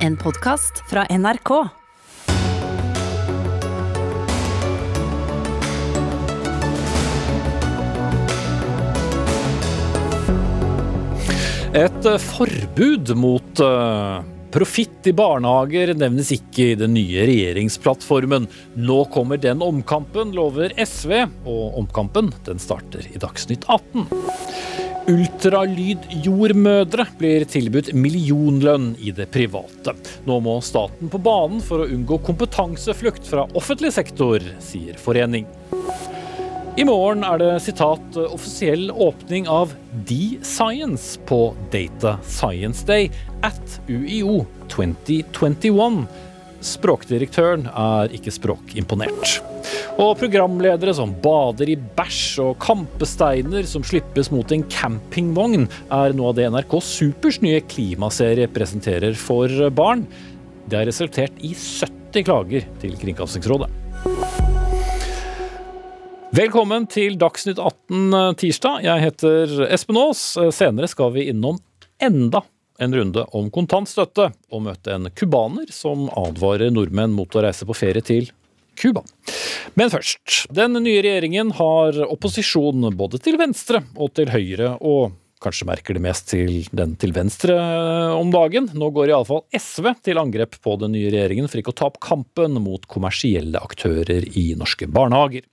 En 0.00 0.14
podkast 0.16 0.78
fra 0.88 1.02
NRK. 1.12 1.50
Et 11.76 12.06
eh, 12.08 12.16
forbud 12.16 13.12
mot 13.12 13.60
uh, 13.60 14.24
profitt 14.50 15.04
i 15.04 15.12
barnehager 15.12 15.92
nevnes 15.92 16.32
ikke 16.32 16.70
i 16.70 16.78
den 16.80 16.96
nye 16.96 17.28
regjeringsplattformen. 17.28 18.48
Nå 18.80 19.02
kommer 19.12 19.36
den 19.36 19.60
omkampen, 19.60 20.32
lover 20.32 20.72
SV, 20.80 21.26
og 21.44 21.76
omkampen 21.84 22.32
den 22.48 22.62
starter 22.62 23.04
i 23.04 23.20
Dagsnytt 23.20 23.68
18. 23.68 24.08
Ultralydjordmødre 25.10 27.06
blir 27.18 27.42
tilbudt 27.50 27.88
millionlønn 27.96 28.92
i 29.02 29.10
det 29.14 29.26
private. 29.34 29.96
Nå 30.28 30.36
må 30.44 30.58
staten 30.62 31.10
på 31.10 31.18
banen 31.24 31.58
for 31.64 31.82
å 31.82 31.88
unngå 31.90 32.20
kompetanseflukt 32.28 33.26
fra 33.26 33.48
offentlig 33.58 33.90
sektor, 33.96 34.44
sier 34.62 35.00
forening. 35.00 35.48
I 36.78 36.86
morgen 36.86 37.24
er 37.26 37.40
det 37.42 37.50
sitat 37.64 38.14
offisiell 38.22 38.92
åpning 38.94 39.48
av 39.50 39.74
D-Science 40.06 41.18
på 41.26 41.40
Data 41.74 42.14
Science 42.22 42.86
Day 42.86 43.10
at 43.42 43.80
UiO 43.90 44.44
2021. 44.70 46.04
Språkdirektøren 46.60 47.64
er 47.68 48.12
ikke 48.12 48.32
språkimponert. 48.34 49.38
Og 50.00 50.12
programledere 50.20 50.92
som 50.96 51.14
bader 51.24 51.72
i 51.72 51.76
bæsj 51.76 52.40
og 52.44 52.58
kampesteiner 52.60 53.64
som 53.68 53.84
slippes 53.86 54.30
mot 54.32 54.52
en 54.52 54.66
campingvogn, 54.72 55.66
er 55.92 56.16
noe 56.16 56.32
av 56.32 56.36
det 56.38 56.48
NRK 56.52 56.76
Supers 56.84 57.40
nye 57.44 57.62
klimaserie 57.64 58.48
presenterer 58.52 59.16
for 59.16 59.48
barn. 59.72 60.04
Det 60.68 60.78
har 60.78 60.88
resultert 60.88 61.40
i 61.40 61.54
70 61.56 62.28
klager 62.28 62.68
til 62.82 62.96
Kringkastingsrådet. 63.00 63.72
Velkommen 66.30 66.84
til 66.86 67.16
Dagsnytt 67.18 67.58
18 67.58 68.14
eh, 68.14 68.30
tirsdag. 68.38 68.84
Jeg 68.86 69.02
heter 69.02 69.64
Espen 69.66 69.98
Aas. 69.98 70.20
Eh, 70.38 70.52
senere 70.54 70.86
skal 70.92 71.10
vi 71.16 71.26
innom 71.32 71.58
enda 72.00 72.44
en 72.80 72.94
runde 72.96 73.24
om 73.36 73.50
kontantstøtte, 73.52 74.30
og 74.50 74.66
møte 74.66 74.96
en 74.96 75.10
cubaner 75.14 75.70
som 75.74 76.08
advarer 76.16 76.72
nordmenn 76.72 77.14
mot 77.14 77.36
å 77.36 77.44
reise 77.44 77.68
på 77.68 77.76
ferie 77.76 78.04
til 78.04 78.30
Cuba. 78.80 79.02
Men 79.76 79.90
først. 79.92 80.46
Den 80.54 80.78
nye 80.80 81.02
regjeringen 81.04 81.52
har 81.58 81.98
opposisjon 82.06 82.88
både 82.96 83.20
til 83.22 83.36
venstre 83.40 83.82
og 83.96 84.14
til 84.16 84.32
høyre, 84.32 84.72
og 84.80 85.12
kanskje 85.40 85.68
merker 85.68 85.96
det 85.96 86.04
mest 86.04 86.28
til 86.32 86.64
den 86.76 86.94
til 87.00 87.14
venstre 87.16 87.56
eh, 87.56 88.14
om 88.16 88.32
dagen. 88.32 88.68
Nå 88.76 88.90
går 88.96 89.12
iallfall 89.12 89.44
SV 89.56 89.92
til 90.04 90.20
angrep 90.20 90.58
på 90.64 90.76
den 90.80 90.94
nye 90.96 91.12
regjeringen 91.12 91.48
for 91.48 91.60
ikke 91.60 91.74
å 91.74 91.78
ta 91.80 91.88
opp 91.90 92.00
kampen 92.04 92.60
mot 92.60 92.84
kommersielle 92.90 93.60
aktører 93.60 94.28
i 94.36 94.50
norske 94.60 94.88
barnehager. 94.90 95.46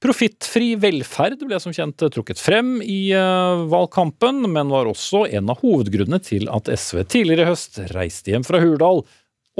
Profittfri 0.00 0.74
velferd 0.80 1.42
ble 1.44 1.58
som 1.60 1.74
kjent 1.76 2.00
trukket 2.14 2.40
frem 2.40 2.78
i 2.80 3.12
uh, 3.12 3.66
valgkampen, 3.68 4.46
men 4.48 4.72
var 4.72 4.88
også 4.88 5.26
en 5.28 5.52
av 5.52 5.60
hovedgrunnene 5.60 6.22
til 6.24 6.48
at 6.48 6.70
SV 6.72 7.02
tidligere 7.04 7.44
i 7.44 7.50
høst 7.50 7.76
reiste 7.92 8.32
hjem 8.32 8.46
fra 8.48 8.62
Hurdal 8.62 9.04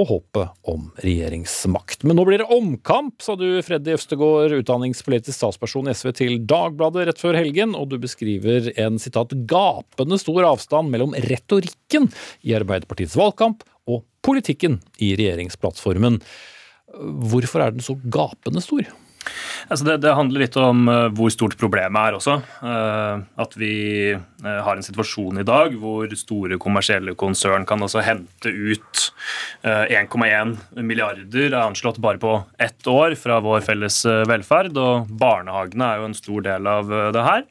og 0.00 0.06
håpet 0.08 0.70
om 0.70 0.86
regjeringsmakt. 1.04 2.06
Men 2.08 2.16
nå 2.16 2.24
blir 2.24 2.40
det 2.40 2.48
omkamp, 2.56 3.18
sa 3.20 3.34
du 3.36 3.60
Freddy 3.66 3.92
Øvstegård, 3.98 4.54
utdanningspolitisk 4.62 5.36
statsperson 5.36 5.90
i 5.90 5.94
SV 5.98 6.12
til 6.16 6.38
Dagbladet 6.48 7.08
rett 7.10 7.20
før 7.20 7.36
helgen, 7.36 7.74
og 7.76 7.90
du 7.90 7.98
beskriver 8.00 8.70
en 8.80 8.96
sitat 9.02 9.34
gapende 9.50 10.16
stor 10.22 10.46
avstand 10.54 10.88
mellom 10.94 11.12
retorikken 11.26 12.08
i 12.46 12.56
Arbeiderpartiets 12.56 13.18
valgkamp 13.20 13.66
og 13.90 14.06
politikken 14.24 14.80
i 15.02 15.12
regjeringsplattformen. 15.20 16.20
Hvorfor 17.28 17.66
er 17.66 17.76
den 17.76 17.84
så 17.84 17.98
gapende 18.08 18.64
stor? 18.64 18.88
Altså 19.70 19.86
det, 19.86 19.96
det, 20.02 20.12
handler 20.16 20.42
litt 20.42 20.56
om 20.58 20.88
uh, 20.90 21.06
hvor 21.14 21.30
stort 21.32 21.56
problemet 21.60 22.00
er 22.00 22.16
også. 22.16 22.36
Uh, 22.64 23.22
at 23.40 23.56
vi 23.60 23.74
uh, 24.16 24.60
har 24.64 24.74
en 24.74 24.86
situasjon 24.86 25.42
i 25.42 25.46
dag 25.46 25.76
hvor 25.78 26.10
store 26.18 26.58
kommersielle 26.62 27.14
konsern 27.18 27.66
kan 27.68 27.82
altså 27.84 28.02
hente 28.04 28.50
ut 28.50 29.06
1,1 29.60 30.54
milliarder 30.80 31.50
er 31.50 31.58
anslått 31.60 31.98
bare 32.02 32.20
på 32.20 32.32
ett 32.62 32.86
år 32.88 33.14
fra 33.20 33.38
vår 33.44 33.60
felles 33.66 33.98
velferd. 34.28 34.78
Og 34.80 35.10
barnehagene 35.20 35.86
er 35.86 36.00
jo 36.00 36.08
en 36.08 36.16
stor 36.16 36.46
del 36.46 36.70
av 36.70 36.90
det 37.14 37.24
her. 37.26 37.44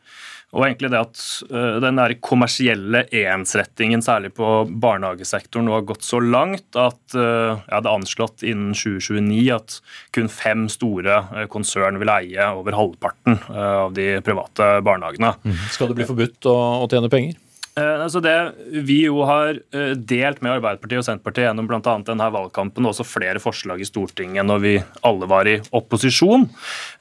Og 0.49 0.65
egentlig 0.65 0.89
det 0.89 1.01
at 1.01 1.19
uh, 1.51 1.77
den 1.83 1.99
der 1.99 2.15
kommersielle 2.25 3.03
ensrettingen, 3.13 4.01
særlig 4.01 4.31
på 4.37 4.63
barnehagesektoren, 4.69 5.67
nå 5.69 5.75
har 5.77 5.85
gått 5.91 6.07
så 6.07 6.21
langt 6.23 6.79
at 6.79 7.17
uh, 7.17 7.59
ja, 7.67 7.77
det 7.77 7.83
er 7.83 7.91
anslått 7.91 8.45
innen 8.47 8.73
2029 8.73 9.43
at 9.53 9.77
kun 10.15 10.31
fem 10.33 10.65
store 10.71 11.21
uh, 11.29 11.43
konsern 11.51 12.01
vil 12.01 12.13
eie 12.15 12.49
over 12.57 12.77
halvparten 12.77 13.37
av 13.49 13.93
de 13.93 14.15
private 14.25 14.71
barnehagene. 14.85 15.35
Mm. 15.43 15.61
Skal 15.73 15.91
det 15.91 15.99
bli 15.99 16.09
forbudt 16.09 16.49
å, 16.49 16.57
å 16.81 16.89
tjene 16.89 17.11
penger? 17.13 17.37
Altså 17.79 18.22
det 18.23 18.35
Vi 18.85 19.00
jo 19.06 19.23
har 19.28 19.59
eh, 19.75 19.94
delt 19.95 20.41
med 20.44 20.56
Arbeiderpartiet 20.57 21.01
og 21.01 21.06
Senterpartiet 21.07 21.47
gjennom 21.47 21.69
bl.a. 21.69 21.95
denne 22.06 22.28
valgkampen 22.34 22.85
og 22.85 22.94
også 22.94 23.06
flere 23.07 23.41
forslag 23.41 23.81
i 23.84 23.88
Stortinget 23.88 24.47
når 24.47 24.63
vi 24.63 24.73
alle 25.06 25.29
var 25.29 25.50
i 25.50 25.57
opposisjon. 25.75 26.47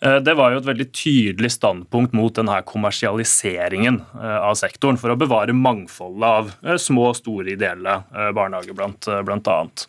Eh, 0.05 0.19
det 0.25 0.37
var 0.39 0.53
jo 0.53 0.63
et 0.63 0.69
veldig 0.69 0.89
tydelig 0.93 1.53
standpunkt 1.57 2.15
mot 2.17 2.35
denne 2.37 2.61
kommersialiseringen 2.69 4.01
av 4.19 4.55
sektoren 4.59 4.99
for 5.01 5.13
å 5.13 5.19
bevare 5.19 5.55
mangfoldet 5.57 6.29
av 6.29 6.79
små 6.81 7.09
og 7.11 7.19
store 7.19 7.55
ideelle 7.55 7.95
barnehager, 8.37 8.75
annet. 8.79 9.85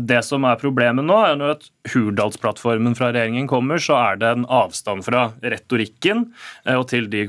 Det 0.00 0.20
som 0.26 0.44
er 0.48 0.60
problemet 0.60 1.06
nå, 1.06 1.16
er 1.24 1.44
at 1.52 1.66
Hurdalsplattformen 1.92 2.96
fra 2.98 3.10
regjeringen 3.14 3.48
kommer, 3.50 3.80
så 3.82 3.98
er 3.98 4.20
det 4.20 4.32
en 4.34 4.46
avstand 4.50 5.04
fra 5.06 5.30
retorikken 5.42 6.26
og 6.76 6.86
til 6.92 7.08
de 7.12 7.28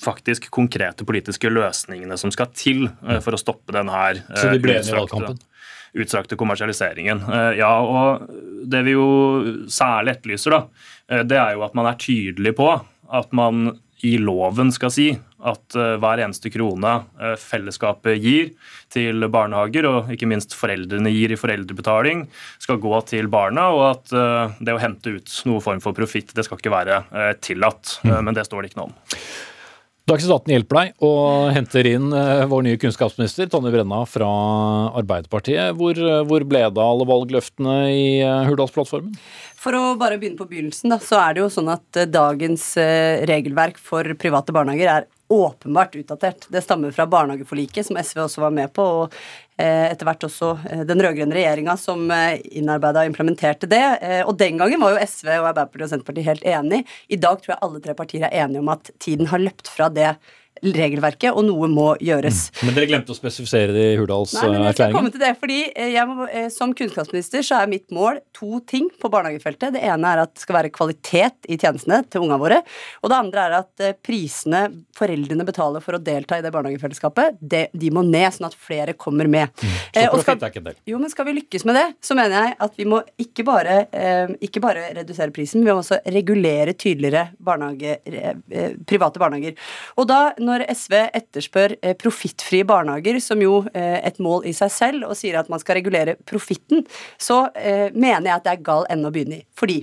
faktisk 0.00 0.50
konkrete 0.52 1.06
politiske 1.08 1.50
løsningene 1.50 2.18
som 2.20 2.32
skal 2.34 2.50
til 2.56 2.86
eh, 2.88 3.20
for 3.24 3.36
å 3.36 3.40
stoppe 3.40 3.74
denne 3.76 3.94
her 3.94 4.20
Så 4.34 4.50
de 4.52 4.60
ble 4.62 4.78
enige 4.78 4.94
i 4.94 4.98
valgkampen? 5.00 5.38
utstrakte 5.96 6.36
kommersialiseringen. 6.36 7.22
Eh, 7.32 7.52
ja, 7.62 7.72
og 7.80 8.28
Det 8.66 8.82
vi 8.84 8.96
jo 8.96 9.06
særlig 9.70 10.16
etterlyser, 10.16 10.50
da, 10.50 10.66
eh, 11.08 11.22
det 11.22 11.38
er 11.38 11.54
jo 11.54 11.64
at 11.64 11.74
man 11.74 11.86
er 11.86 11.96
tydelig 12.00 12.56
på 12.58 12.68
at 12.76 13.32
man 13.32 13.78
i 14.04 14.18
loven 14.18 14.72
skal 14.74 14.90
si 14.90 15.06
at 15.46 15.72
hver 15.72 16.20
eneste 16.20 16.50
krone 16.52 16.90
fellesskapet 17.40 18.18
gir 18.20 18.50
til 18.92 19.24
barnehager, 19.30 19.86
og 19.88 20.10
ikke 20.12 20.28
minst 20.28 20.52
foreldrene 20.58 21.08
gir 21.14 21.32
i 21.32 21.38
foreldrebetaling, 21.38 22.26
skal 22.58 22.80
gå 22.82 23.00
til 23.08 23.30
barna, 23.32 23.70
og 23.72 23.84
at 23.94 24.58
det 24.60 24.74
å 24.74 24.82
hente 24.82 25.16
ut 25.16 25.36
noe 25.46 25.62
form 25.64 25.80
for 25.80 25.96
profitt, 25.96 26.34
det 26.34 26.44
skal 26.44 26.60
ikke 26.60 26.74
være 26.74 27.00
tillatt. 27.40 28.00
Mm. 28.04 28.24
Men 28.26 28.36
det 28.36 28.44
står 28.50 28.62
det 28.62 28.72
ikke 28.72 28.82
noe 28.82 28.90
om. 28.90 28.96
Dagsnytt 30.06 30.30
18 30.30 30.52
hjelper 30.52 30.78
deg 30.78 31.02
og 31.02 31.48
henter 31.50 31.86
inn 31.90 32.12
eh, 32.14 32.44
vår 32.46 32.60
nye 32.62 32.78
kunnskapsminister 32.78 33.48
Tonje 33.50 33.72
Brenna 33.74 34.04
fra 34.06 34.28
Arbeiderpartiet. 35.00 35.74
Hvor, 35.80 35.98
eh, 35.98 36.20
hvor 36.30 36.44
ble 36.46 36.60
det 36.62 36.78
av 36.78 36.92
alle 36.92 37.08
valgløftene 37.10 37.74
i 37.90 38.04
eh, 38.20 38.44
Hurdalsplattformen? 38.46 39.16
For 39.58 39.74
å 39.74 39.96
bare 39.98 40.20
begynne 40.22 40.38
på 40.38 40.46
begynnelsen, 40.46 40.94
da, 40.94 41.00
så 41.02 41.18
er 41.24 41.34
det 41.34 41.42
jo 41.42 41.50
sånn 41.50 41.72
at 41.74 41.98
dagens 42.14 42.68
regelverk 43.26 43.82
for 43.82 44.06
private 44.20 44.54
barnehager 44.54 44.92
er 44.92 45.08
åpenbart 45.28 45.96
utdatert. 45.98 46.46
Det 46.48 46.62
stammer 46.62 46.94
fra 46.94 47.06
barnehageforliket, 47.10 47.86
som 47.86 47.98
SV 47.98 48.22
også 48.26 48.44
var 48.44 48.54
med 48.54 48.72
på, 48.76 48.84
og 48.84 49.14
Eh, 49.56 49.86
etter 49.88 50.04
hvert 50.04 50.24
også 50.26 50.50
eh, 50.68 50.82
den 50.84 51.00
rød-grønne 51.00 51.32
regjeringa 51.32 51.78
som 51.80 52.02
eh, 52.12 52.42
innarbeida 52.60 53.00
og 53.00 53.08
implementerte 53.08 53.68
det. 53.70 53.84
Og 54.28 54.34
den 54.36 54.60
gangen 54.60 54.82
var 54.82 54.92
jo 54.92 55.00
SV 55.00 55.30
og 55.38 55.48
Arbeiderpartiet 55.52 55.86
og 55.86 55.92
Senterpartiet 55.94 56.28
helt 56.28 56.44
enig. 56.50 56.82
I 57.08 57.20
dag 57.20 57.40
tror 57.40 57.54
jeg 57.54 57.62
alle 57.64 57.80
tre 57.84 57.94
partier 57.96 58.26
er 58.26 58.36
enige 58.42 58.60
om 58.60 58.68
at 58.74 58.90
tiden 59.00 59.30
har 59.32 59.40
løpt 59.40 59.72
fra 59.72 59.88
det 59.88 60.12
regelverket, 60.62 61.32
og 61.32 61.44
noe 61.46 61.68
må 61.70 61.88
gjøres. 62.02 62.46
Mm. 62.56 62.62
Men 62.68 62.78
dere 62.78 62.90
glemte 62.90 63.14
å 63.14 63.18
spesifisere 63.18 63.74
det 63.74 63.86
i 63.92 63.98
Hurdalserklæringen? 64.00 65.12
det, 65.20 65.32
fordi 65.40 65.60
eh, 65.72 65.98
må, 66.08 66.26
eh, 66.28 66.48
Som 66.52 66.74
kunnskapsminister 66.76 67.44
så 67.46 67.60
er 67.60 67.70
mitt 67.70 67.90
mål 67.94 68.20
to 68.36 68.60
ting 68.68 68.88
på 69.00 69.10
barnehagefeltet. 69.12 69.74
Det 69.76 69.84
ene 69.86 70.12
er 70.12 70.24
at 70.24 70.34
det 70.34 70.44
skal 70.44 70.60
være 70.60 70.72
kvalitet 70.74 71.48
i 71.48 71.58
tjenestene 71.60 72.02
til 72.10 72.24
ungene 72.24 72.40
våre. 72.40 72.60
Og 73.02 73.12
det 73.12 73.18
andre 73.18 73.46
er 73.46 73.56
at 73.60 73.84
eh, 73.84 73.96
prisene 73.96 74.66
foreldrene 74.96 75.46
betaler 75.46 75.84
for 75.84 75.98
å 75.98 76.02
delta 76.02 76.38
i 76.38 76.44
det 76.44 76.52
barnehagefellesskapet, 76.54 77.40
det, 77.40 77.66
de 77.76 77.92
må 77.94 78.04
ned, 78.06 78.28
sånn 78.34 78.48
at 78.48 78.56
flere 78.56 78.96
kommer 78.98 79.28
med. 79.30 79.52
Mm. 79.60 79.76
Så 79.92 80.06
profitt 80.12 80.46
er 80.46 80.52
ikke 80.52 80.62
en 80.62 80.68
del? 80.70 80.78
Jo, 80.88 81.00
men 81.02 81.12
skal 81.12 81.28
vi 81.28 81.36
lykkes 81.40 81.66
med 81.68 81.78
det, 81.78 81.86
så 82.04 82.16
mener 82.18 82.48
jeg 82.48 82.56
at 82.66 82.80
vi 82.80 82.88
må 82.88 83.02
ikke 83.20 83.44
bare, 83.46 83.76
eh, 83.92 84.34
ikke 84.46 84.62
bare 84.64 84.88
redusere 84.96 85.34
prisen, 85.34 85.64
vi 85.64 85.72
må 85.72 85.82
også 85.82 86.00
regulere 86.16 86.76
tydeligere 86.78 87.28
barnehage, 87.38 87.98
eh, 88.06 88.76
private 88.88 89.22
barnehager. 89.22 89.56
Og 89.96 90.08
da 90.08 90.20
når 90.46 90.64
SV 90.70 90.94
etterspør 91.04 91.76
eh, 91.80 91.96
profittfrie 91.98 92.66
barnehager, 92.68 93.18
som 93.22 93.42
jo 93.42 93.60
eh, 93.72 93.98
et 94.06 94.20
mål 94.22 94.46
i 94.48 94.54
seg 94.56 94.72
selv, 94.72 95.08
og 95.10 95.18
sier 95.18 95.38
at 95.40 95.50
man 95.52 95.62
skal 95.62 95.78
regulere 95.80 96.16
profitten, 96.28 96.84
så 97.18 97.46
eh, 97.58 97.88
mener 97.94 98.30
jeg 98.30 98.36
at 98.38 98.46
det 98.46 98.54
er 98.54 98.66
gal 98.66 98.86
ende 98.92 99.10
å 99.10 99.14
begynne 99.14 99.40
i. 99.40 99.46
Fordi 99.56 99.80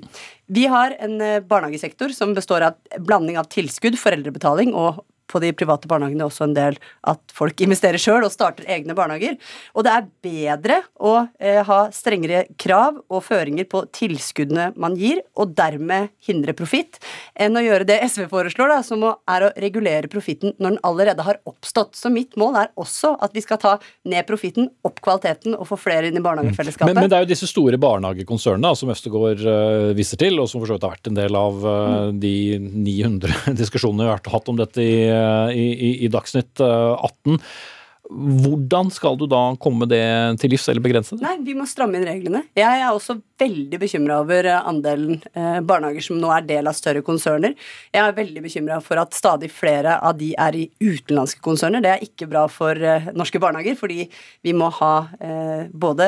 vi 0.53 0.67
har 0.69 0.95
en 1.01 1.17
barnehagesektor 1.47 2.11
som 2.13 2.35
består 2.35 2.65
av 2.67 3.03
blanding 3.07 3.39
av 3.39 3.47
tilskudd, 3.51 3.97
foreldrebetaling 3.99 4.73
og 4.75 5.01
på 5.29 5.41
de 5.43 5.51
private 5.55 5.89
barnehagene 5.89 6.25
også 6.27 6.47
en 6.47 6.55
del 6.55 6.77
at 7.09 7.21
folk 7.33 7.61
investerer 7.63 8.01
sjøl 8.01 8.25
og 8.25 8.33
starter 8.33 8.67
egne 8.71 8.95
barnehager. 8.97 9.37
Og 9.73 9.85
det 9.85 9.93
er 9.93 10.09
bedre 10.25 10.79
å 10.99 11.15
eh, 11.39 11.61
ha 11.65 11.79
strengere 11.95 12.45
krav 12.59 12.99
og 13.07 13.23
føringer 13.25 13.67
på 13.69 13.85
tilskuddene 13.95 14.71
man 14.79 14.97
gir, 14.99 15.21
og 15.39 15.55
dermed 15.57 16.11
hindre 16.23 16.55
profitt, 16.57 16.99
enn 17.33 17.57
å 17.57 17.63
gjøre 17.63 17.87
det 17.89 17.99
SV 18.05 18.27
foreslår, 18.31 18.75
da, 18.75 18.79
som 18.85 19.03
er 19.03 19.47
å 19.47 19.51
regulere 19.59 20.11
profitten 20.11 20.53
når 20.57 20.75
den 20.75 20.81
allerede 20.87 21.25
har 21.25 21.39
oppstått. 21.49 21.97
Så 21.99 22.11
mitt 22.13 22.37
mål 22.39 22.59
er 22.63 22.71
også 22.79 23.15
at 23.23 23.33
vi 23.35 23.43
skal 23.43 23.61
ta 23.61 23.75
ned 24.09 24.27
profitten, 24.27 24.69
opp 24.85 25.01
kvaliteten 25.03 25.57
og 25.57 25.67
få 25.69 25.79
flere 25.79 26.09
inn 26.09 26.19
i 26.19 26.23
barnehagefellesskapet. 26.23 26.93
Men, 26.93 27.05
men 27.05 27.11
det 27.11 27.19
er 27.19 27.25
jo 27.25 27.31
disse 27.33 27.49
store 27.49 27.79
barnehagekonsernene 27.81 28.73
som 28.77 28.91
Østegård 28.93 29.43
uh, 29.47 29.91
viser 29.97 30.19
til, 30.21 30.39
og 30.41 30.49
som 30.51 30.61
for 30.61 30.69
så 30.69 30.77
vidt 30.77 30.87
har 30.87 30.95
vært 30.95 31.11
en 31.11 31.19
del 31.19 31.37
av 31.37 31.65
uh, 31.65 32.11
de 32.13 32.35
900 32.59 33.53
diskusjonene 33.61 34.07
vi 34.07 34.13
har 34.13 34.33
hatt 34.33 34.51
om 34.51 34.59
dette 34.59 34.83
i 34.83 35.12
i, 35.53 36.05
i 36.05 36.09
Dagsnytt 36.09 36.61
18. 36.61 37.39
Eh, 38.09 38.15
hvordan 38.43 38.91
skal 38.91 39.17
du 39.17 39.25
da 39.29 39.55
komme 39.61 39.87
det 39.89 40.03
til 40.41 40.53
livs, 40.53 40.67
eller 40.69 40.83
begrense 40.83 41.15
det? 41.15 41.23
Nei, 41.23 41.37
Vi 41.43 41.55
må 41.57 41.65
stramme 41.69 41.97
inn 41.97 42.07
reglene. 42.07 42.43
Jeg 42.55 42.81
er 42.81 42.91
også 42.91 43.19
veldig 43.39 43.79
bekymra 43.79 44.19
over 44.21 44.47
eh, 44.47 44.67
andelen 44.69 45.21
eh, 45.33 45.59
barnehager 45.65 46.03
som 46.03 46.19
nå 46.19 46.31
er 46.35 46.45
del 46.47 46.67
av 46.67 46.75
større 46.77 47.03
konserner. 47.05 47.55
Jeg 47.93 48.03
er 48.03 48.17
veldig 48.17 48.43
bekymra 48.43 48.79
for 48.83 48.99
at 49.01 49.15
stadig 49.15 49.51
flere 49.51 49.97
av 49.99 50.17
de 50.19 50.33
er 50.39 50.57
i 50.57 50.65
utenlandske 50.81 51.43
konserner. 51.43 51.83
Det 51.83 51.91
er 51.91 52.05
ikke 52.05 52.29
bra 52.29 52.45
for 52.51 52.77
norske 53.15 53.39
barnehager, 53.41 53.75
fordi 53.79 54.05
vi 54.43 54.53
må 54.53 54.69
ha 54.79 54.93
både 55.71 56.07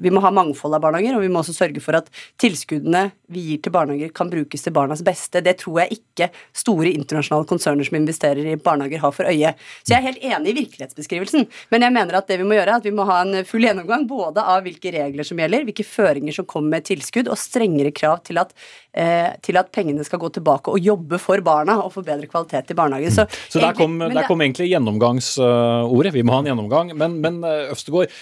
Vi 0.00 0.10
må 0.12 0.20
ha 0.22 0.30
mangfold 0.34 0.74
av 0.76 0.82
barnehager, 0.82 1.16
og 1.16 1.22
vi 1.22 1.30
må 1.32 1.40
også 1.40 1.54
sørge 1.56 1.80
for 1.82 1.96
at 1.98 2.08
tilskuddene 2.40 3.08
vi 3.32 3.44
gir 3.50 3.62
til 3.62 3.72
barnehager, 3.74 4.12
kan 4.14 4.30
brukes 4.30 4.64
til 4.64 4.74
barnas 4.74 5.02
beste. 5.04 5.42
Det 5.44 5.56
tror 5.62 5.82
jeg 5.82 5.98
ikke 5.98 6.30
store 6.56 6.92
internasjonale 6.92 7.48
konserner 7.48 7.86
som 7.86 7.98
investerer 7.98 8.52
i 8.52 8.56
barnehager, 8.56 9.02
har 9.02 9.14
for 9.14 9.28
øye. 9.28 9.54
Så 9.82 9.94
jeg 9.94 9.98
er 9.98 10.06
helt 10.08 10.24
enig 10.24 10.52
i 10.52 10.58
virkelighetsbeskrivelsen 10.62 10.97
virkelighetsbeskrivelsen. 10.98 11.46
Men 11.70 11.84
jeg 11.86 11.94
mener 11.94 12.18
at 12.18 12.28
det 12.28 12.38
vi 12.40 12.46
må 12.46 12.56
gjøre, 12.56 12.74
er 12.74 12.82
at 12.82 12.86
vi 12.86 12.94
må 12.94 13.06
ha 13.08 13.20
en 13.22 13.44
full 13.48 13.64
gjennomgang 13.66 14.06
både 14.08 14.42
av 14.42 14.64
hvilke 14.66 14.92
regler 14.94 15.26
som 15.26 15.38
gjelder, 15.40 15.66
hvilke 15.68 15.86
føringer 15.86 16.34
som 16.34 16.46
kommer 16.48 16.78
med 16.78 16.88
tilskudd, 16.88 17.30
og 17.30 17.38
strengere 17.38 17.92
krav 17.94 18.22
til 18.26 18.40
at, 18.42 18.52
eh, 18.92 19.30
til 19.42 19.58
at 19.60 19.70
pengene 19.72 20.04
skal 20.04 20.20
gå 20.22 20.30
tilbake 20.34 20.72
og 20.72 20.80
jobbe 20.82 21.18
for 21.22 21.40
barna 21.44 21.78
og 21.82 21.92
få 21.94 22.04
bedre 22.04 22.28
kvalitet 22.30 22.70
i 22.70 22.78
barnehagen. 22.78 23.14
Så, 23.14 23.26
Så 23.48 23.60
der, 23.60 23.74
kom, 23.74 23.98
der 23.98 24.26
kom, 24.26 24.40
egentlig 24.42 24.70
gjennomgangsordet. 24.70 26.12
Vi 26.14 26.22
må 26.22 26.34
ha 26.34 26.42
en 26.42 26.50
gjennomgang. 26.52 26.94
Men, 26.98 27.20
men 27.20 27.42
eh, 27.44 27.70
Øvstegård, 27.72 28.12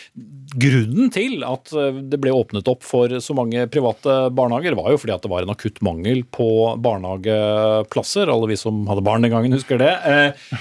grunnen 0.56 1.10
til 1.14 1.44
at 1.46 1.72
eh, 1.72 2.02
det 2.10 2.20
ble 2.20 2.34
åpnet 2.34 2.68
opp 2.68 2.84
for 2.86 3.18
så 3.20 3.36
mange 3.36 3.66
private 3.72 4.18
barnehager, 4.36 4.76
var 4.78 4.92
jo 4.92 5.00
fordi 5.00 5.16
at 5.16 5.24
det 5.24 5.32
var 5.32 5.46
en 5.46 5.54
akutt 5.54 5.82
mangel 5.86 6.24
på 6.24 6.48
barnehageplasser. 6.82 8.30
Alle 8.32 8.50
vi 8.50 8.58
som 8.60 8.84
hadde 8.90 9.04
barn 9.06 9.24
den 9.24 9.34
gangen, 9.34 9.54
husker 9.56 9.80
det. 9.80 9.92
Eh, 10.06 10.56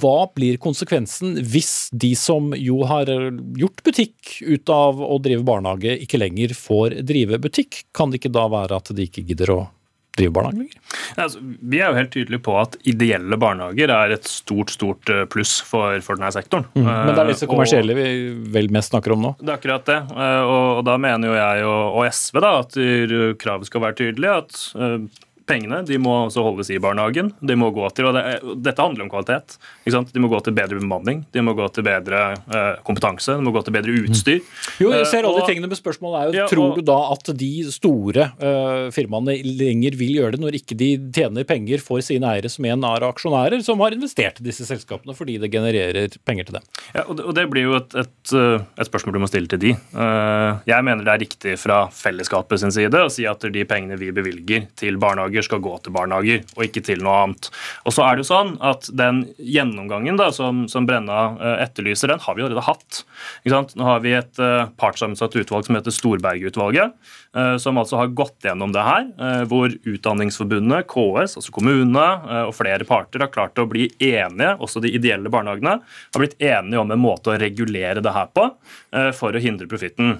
hva 0.00 0.26
blir 0.36 0.58
konsekvensen 0.60 1.38
hvis 1.48 1.88
de 1.92 2.12
som 2.18 2.52
jo 2.58 2.82
har 2.88 3.08
gjort 3.08 3.82
butikk 3.86 4.36
ut 4.44 4.72
av 4.72 5.00
å 5.00 5.16
drive 5.22 5.46
barnehage, 5.46 5.96
ikke 6.04 6.20
lenger 6.20 6.52
får 6.56 7.00
drive 7.06 7.40
butikk? 7.42 7.84
Kan 7.96 8.12
det 8.12 8.20
ikke 8.20 8.34
da 8.36 8.46
være 8.52 8.80
at 8.80 8.92
de 8.96 9.08
ikke 9.08 9.24
gidder 9.26 9.54
å 9.54 9.60
drive 10.16 10.34
barnehage 10.36 10.60
lenger? 10.60 10.78
Altså, 11.16 11.40
vi 11.42 11.80
er 11.80 11.90
jo 11.90 11.98
helt 11.98 12.12
tydelige 12.14 12.44
på 12.46 12.56
at 12.60 12.76
ideelle 12.88 13.38
barnehager 13.40 13.92
er 13.92 14.16
et 14.16 14.28
stort 14.30 14.72
stort 14.74 15.12
eh, 15.12 15.24
pluss 15.32 15.58
for, 15.64 15.96
for 16.04 16.20
denne 16.20 16.32
sektoren. 16.34 16.66
Mm. 16.76 16.86
Men 16.86 17.12
det 17.12 17.22
er 17.22 17.32
disse 17.32 17.46
eh, 17.48 17.52
kommersielle 17.52 17.96
og, 17.96 18.00
vi 18.00 18.50
vel 18.56 18.70
mest 18.74 18.92
snakker 18.92 19.16
om 19.16 19.24
nå? 19.24 19.34
Det 19.40 19.50
er 19.52 19.60
akkurat 19.60 19.86
det. 19.88 20.00
Eh, 20.12 20.42
og, 20.42 20.66
og 20.80 20.82
da 20.88 20.96
mener 21.00 21.32
jo 21.32 21.38
jeg 21.38 21.68
og, 21.68 21.84
og 22.00 22.10
SV 22.10 22.42
da, 22.44 22.52
at 22.64 22.80
kravet 23.40 23.70
skal 23.70 23.86
være 23.86 24.00
tydelig. 24.02 24.34
at 24.36 25.24
pengene 25.48 25.82
de 25.86 25.98
må 26.02 26.12
også 26.26 26.44
holdes 26.44 26.70
i 26.74 26.80
barnehagen. 26.82 27.32
De 27.40 27.56
må 27.58 27.70
gå 27.74 27.88
til, 27.96 28.08
og 28.10 28.16
det, 28.16 28.24
Dette 28.64 28.82
handler 28.82 29.06
om 29.06 29.12
kvalitet. 29.12 29.58
De 29.86 30.22
må 30.22 30.30
gå 30.32 30.40
til 30.44 30.56
bedre 30.56 30.80
bemanning, 30.80 31.24
de 31.32 31.44
må 31.44 31.54
gå 31.56 31.66
til 31.74 31.86
bedre 31.86 32.22
eh, 32.34 32.72
kompetanse, 32.86 33.36
de 33.38 33.44
må 33.44 33.52
gå 33.54 33.62
til 33.66 33.76
bedre 33.76 33.94
utstyr. 34.02 34.40
Jo, 34.82 34.92
jeg 34.94 35.08
ser 35.10 35.26
alle 35.26 35.42
de 35.42 35.50
tingene, 35.50 35.70
men 35.70 35.78
spørsmålet 35.78 36.18
er 36.18 36.28
jo, 36.28 36.36
ja, 36.40 36.46
Tror 36.50 36.76
du 36.76 36.82
da 36.86 36.98
at 37.12 37.30
de 37.38 37.50
store 37.72 38.28
uh, 38.40 38.88
firmaene 38.94 39.36
lenger 39.44 39.96
vil 39.98 40.18
gjøre 40.20 40.36
det, 40.36 40.42
når 40.42 40.58
ikke 40.60 40.76
de 40.78 40.90
tjener 41.14 41.46
penger 41.48 41.82
for 41.84 42.02
sine 42.04 42.28
eiere 42.30 42.50
som 42.52 42.66
igjen 42.66 42.84
er 42.86 43.06
aksjonærer, 43.06 43.62
som 43.66 43.82
har 43.84 43.96
investert 43.96 44.40
i 44.40 44.46
disse 44.46 44.66
selskapene 44.68 45.16
fordi 45.16 45.38
det 45.42 45.50
genererer 45.52 46.16
penger 46.26 46.48
til 46.48 46.58
dem? 46.58 46.66
Ja, 46.94 47.04
og 47.06 47.18
det, 47.18 47.26
og 47.26 47.36
det 47.36 47.46
blir 47.52 47.68
jo 47.68 47.76
et, 47.78 47.96
et, 48.02 48.32
eh, 48.34 48.64
et, 48.76 48.88
spørsmål 48.88 49.16
du 49.16 49.22
må 49.24 49.30
stille 49.30 49.50
til 49.50 49.62
de. 49.62 49.74
Uh, 49.92 50.62
jeg 50.68 50.86
mener 50.86 51.06
det 51.06 51.14
er 51.14 51.22
riktig 51.24 51.56
fra 51.60 51.82
fellesskapet 51.92 52.62
sin 52.62 52.74
side 52.74 53.02
å 53.02 53.12
si 53.12 53.26
at 53.28 53.44
de 53.52 53.66
pengene 53.68 53.98
vi 54.00 54.12
bevilger 54.14 54.68
til 54.78 54.98
barnehager, 55.02 55.35
barnehager 55.36 55.42
skal 55.42 55.60
gå 55.60 55.76
til 55.82 55.92
barnehager, 55.92 56.44
og 56.56 56.64
ikke 56.64 56.82
til 56.84 57.02
noe 57.02 57.16
annet. 57.24 57.50
Og 57.84 57.92
så 57.92 58.04
er 58.04 58.16
det 58.16 58.24
jo 58.24 58.30
sånn 58.30 58.56
at 58.60 58.88
Den 58.96 59.26
gjennomgangen 59.38 60.16
da, 60.16 60.30
som, 60.32 60.66
som 60.68 60.86
Brenna 60.86 61.36
uh, 61.36 61.62
etterlyser, 61.62 62.08
den 62.08 62.20
har 62.20 62.34
vi 62.36 62.42
allerede 62.42 62.64
hatt. 62.64 63.04
Nå 63.46 63.84
har 63.84 64.00
vi 64.00 64.14
et 64.16 64.38
uh, 64.40 64.68
partssammensatt 64.78 65.34
utvalg 65.36 65.66
som 65.66 65.76
heter 65.76 65.92
Storberget-utvalget, 65.92 66.94
uh, 67.36 67.56
som 67.58 67.76
altså 67.78 68.00
har 68.00 68.14
gått 68.16 68.46
gjennom 68.46 68.72
det 68.72 68.84
her, 68.84 69.08
hvor 69.48 69.72
Utdanningsforbundet, 69.86 70.86
KS, 70.90 71.36
altså 71.38 71.52
kommunene 71.54 72.04
og 72.46 72.54
flere 72.56 72.86
parter 72.86 73.22
har 73.22 73.30
klart 73.32 73.58
å 73.58 73.66
bli 73.68 73.88
enige, 74.02 74.54
også 74.62 74.80
de 74.84 74.92
ideelle 74.94 75.30
barnehagene, 75.32 75.78
har 75.82 76.22
blitt 76.22 76.36
enige 76.42 76.80
om 76.80 76.92
en 76.92 77.02
måte 77.02 77.32
å 77.32 77.38
regulere 77.40 78.02
det 78.04 78.12
her 78.14 78.28
på 78.34 78.46
for 79.16 79.36
å 79.36 79.42
hindre 79.42 79.68
profitten. 79.70 80.16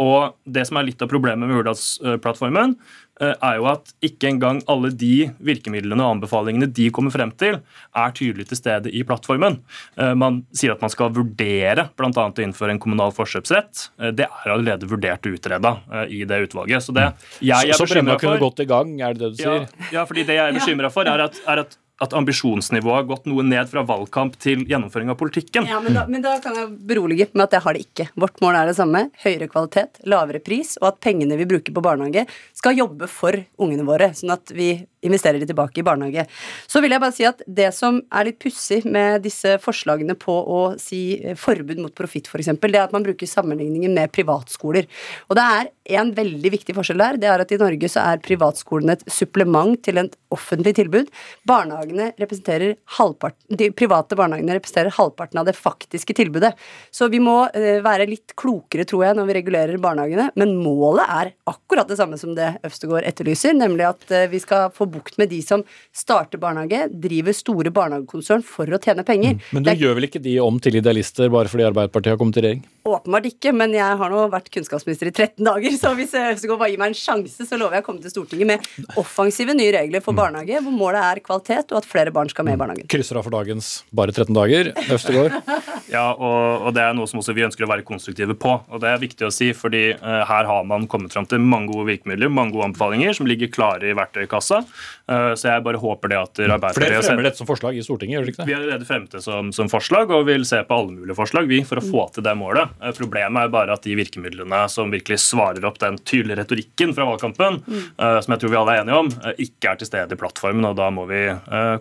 Og 0.00 0.36
Det 0.44 0.66
som 0.68 0.78
er 0.80 0.88
litt 0.88 1.02
av 1.02 1.10
problemet 1.10 1.48
med 1.48 1.58
Hurdalsplattformen, 1.58 2.76
Eh, 2.78 3.09
er 3.28 3.58
jo 3.58 3.66
at 3.70 3.92
ikke 4.04 4.30
engang 4.30 4.62
alle 4.70 4.90
de 4.96 5.30
virkemidlene 5.44 6.04
og 6.04 6.16
anbefalingene 6.16 6.70
de 6.72 6.88
kommer 6.94 7.14
frem 7.14 7.32
til, 7.40 7.60
er 7.96 8.14
tydelig 8.16 8.48
til 8.50 8.60
stede 8.60 8.92
i 8.94 9.02
plattformen. 9.06 9.60
Eh, 9.96 10.14
man 10.18 10.42
sier 10.56 10.74
at 10.74 10.84
man 10.84 10.92
skal 10.92 11.12
vurdere 11.16 11.88
bl.a. 11.98 12.10
å 12.10 12.44
innføre 12.44 12.76
en 12.76 12.82
kommunal 12.82 13.14
forkjøpsrett. 13.16 13.86
Eh, 14.00 14.14
det 14.16 14.28
er 14.28 14.54
allerede 14.54 14.88
vurdert 14.90 15.28
og 15.28 15.36
utreda 15.38 15.76
i 16.08 16.24
det 16.28 16.40
utvalget. 16.46 16.86
Så 16.86 16.96
det 16.96 17.10
jeg 17.44 17.70
er 17.70 17.76
bekymra 17.76 18.16
for 18.16 18.24
kunne 18.26 18.42
gått 18.42 18.64
i 18.64 18.68
gang, 18.70 18.96
er 19.00 19.14
det 19.14 19.24
det 19.24 19.30
du 19.34 19.42
sier? 19.42 19.68
Ja, 19.68 19.92
ja 20.00 20.08
fordi 20.08 20.26
det 20.28 20.40
jeg 20.40 20.48
er 20.48 20.56
bekymra 20.56 20.92
for, 20.92 21.08
er 21.10 21.28
at, 21.28 21.40
er 21.48 21.64
at 21.66 21.78
at 22.00 22.14
ambisjonsnivået 22.16 22.96
har 22.96 23.08
gått 23.10 23.26
noe 23.28 23.44
ned 23.44 23.68
fra 23.68 23.82
valgkamp 23.84 24.38
til 24.40 24.64
gjennomføring 24.68 25.12
av 25.12 25.18
politikken. 25.20 25.68
Ja, 25.68 25.82
men 25.84 25.96
da, 25.98 26.06
men 26.08 26.24
da, 26.24 26.38
kan 26.40 26.56
jeg 26.56 26.70
berolige 26.88 27.28
med 27.34 27.44
at 27.44 27.56
det 27.56 27.62
har 27.66 27.76
det 27.76 27.84
ikke. 27.84 28.08
Vårt 28.24 28.40
mål 28.40 28.56
er 28.56 28.70
det 28.70 28.76
samme. 28.78 29.06
Høyere 29.20 29.50
kvalitet, 29.52 30.00
lavere 30.08 30.40
pris, 30.44 30.76
og 30.80 30.94
at 30.94 31.02
pengene 31.04 31.36
vi 31.36 31.48
bruker 31.50 31.76
på 31.76 31.84
barnehage, 31.84 32.24
skal 32.56 32.78
jobbe 32.78 33.10
for 33.10 33.36
ungene 33.60 33.84
våre. 33.88 34.12
Sånn 34.16 34.32
at 34.32 34.54
vi 34.56 34.72
investerer 35.06 35.40
de 35.40 35.48
tilbake 35.48 35.80
i 35.80 35.86
barnehage. 35.86 36.26
Så 36.68 36.82
vil 36.82 36.94
jeg 36.94 37.02
bare 37.02 37.16
si 37.16 37.26
at 37.28 37.42
det 37.46 37.70
som 37.76 38.00
er 38.12 38.28
litt 38.28 38.40
pussig 38.42 38.82
med 38.84 39.24
disse 39.24 39.56
forslagene 39.62 40.16
på 40.18 40.34
å 40.34 40.60
si 40.80 41.20
forbud 41.40 41.80
mot 41.82 41.94
profitt, 41.96 42.28
f.eks., 42.30 42.52
det 42.60 42.78
er 42.78 42.86
at 42.86 42.94
man 42.94 43.04
bruker 43.04 43.28
sammenligningen 43.28 43.94
med 43.96 44.12
privatskoler. 44.14 44.86
Og 45.28 45.38
det 45.38 45.44
er 45.44 45.70
en 46.00 46.12
veldig 46.14 46.52
viktig 46.54 46.74
forskjell 46.76 47.02
der. 47.02 47.18
Det 47.20 47.30
er 47.30 47.42
at 47.42 47.52
i 47.54 47.58
Norge 47.60 47.90
så 47.90 48.04
er 48.12 48.22
privatskolene 48.22 48.96
et 48.96 49.06
supplement 49.10 49.74
til 49.82 49.98
et 50.02 50.14
offentlig 50.30 50.74
tilbud. 50.78 51.10
Barnehagene 51.48 52.12
representerer 52.20 52.76
halvparten, 52.98 53.56
De 53.58 53.70
private 53.74 54.16
barnehagene 54.18 54.56
representerer 54.58 54.94
halvparten 54.94 55.40
av 55.40 55.48
det 55.48 55.56
faktiske 55.58 56.14
tilbudet. 56.16 56.52
Så 56.94 57.08
vi 57.10 57.20
må 57.22 57.42
eh, 57.48 57.80
være 57.82 58.08
litt 58.10 58.36
klokere, 58.38 58.86
tror 58.88 59.06
jeg, 59.08 59.18
når 59.18 59.28
vi 59.30 59.38
regulerer 59.40 59.82
barnehagene. 59.82 60.30
Men 60.38 60.54
målet 60.60 61.10
er 61.10 61.32
akkurat 61.50 61.90
det 61.90 61.98
samme 62.00 62.18
som 62.20 62.36
det 62.38 62.52
Øvstegård 62.66 63.06
etterlyser, 63.08 63.56
nemlig 63.56 63.88
at 63.88 64.14
eh, 64.14 64.28
vi 64.30 64.42
skal 64.42 64.70
få 64.74 64.89
bukt 64.92 65.18
med 65.20 65.30
de 65.32 65.40
som 65.44 65.64
starter 65.96 66.40
barnehage, 66.42 66.86
driver 67.02 67.36
store 67.36 67.72
barnehagekonsern 67.74 68.44
for 68.46 68.70
å 68.70 68.80
tjene 68.82 69.06
penger. 69.06 69.38
Mm. 69.38 69.48
Men 69.56 69.66
du 69.66 69.72
er... 69.72 69.80
gjør 69.80 69.98
vel 69.98 70.10
ikke 70.10 70.24
de 70.24 70.36
om 70.42 70.60
til 70.62 70.80
idealister 70.80 71.32
bare 71.32 71.50
fordi 71.52 71.68
Arbeiderpartiet 71.68 72.14
har 72.14 72.20
kommet 72.20 72.38
til 72.38 72.46
regjering? 72.46 72.64
Åpenbart 72.88 73.26
ikke, 73.28 73.52
men 73.52 73.74
jeg 73.76 73.96
har 74.00 74.12
nå 74.12 74.22
vært 74.32 74.48
kunnskapsminister 74.54 75.10
i 75.10 75.12
13 75.12 75.44
dager, 75.44 75.74
så 75.76 75.90
hvis 75.98 76.14
Øvstegård 76.16 76.62
bare 76.62 76.70
gir 76.72 76.80
meg 76.80 76.94
en 76.94 76.96
sjanse, 76.96 77.44
så 77.44 77.58
lover 77.60 77.76
jeg 77.76 77.84
å 77.84 77.86
komme 77.90 78.00
til 78.00 78.12
Stortinget 78.12 78.48
med 78.48 78.96
offensive 79.00 79.52
nye 79.56 79.74
regler 79.74 80.00
for 80.04 80.16
mm. 80.16 80.20
barnehage, 80.22 80.62
hvor 80.64 80.72
målet 80.72 81.04
er 81.04 81.20
kvalitet 81.24 81.74
og 81.74 81.80
at 81.82 81.88
flere 81.88 82.14
barn 82.14 82.30
skal 82.32 82.46
med 82.48 82.54
i 82.54 82.56
mm. 82.56 82.62
barnehagen. 82.62 82.88
Krysser 82.92 83.20
av 83.20 83.26
for 83.28 83.36
dagens 83.36 83.68
bare 83.92 84.14
13 84.14 84.32
dager. 84.38 84.70
Øvstegård? 84.86 85.36
ja, 85.96 86.06
og, 86.14 86.64
og, 86.64 86.70
det 86.76 86.86
er 86.86 86.96
noe 86.96 87.10
som 87.10 87.20
også 87.20 87.34
vi 87.36 87.44
ønsker 87.44 87.66
å 87.66 87.70
være 87.70 87.84
konstruktive 87.84 88.38
på. 88.40 88.56
Og 88.72 88.80
det 88.80 88.88
er 88.94 89.04
viktig 89.04 89.28
å 89.28 89.32
si, 89.34 89.50
fordi 89.56 89.84
uh, 90.00 90.22
her 90.30 90.48
har 90.48 90.64
man 90.72 90.88
kommet 90.88 91.12
fram 91.12 91.28
til 91.28 91.44
mange 91.44 91.68
gode 91.74 91.90
virkemidler, 91.90 92.32
mange 92.32 92.56
gode 92.56 92.70
anbefalinger 92.70 93.20
som 93.20 93.28
ligger 93.28 93.52
klare 93.52 93.92
i 93.92 93.96
verktøykassa. 93.98 94.62
Uh, 95.04 95.32
så 95.36 95.52
jeg 95.52 95.66
bare 95.68 95.84
håper 95.84 96.14
det 96.14 96.20
at 96.22 96.44
Arbeiderpartiet 96.46 96.80
For 96.80 96.88
dere 96.88 97.04
fremmer 97.04 97.28
dette 97.28 97.42
som 97.42 97.50
forslag 97.50 97.76
i 97.76 97.84
Stortinget, 97.84 98.16
gjør 98.16 98.24
dere 98.24 98.34
ikke 98.34 98.42
det? 98.42 98.48
Vi 98.48 98.56
har 98.56 98.64
allerede 98.64 98.88
fremmet 98.88 99.18
det 99.18 99.24
som, 99.26 99.52
som, 99.52 99.68
forslag, 99.68 100.16
og 100.16 100.24
vil 100.30 100.48
se 100.48 100.64
på 100.64 100.80
alle 100.80 100.96
mulige 100.96 101.18
forslag, 101.18 101.50
vi, 101.50 101.60
for 101.68 101.82
å 101.82 101.84
få 101.84 102.08
til 102.14 102.24
det 102.24 102.36
målet. 102.40 102.69
Uh, 102.78 102.90
problemet 102.96 103.46
er 103.46 103.52
bare 103.52 103.74
at 103.76 103.86
de 103.86 103.96
virkemidlene 103.98 104.62
som 104.72 104.92
virkelig 104.92 105.20
svarer 105.24 105.64
opp 105.68 105.80
den 105.82 105.98
tydelige 106.06 106.40
retorikken 106.42 106.94
fra 106.96 107.06
valgkampen, 107.08 107.60
mm. 107.66 107.82
som 108.22 108.34
jeg 108.34 108.42
tror 108.42 108.52
vi 108.52 108.58
alle 108.58 108.74
er 108.74 108.82
enige 108.82 108.98
om, 109.00 109.08
ikke 109.40 109.72
er 109.72 109.78
til 109.80 109.88
stede 109.88 110.16
i 110.16 110.18
plattformen, 110.18 110.64
og 110.68 110.76
da 110.78 110.88
må 110.94 111.04
vi 111.08 111.20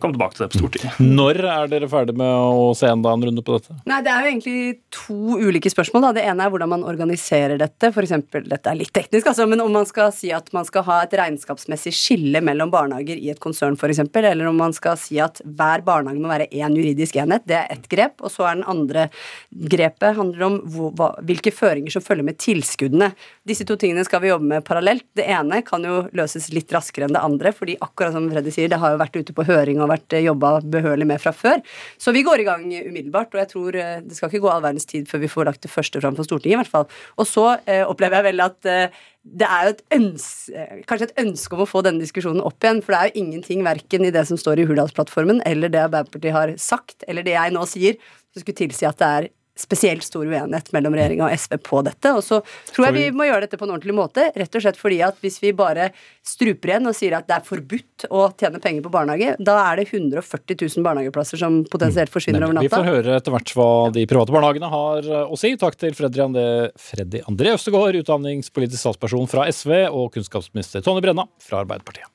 komme 0.01 0.15
tilbake 0.15 0.35
til 0.35 0.45
det 0.45 0.49
på 0.53 0.61
Stortinget. 0.61 0.99
Når 1.19 1.39
er 1.43 1.71
dere 1.71 1.89
ferdig 1.91 2.15
med 2.19 2.29
å 2.29 2.69
se 2.77 2.89
enda 2.89 3.13
en 3.13 3.25
runde 3.29 3.43
på 3.45 3.57
dette? 3.57 3.75
Nei, 3.89 3.99
Det 4.05 4.11
er 4.13 4.25
jo 4.25 4.31
egentlig 4.31 4.59
to 4.93 5.39
ulike 5.39 5.71
spørsmål. 5.71 6.07
Da. 6.07 6.11
Det 6.19 6.25
ene 6.31 6.45
er 6.45 6.53
hvordan 6.53 6.71
man 6.71 6.85
organiserer 6.87 7.59
dette. 7.61 7.91
For 7.95 8.05
eksempel, 8.05 8.45
dette 8.49 8.71
er 8.71 8.79
litt 8.79 8.93
teknisk, 8.95 9.29
altså, 9.31 9.47
men 9.49 9.63
om 9.63 9.73
man 9.73 9.87
skal 9.89 10.13
si 10.15 10.31
at 10.35 10.51
man 10.55 10.67
skal 10.67 10.85
ha 10.87 11.01
et 11.05 11.15
regnskapsmessig 11.19 11.93
skille 11.95 12.43
mellom 12.45 12.71
barnehager 12.73 13.19
i 13.19 13.31
et 13.33 13.41
konsern 13.43 13.77
f.eks., 13.79 14.01
eller 14.19 14.49
om 14.49 14.59
man 14.59 14.75
skal 14.75 14.97
si 14.99 15.19
at 15.23 15.41
hver 15.45 15.83
barnehage 15.85 16.21
må 16.21 16.31
være 16.31 16.49
én 16.51 16.75
juridisk 16.77 17.19
enhet. 17.21 17.45
Det 17.49 17.57
er 17.59 17.69
ett 17.73 17.89
grep. 17.91 18.19
Og 18.23 18.33
så 18.33 18.47
er 18.49 18.59
den 18.59 18.67
andre 18.69 19.07
grepet 19.49 20.17
handler 20.17 20.45
om 20.47 20.59
hvilke 20.79 21.53
føringer 21.53 21.93
som 21.93 22.03
følger 22.05 22.25
med 22.27 22.39
tilskuddene. 22.41 23.11
Disse 23.47 23.67
to 23.67 23.77
tingene 23.79 24.05
skal 24.07 24.23
vi 24.23 24.31
jobbe 24.31 24.49
med 24.53 24.65
parallelt. 24.67 25.05
Det 25.17 25.27
ene 25.29 25.61
kan 25.67 25.85
jo 25.85 26.01
løses 26.15 26.49
litt 26.55 26.71
raskere 26.75 27.07
enn 27.07 27.15
det 27.17 27.23
andre, 27.23 27.53
fordi 27.55 27.77
akkurat 27.83 28.15
som 28.15 28.29
Freddy 28.31 28.53
sier, 28.55 28.71
det 28.71 28.79
har 28.81 28.95
jo 28.95 29.01
vært 29.01 29.19
ute 29.19 29.35
på 29.35 29.45
høring 29.49 29.83
og 29.83 29.91
vært 29.93 30.17
jobba 30.23 30.55
behørig 30.63 31.07
med 31.09 31.21
fra 31.21 31.35
før. 31.35 31.61
Så 31.99 32.15
vi 32.15 32.25
går 32.27 32.43
i 32.43 32.47
gang 32.47 32.65
umiddelbart, 32.65 33.33
og 33.33 33.43
jeg 33.43 33.51
tror 33.53 33.79
det 33.79 34.17
skal 34.17 34.31
ikke 34.31 34.43
gå 34.45 34.51
all 34.53 34.65
verdens 34.65 34.89
tid 34.89 35.07
før 35.09 35.23
vi 35.23 35.31
får 35.31 35.49
lagt 35.49 35.65
det 35.65 35.73
første 35.73 36.01
fram 36.01 36.17
for 36.17 36.27
Stortinget, 36.27 36.57
i 36.57 36.61
hvert 36.63 36.73
fall. 36.73 36.89
Og 37.19 37.27
så 37.29 37.47
eh, 37.65 37.85
opplever 37.85 38.19
jeg 38.19 38.29
vel 38.31 38.45
at 38.45 38.69
eh, 38.69 38.99
det 39.39 39.47
er 39.47 39.65
jo 39.67 39.73
et 39.73 39.81
ønske, 39.97 40.67
kanskje 40.89 41.09
et 41.09 41.19
ønske 41.25 41.55
om 41.55 41.63
å 41.65 41.69
få 41.69 41.83
denne 41.85 42.01
diskusjonen 42.01 42.43
opp 42.45 42.63
igjen, 42.63 42.79
for 42.85 42.95
det 42.95 42.99
er 42.99 43.09
jo 43.09 43.25
ingenting 43.25 43.65
verken 43.67 44.07
i 44.07 44.13
det 44.15 44.23
som 44.29 44.39
står 44.39 44.61
i 44.61 44.69
Hurdalsplattformen, 44.69 45.43
eller 45.49 45.71
det 45.71 45.83
Arbeiderpartiet 45.83 46.35
har 46.35 46.53
sagt, 46.61 47.03
eller 47.07 47.25
det 47.25 47.35
jeg 47.35 47.55
nå 47.55 47.65
sier, 47.69 47.99
som 48.31 48.43
skulle 48.43 48.61
tilsi 48.61 48.87
at 48.87 48.99
det 49.01 49.11
er 49.19 49.29
spesielt 49.59 50.05
stor 50.05 50.25
uenighet 50.25 50.71
mellom 50.75 50.95
regjeringa 50.97 51.27
og 51.27 51.35
SV 51.35 51.57
på 51.65 51.81
dette. 51.87 52.13
Og 52.15 52.23
så 52.25 52.41
tror 52.73 52.89
jeg 52.89 52.97
vi 52.97 53.05
må 53.15 53.27
gjøre 53.27 53.45
dette 53.45 53.59
på 53.59 53.67
en 53.67 53.75
ordentlig 53.75 53.95
måte, 53.97 54.29
rett 54.35 54.55
og 54.55 54.65
slett 54.65 54.79
fordi 54.79 55.01
at 55.05 55.19
hvis 55.23 55.39
vi 55.43 55.53
bare 55.55 55.89
struper 56.25 56.73
igjen 56.73 56.89
og 56.89 56.97
sier 56.97 57.17
at 57.17 57.27
det 57.29 57.37
er 57.39 57.47
forbudt 57.47 58.07
å 58.13 58.27
tjene 58.39 58.61
penger 58.63 58.85
på 58.85 58.93
barnehage, 58.93 59.35
da 59.43 59.57
er 59.67 59.81
det 59.81 59.87
140 59.89 60.59
000 60.59 60.85
barnehageplasser 60.85 61.41
som 61.41 61.61
potensielt 61.71 62.13
forsvinner 62.13 62.45
over 62.45 62.59
natta. 62.59 62.69
Vi 62.69 62.75
får 62.75 62.89
høre 62.89 63.17
etter 63.19 63.35
hvert 63.35 63.55
hva 63.57 63.71
de 63.95 64.05
private 64.09 64.35
barnehagene 64.35 64.71
har 64.71 65.09
å 65.25 65.39
si. 65.39 65.55
Takk 65.59 65.79
til 65.79 65.97
Freddy 65.97 66.23
André, 66.23 66.47
Freddy 66.79 67.23
André 67.29 67.55
Østegård, 67.57 67.97
utdanningspolitisk 68.03 68.85
statsperson 68.85 69.27
fra 69.31 69.49
SV, 69.51 69.75
og 69.89 70.13
kunnskapsminister 70.15 70.85
Tonje 70.85 71.03
Brenna 71.03 71.27
fra 71.43 71.63
Arbeiderpartiet. 71.65 72.07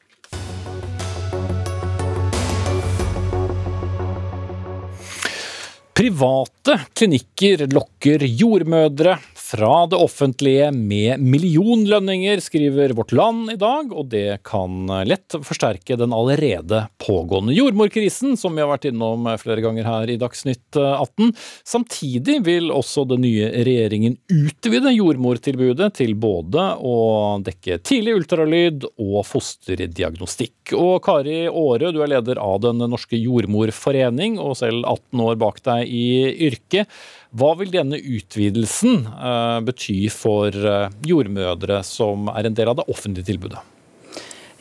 Private 6.04 6.74
klinikker 6.92 7.62
lokker 7.72 8.20
jordmødre 8.28 9.14
fra 9.44 9.84
det 9.90 9.98
offentlige 10.00 10.70
med 10.72 11.20
millionlønninger, 11.20 12.40
skriver 12.40 12.94
Vårt 12.96 13.12
Land 13.12 13.52
i 13.52 13.56
dag, 13.60 13.90
og 13.92 14.08
det 14.12 14.38
kan 14.46 14.88
lett 15.04 15.36
forsterke 15.44 15.98
den 16.00 16.14
allerede 16.16 16.86
pågående 17.02 17.52
jordmorkrisen, 17.56 18.38
som 18.40 18.56
vi 18.56 18.64
har 18.64 18.70
vært 18.70 18.88
innom 18.88 19.28
flere 19.40 19.64
ganger 19.64 19.88
her 19.88 20.12
i 20.12 20.16
Dagsnytt 20.20 20.78
18. 20.80 21.34
Samtidig 21.68 22.38
vil 22.46 22.72
også 22.72 23.04
den 23.10 23.24
nye 23.26 23.50
regjeringen 23.66 24.16
utvide 24.32 24.94
jordmortilbudet 24.94 25.90
til 26.00 26.14
både 26.20 26.64
å 26.80 26.96
dekke 27.44 27.82
tidlig 27.84 28.16
ultralyd 28.22 28.88
og 28.94 29.20
fosterdiagnostikk. 29.28 30.72
Og 30.78 30.96
Kari 31.04 31.42
Aare, 31.50 31.92
du 31.92 32.00
er 32.00 32.14
leder 32.16 32.40
av 32.40 32.62
Den 32.64 32.80
norske 32.80 33.18
jordmorforening, 33.20 34.40
og 34.40 34.56
selv 34.62 34.88
18 34.88 35.26
år 35.28 35.38
bak 35.44 35.60
deg 35.68 35.92
i 35.92 36.08
yrket. 36.48 36.88
Hva 37.34 37.50
vil 37.58 37.72
denne 37.74 37.98
utvidelsen 37.98 39.08
uh, 39.10 39.58
bety 39.66 40.04
for 40.12 40.54
uh, 40.54 40.86
jordmødre 41.02 41.80
som 41.86 42.28
er 42.30 42.46
en 42.46 42.54
del 42.54 42.70
av 42.70 42.78
det 42.78 42.86
offentlige 42.92 43.26
tilbudet? 43.32 43.62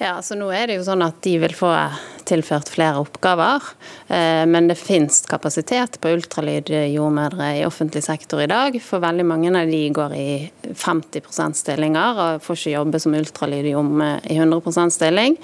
Ja, 0.01 0.15
så 0.25 0.33
nå 0.35 0.47
er 0.51 0.67
det 0.67 0.79
jo 0.79 0.87
sånn 0.87 1.05
at 1.05 1.19
De 1.23 1.35
vil 1.39 1.53
få 1.55 1.69
tilført 2.25 2.71
flere 2.71 2.97
oppgaver, 3.03 3.61
uh, 4.09 4.41
men 4.49 4.71
det 4.71 4.79
finnes 4.81 5.21
kapasitet 5.29 5.99
på 6.01 6.15
ultralydjordmødre 6.15 7.51
i 7.59 7.63
offentlig 7.67 8.01
sektor 8.07 8.41
i 8.41 8.49
dag. 8.49 8.79
For 8.81 9.03
veldig 9.03 9.27
mange 9.29 9.53
av 9.53 9.69
de 9.69 9.83
går 9.93 10.17
i 10.17 10.27
50 10.73 11.29
%-stillinger 11.29 12.25
og 12.25 12.43
får 12.47 12.57
ikke 12.57 12.75
jobbe 12.79 13.05
som 13.05 13.21
ultralydjordmødre 13.21 14.33
i 14.33 14.41
100 14.41 14.89
stilling. 14.97 15.37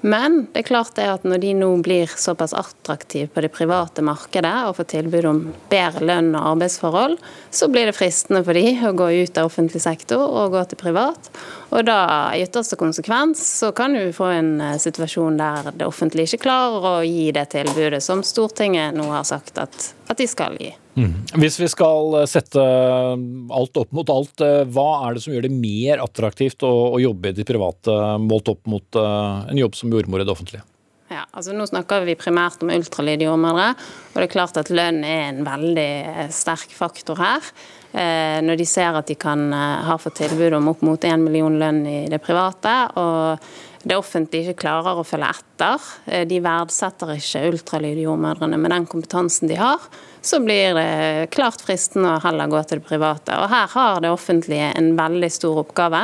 Men 0.00 0.42
det 0.52 0.60
er 0.60 0.66
klart 0.68 0.94
det 0.98 1.06
at 1.08 1.24
når 1.26 1.40
de 1.42 1.52
nå 1.56 1.68
blir 1.82 2.10
såpass 2.20 2.52
attraktive 2.54 3.30
på 3.32 3.42
det 3.42 3.50
private 3.54 4.04
markedet 4.04 4.52
og 4.68 4.76
får 4.78 4.88
tilbud 4.92 5.28
om 5.30 5.40
bedre 5.72 6.04
lønn 6.06 6.30
og 6.36 6.52
arbeidsforhold, 6.52 7.16
så 7.50 7.70
blir 7.72 7.88
det 7.88 7.96
fristende 7.96 8.44
for 8.44 8.58
de 8.58 8.76
å 8.86 8.92
gå 8.96 9.08
ut 9.24 9.40
av 9.40 9.48
offentlig 9.48 9.82
sektor 9.82 10.22
og 10.22 10.54
gå 10.54 10.64
til 10.68 10.82
privat. 10.84 11.30
Og 11.72 11.86
da 11.88 11.98
i 12.36 12.44
ytterste 12.44 12.78
konsekvens 12.78 13.42
så 13.58 13.72
kan 13.76 13.96
du 13.96 14.12
få 14.14 14.30
en 14.36 14.56
eh, 14.60 14.78
situasjon 14.80 15.40
der 15.40 15.72
det 15.72 15.88
offentlige 15.88 16.36
ikke 16.36 16.46
klarer 16.46 16.90
å 16.92 16.96
gi 17.06 17.30
det 17.34 17.48
tilbudet 17.56 18.04
som 18.04 18.22
Stortinget 18.26 18.94
nå 18.96 19.08
har 19.10 19.26
sagt 19.26 19.58
at, 19.58 19.94
at 20.06 20.20
de 20.20 20.28
skal 20.30 20.60
gi. 20.60 20.74
Mm. 20.96 21.12
Hvis 21.42 21.58
vi 21.60 21.68
skal 21.68 22.14
eh, 22.22 22.28
sette 22.30 22.62
alt 22.62 23.80
opp 23.80 23.92
mot 23.96 24.12
alt, 24.12 24.40
eh, 24.40 24.62
hva 24.72 24.86
er 25.04 25.16
det 25.16 25.24
som 25.26 25.34
gjør 25.34 25.44
det 25.44 25.52
mer 25.52 26.00
attraktivt 26.04 26.64
å, 26.64 26.72
å 26.96 27.02
jobbe 27.02 27.30
i 27.32 27.36
det 27.36 27.44
private 27.48 28.16
målt 28.22 28.48
opp 28.48 28.64
mot 28.70 28.98
uh, 28.98 29.44
en 29.44 29.60
jobb 29.60 29.76
som 29.76 29.92
jordmor 29.92 30.24
i 30.24 30.26
det 30.26 30.32
offentlige? 30.32 30.64
Ja, 31.12 31.26
altså 31.36 31.52
Nå 31.54 31.68
snakker 31.68 32.06
vi 32.08 32.16
primært 32.18 32.64
om 32.64 32.72
ultralydjordmødre, 32.72 33.68
og 33.76 34.16
det 34.16 34.24
er 34.24 34.32
klart 34.32 34.56
at 34.58 34.72
lønn 34.72 35.04
er 35.06 35.28
en 35.28 35.44
veldig 35.46 36.30
sterk 36.34 36.72
faktor 36.74 37.20
her. 37.20 37.44
Eh, 37.92 38.40
når 38.42 38.58
de 38.58 38.66
ser 38.66 38.96
at 38.96 39.06
de 39.06 39.14
kan 39.20 39.52
ha 39.54 39.94
fått 40.02 40.18
tilbud 40.24 40.56
om 40.58 40.72
opp 40.72 40.82
mot 40.84 41.06
én 41.06 41.22
million 41.22 41.60
lønn 41.60 41.84
i 41.86 42.00
det 42.10 42.18
private, 42.24 42.74
og 42.98 43.86
det 43.86 44.00
offentlige 44.00 44.50
ikke 44.50 44.64
klarer 44.64 44.98
å 44.98 45.06
følge 45.06 45.30
etter. 45.30 45.86
De 46.26 46.42
verdsetter 46.42 47.14
ikke 47.14 47.44
ultralydjordmødrene 47.52 48.58
med 48.58 48.74
den 48.74 48.90
kompetansen 48.90 49.52
de 49.52 49.60
har 49.60 49.86
så 50.26 50.40
blir 50.40 50.74
det 50.74 51.28
klart 51.34 51.62
fristende 51.62 52.16
å 52.16 52.22
heller 52.24 52.50
gå 52.50 52.62
til 52.66 52.80
det 52.80 52.88
private. 52.88 53.36
Og 53.38 53.50
Her 53.52 53.68
har 53.72 54.00
det 54.02 54.10
offentlige 54.10 54.72
en 54.74 54.90
veldig 54.98 55.30
stor 55.32 55.62
oppgave. 55.62 56.02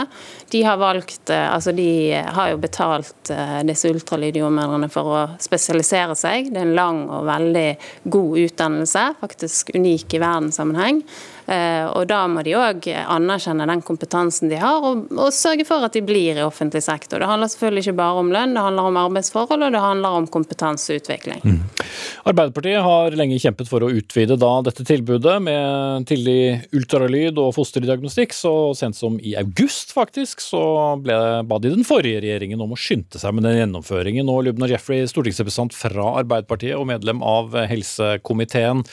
De 0.53 0.63
har 0.63 0.79
valgt, 0.79 1.31
eh, 1.31 1.49
altså 1.55 1.73
de 1.75 2.13
har 2.13 2.53
jo 2.53 2.61
betalt 2.63 3.33
eh, 3.35 3.61
disse 3.67 3.91
ultralydjordmødrene 3.91 4.91
for 4.93 5.11
å 5.11 5.21
spesialisere 5.43 6.17
seg. 6.19 6.53
Det 6.53 6.61
er 6.61 6.69
en 6.69 6.79
lang 6.79 7.05
og 7.11 7.27
veldig 7.27 7.69
god 8.15 8.41
utdannelse, 8.47 9.07
faktisk 9.23 9.75
unik 9.75 10.15
i 10.15 10.23
verdenssammenheng. 10.23 11.03
Eh, 11.47 11.87
og 11.91 12.07
Da 12.07 12.21
må 12.31 12.45
de 12.47 12.55
òg 12.55 12.87
anerkjenne 12.93 13.67
den 13.67 13.83
kompetansen 13.83 14.51
de 14.53 14.61
har, 14.61 14.85
og, 14.87 15.09
og, 15.17 15.33
sørge 15.35 15.67
for 15.67 15.83
at 15.87 15.97
de 15.97 16.05
blir 16.05 16.39
i 16.39 16.45
offentlig 16.45 16.85
sektor. 16.85 17.19
Det 17.19 17.29
handler 17.29 17.51
selvfølgelig 17.51 17.87
ikke 17.87 17.99
bare 17.99 18.23
om 18.23 18.31
lønn, 18.35 18.55
det 18.55 18.63
handler 18.63 18.91
om 18.91 19.01
arbeidsforhold 19.03 19.67
og 19.67 19.75
det 19.75 19.83
handler 19.83 20.21
om 20.21 20.29
kompetanseutvikling. 20.31 21.43
Mm. 21.43 21.61
Arbeiderpartiet 22.31 22.85
har 22.87 23.19
lenge 23.19 23.41
kjempet 23.43 23.71
for 23.71 23.83
å 23.83 23.91
utvide 24.13 24.37
da 24.37 24.61
dette 24.61 24.85
tilbudet 24.85 25.39
med 25.41 26.05
tidlig 26.07 26.69
ultralyd 26.77 27.39
og 27.41 27.55
fosterdiagnostikk. 27.57 28.35
Så 28.37 28.53
sent 28.77 28.97
som 28.99 29.17
i 29.21 29.35
august 29.41 29.95
faktisk, 29.97 30.43
så 30.45 30.61
ble, 31.01 31.17
ba 31.49 31.59
de 31.59 31.73
den 31.73 31.87
forrige 31.87 32.21
regjeringen 32.21 32.61
om 32.61 32.75
å 32.75 32.79
skynde 32.79 33.19
seg 33.19 33.33
med 33.33 33.47
den 33.49 33.57
gjennomføringen. 33.57 34.29
Og 34.29 34.45
Lubna 34.47 34.69
Jeffrey, 34.69 35.07
stortingsrepresentant 35.09 35.73
fra 35.77 36.13
Arbeiderpartiet 36.21 36.77
og 36.77 36.89
medlem 36.93 37.25
av 37.25 37.57
helsekomiteen. 37.71 38.85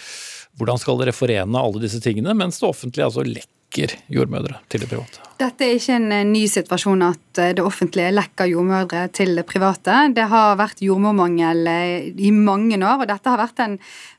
Hvordan 0.59 0.79
skal 0.79 0.99
dere 1.03 1.15
forene 1.15 1.59
alle 1.59 1.83
disse 1.83 1.99
tingene, 2.03 2.35
mens 2.37 2.61
det 2.61 2.69
offentlige 2.69 3.09
altså 3.09 3.27
lekker 3.27 3.58
jordmødre 3.77 4.61
til 4.69 4.81
det 4.81 4.89
private? 4.89 5.29
Dette 5.39 5.63
er 5.63 5.77
ikke 5.77 5.95
en 5.95 6.11
eh, 6.11 6.25
ny 6.27 6.41
situasjon 6.51 7.03
at 7.05 7.39
eh, 7.39 7.53
det 7.55 7.63
offentlige 7.63 8.11
lekker 8.11 8.49
jordmødre 8.51 9.05
til 9.15 9.37
det 9.39 9.45
private. 9.47 10.09
Det 10.11 10.25
har 10.27 10.57
vært 10.59 10.81
jordmormangel 10.83 11.69
eh, 11.71 12.09
i 12.19 12.31
mange 12.35 12.75
år, 12.75 13.05
og 13.05 13.07
dette 13.07 13.31
har 13.31 13.39
vært 13.39 13.61
en 13.63 13.77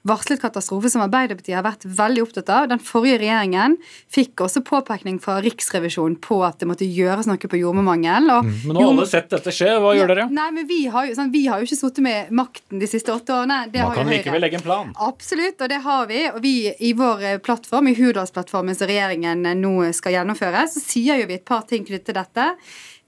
varslet 0.09 0.41
katastrofe 0.41 0.89
som 0.89 1.03
Arbeiderpartiet 1.05 1.59
har 1.59 1.67
vært 1.67 1.85
veldig 1.85 2.23
opptatt 2.25 2.53
av. 2.57 2.71
Den 2.71 2.81
forrige 2.81 3.19
regjeringen 3.21 3.77
fikk 4.09 4.41
også 4.47 4.63
påpekning 4.65 5.19
fra 5.21 5.43
Riksrevisjonen 5.45 6.17
på 6.25 6.39
at 6.47 6.63
det 6.63 6.71
måtte 6.71 6.89
gjøres 6.89 7.29
noe 7.29 7.37
på 7.37 7.61
jordmormangel. 7.61 8.33
Mm, 8.41 8.55
men 8.65 8.79
nå 8.79 8.81
har 8.81 8.95
alle 8.95 9.09
sett 9.11 9.29
dette 9.35 9.53
skje, 9.53 9.75
hva 9.77 9.93
gjør 9.99 10.15
dere? 10.15 10.27
Nei, 10.33 10.49
men 10.57 10.69
Vi 10.71 10.81
har 10.89 11.05
jo, 11.05 11.19
sånn, 11.19 11.35
vi 11.35 11.45
har 11.51 11.61
jo 11.61 11.69
ikke 11.69 11.81
sittet 11.83 12.01
med 12.07 12.33
makten 12.33 12.81
de 12.81 12.89
siste 12.89 13.13
åtte 13.13 13.37
årene. 13.37 13.67
Det 13.69 13.85
Man 13.85 13.99
kan 13.99 14.09
likevel 14.09 14.41
legge 14.41 14.57
en 14.63 14.65
plan? 14.65 14.97
Absolutt, 15.05 15.61
og 15.61 15.69
det 15.69 15.83
har 15.85 16.09
vi. 16.09 16.25
Og 16.33 16.41
vi 16.41 16.55
i 16.73 16.95
vår 16.97 17.43
plattform, 17.45 17.93
i 17.93 17.97
Hurdalsplattformen 17.99 18.79
som 18.79 18.89
regjeringen 18.89 19.40
nå 19.43 19.75
skal 19.97 20.19
gjennomføres, 20.19 20.77
så 20.77 20.83
sier 20.83 21.21
jo 21.21 21.29
vi 21.31 21.39
et 21.39 21.47
par 21.47 21.67
ting 21.69 21.87
knyttet 21.87 22.11
til 22.11 22.19
dette. 22.19 22.47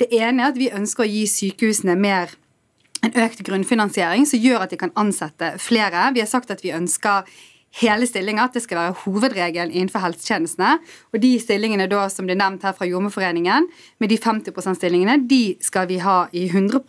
Det 0.01 0.09
ene 0.17 0.43
er 0.43 0.53
at 0.53 0.59
vi 0.61 0.73
ønsker 0.73 1.05
å 1.05 1.11
gi 1.11 1.27
sykehusene 1.31 1.97
mer 1.99 2.33
en 3.03 3.15
økt 3.19 3.43
grunnfinansiering 3.47 4.27
som 4.31 4.43
gjør 4.43 4.65
at 4.65 4.75
de 4.75 4.79
kan 4.81 4.93
ansette 4.99 5.57
flere. 5.63 6.11
Vi 6.15 6.23
har 6.23 6.31
sagt 6.31 6.53
at 6.55 6.63
vi 6.63 6.75
ønsker 6.75 7.27
hele 7.81 8.07
stillinger, 8.07 8.45
at 8.45 8.57
det 8.57 8.63
skal 8.67 8.79
være 8.79 8.97
hovedregelen 9.05 9.73
innenfor 9.73 10.05
helsetjenestene. 10.05 10.77
Og 11.13 11.23
de 11.23 11.33
stillingene 11.41 11.89
da, 11.91 12.05
som 12.13 12.29
er 12.29 12.39
nevnt 12.39 12.67
her 12.67 12.77
fra 12.77 12.89
Jordmorforeningen, 12.89 13.69
med 14.03 14.13
de 14.13 14.19
50% 14.21 14.79
stillingene, 14.79 15.23
de 15.29 15.57
skal 15.65 15.89
vi 15.89 15.99
ha 16.05 16.27
i 16.37 16.45
100 16.51 16.83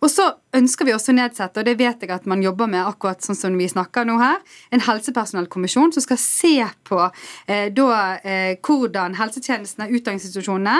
Og 0.00 0.08
så 0.08 0.26
ønsker 0.56 0.88
vi 0.88 0.94
også 0.94 1.12
å 1.12 1.16
nedsette, 1.18 1.60
og 1.60 1.66
det 1.68 1.76
vet 1.78 2.02
jeg 2.02 2.10
at 2.14 2.26
man 2.28 2.40
jobber 2.42 2.68
med 2.72 2.82
akkurat 2.88 3.20
sånn 3.22 3.36
som 3.36 3.56
vi 3.58 3.68
snakker 3.70 4.06
nå 4.08 4.16
her, 4.20 4.40
en 4.72 4.82
helsepersonellkommisjon 4.82 5.92
som 5.94 6.04
skal 6.04 6.18
se 6.20 6.54
på 6.88 7.00
eh, 7.04 7.68
da, 7.76 7.98
eh, 8.24 8.56
hvordan 8.64 9.18
helsetjenestene, 9.18 9.90
utdanningsinstitusjonene 9.92 10.76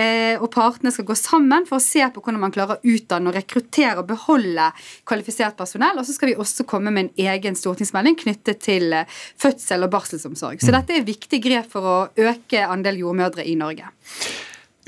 eh, 0.00 0.40
og 0.40 0.48
partene 0.54 0.92
skal 0.94 1.06
gå 1.08 1.16
sammen 1.18 1.68
for 1.68 1.78
å 1.78 1.84
se 1.84 2.06
på 2.08 2.22
hvordan 2.22 2.42
man 2.42 2.54
klarer 2.54 2.80
å 2.80 2.94
utdanne 2.94 3.30
og 3.30 3.36
rekruttere 3.36 4.00
og 4.00 4.08
beholde 4.10 4.70
kvalifisert 5.08 5.58
personell. 5.58 6.00
Og 6.00 6.08
så 6.08 6.16
skal 6.16 6.32
vi 6.32 6.38
også 6.40 6.66
komme 6.68 6.94
med 6.94 7.10
en 7.10 7.26
egen 7.34 7.58
stortingsmelding 7.58 8.16
knyttet 8.24 8.64
til 8.64 8.88
eh, 8.96 9.20
fødsel 9.42 9.84
og 9.84 9.92
barselsomsorg. 9.92 10.64
Så 10.64 10.72
mm. 10.72 10.78
dette 10.78 10.96
er 10.96 11.10
viktig 11.12 11.42
grep 11.44 11.68
for 11.76 11.92
å 11.92 11.98
øke 12.32 12.64
andel 12.64 13.04
jordmødre 13.04 13.44
i 13.46 13.58
Norge. 13.60 13.92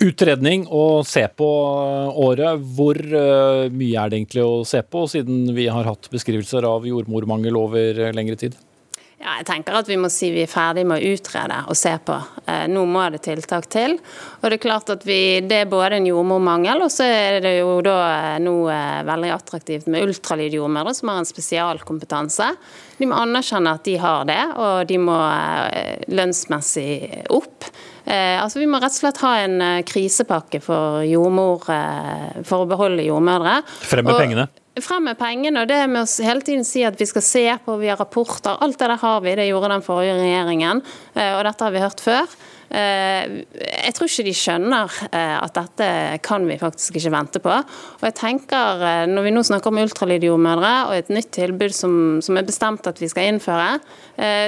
Utredning 0.02 0.66
å 0.66 1.04
se 1.06 1.26
på 1.28 1.48
året. 2.24 2.62
Hvor 2.76 2.98
uh, 2.98 3.70
mye 3.70 4.02
er 4.02 4.10
det 4.10 4.20
egentlig 4.22 4.44
å 4.44 4.62
se 4.68 4.82
på, 4.82 5.06
siden 5.10 5.50
vi 5.56 5.68
har 5.70 5.86
hatt 5.88 6.10
beskrivelser 6.12 6.66
av 6.68 6.86
jordmormangel 6.88 7.58
over 7.60 8.06
lengre 8.16 8.38
tid? 8.40 8.58
Ja, 9.24 9.38
jeg 9.38 9.46
tenker 9.48 9.78
at 9.78 9.88
Vi 9.88 9.96
må 9.96 10.10
si 10.12 10.28
vi 10.34 10.42
er 10.44 10.50
ferdig 10.50 10.82
med 10.88 11.00
å 11.00 11.12
utrede 11.14 11.62
og 11.70 11.78
se 11.78 11.94
på. 12.04 12.16
Eh, 12.44 12.66
nå 12.68 12.82
må 12.84 13.06
det 13.14 13.22
tiltak 13.24 13.70
til. 13.72 13.96
Og 14.42 14.44
Det 14.44 14.58
er 14.58 14.60
klart 14.60 14.92
at 14.92 15.06
vi, 15.08 15.40
det 15.40 15.62
er 15.62 15.70
både 15.70 15.96
en 15.96 16.08
jordmormangel, 16.10 16.84
og 16.84 16.92
så 16.92 17.06
er 17.08 17.38
det 17.44 17.54
jo 17.56 17.78
da 17.84 17.96
eh, 18.10 18.36
nå 18.44 18.54
eh, 18.68 19.00
veldig 19.08 19.32
attraktivt 19.32 19.88
med 19.88 20.04
ultralydjordmødre 20.10 20.92
som 20.98 21.12
har 21.12 21.22
en 21.22 21.30
spesialkompetanse. 21.30 22.50
De 22.98 23.08
må 23.08 23.16
anerkjenne 23.16 23.72
at 23.78 23.88
de 23.88 23.96
har 24.02 24.28
det, 24.28 24.42
og 24.60 24.84
de 24.92 25.00
må 25.00 25.16
eh, 25.16 26.04
lønnsmessig 26.12 27.24
opp. 27.32 27.72
Eh, 28.04 28.37
altså 28.42 28.61
Vi 28.61 28.68
må 28.68 28.80
rett 28.82 28.92
og 28.92 29.00
slett 29.00 29.23
ha 29.25 29.32
en 29.44 29.56
eh, 29.64 29.84
krisepakke 29.88 30.61
for 30.64 31.04
jordmor 31.08 31.64
for 31.64 32.64
å 32.64 32.68
beholde 32.68 33.06
jordmødre. 33.06 33.61
Frem 33.84 34.06
med 34.08 34.20
pengene. 34.20 34.46
Frem 34.82 35.06
med 35.06 35.18
pengene, 35.20 35.62
og 35.62 35.70
det 35.70 35.78
med 35.87 36.02
å 36.02 36.26
hele 36.26 36.42
tiden 36.44 36.66
si 36.66 36.82
at 36.84 36.99
vi 36.99 37.06
skal 37.06 37.23
se 37.25 37.44
på, 37.64 37.76
vi 37.78 37.92
har 37.92 38.00
rapporter. 38.00 38.58
Alt 38.64 38.80
det 38.80 38.90
der 38.90 39.00
har 39.00 39.23
vi, 39.23 39.37
det 39.38 39.46
gjorde 39.46 39.70
den 39.70 39.84
forrige 39.87 40.16
regjeringen, 40.18 40.82
og 41.14 41.42
dette 41.46 41.68
har 41.68 41.76
vi 41.76 41.82
hørt 41.84 42.02
før. 42.02 42.34
Eh, 42.74 43.42
jeg 43.54 43.94
tror 43.94 44.08
ikke 44.10 44.26
de 44.26 44.34
skjønner 44.34 44.94
eh, 45.10 45.34
at 45.38 45.54
dette 45.54 45.88
kan 46.26 46.46
vi 46.48 46.56
faktisk 46.58 46.98
ikke 46.98 47.12
vente 47.14 47.42
på. 47.44 47.52
Og 48.00 48.06
jeg 48.08 48.16
tenker, 48.18 48.82
eh, 48.82 49.02
Når 49.10 49.26
vi 49.26 49.34
nå 49.34 49.44
snakker 49.46 49.70
om 49.70 49.82
ultralydjordmødre 49.84 50.72
og 50.88 50.94
et 50.96 51.12
nytt 51.14 51.30
tilbud 51.36 51.74
som, 51.74 51.94
som, 52.24 52.38
er 52.38 52.46
bestemt 52.48 52.86
at 52.90 52.98
vi 53.00 53.08
skal 53.10 53.30
innføre, 53.30 53.78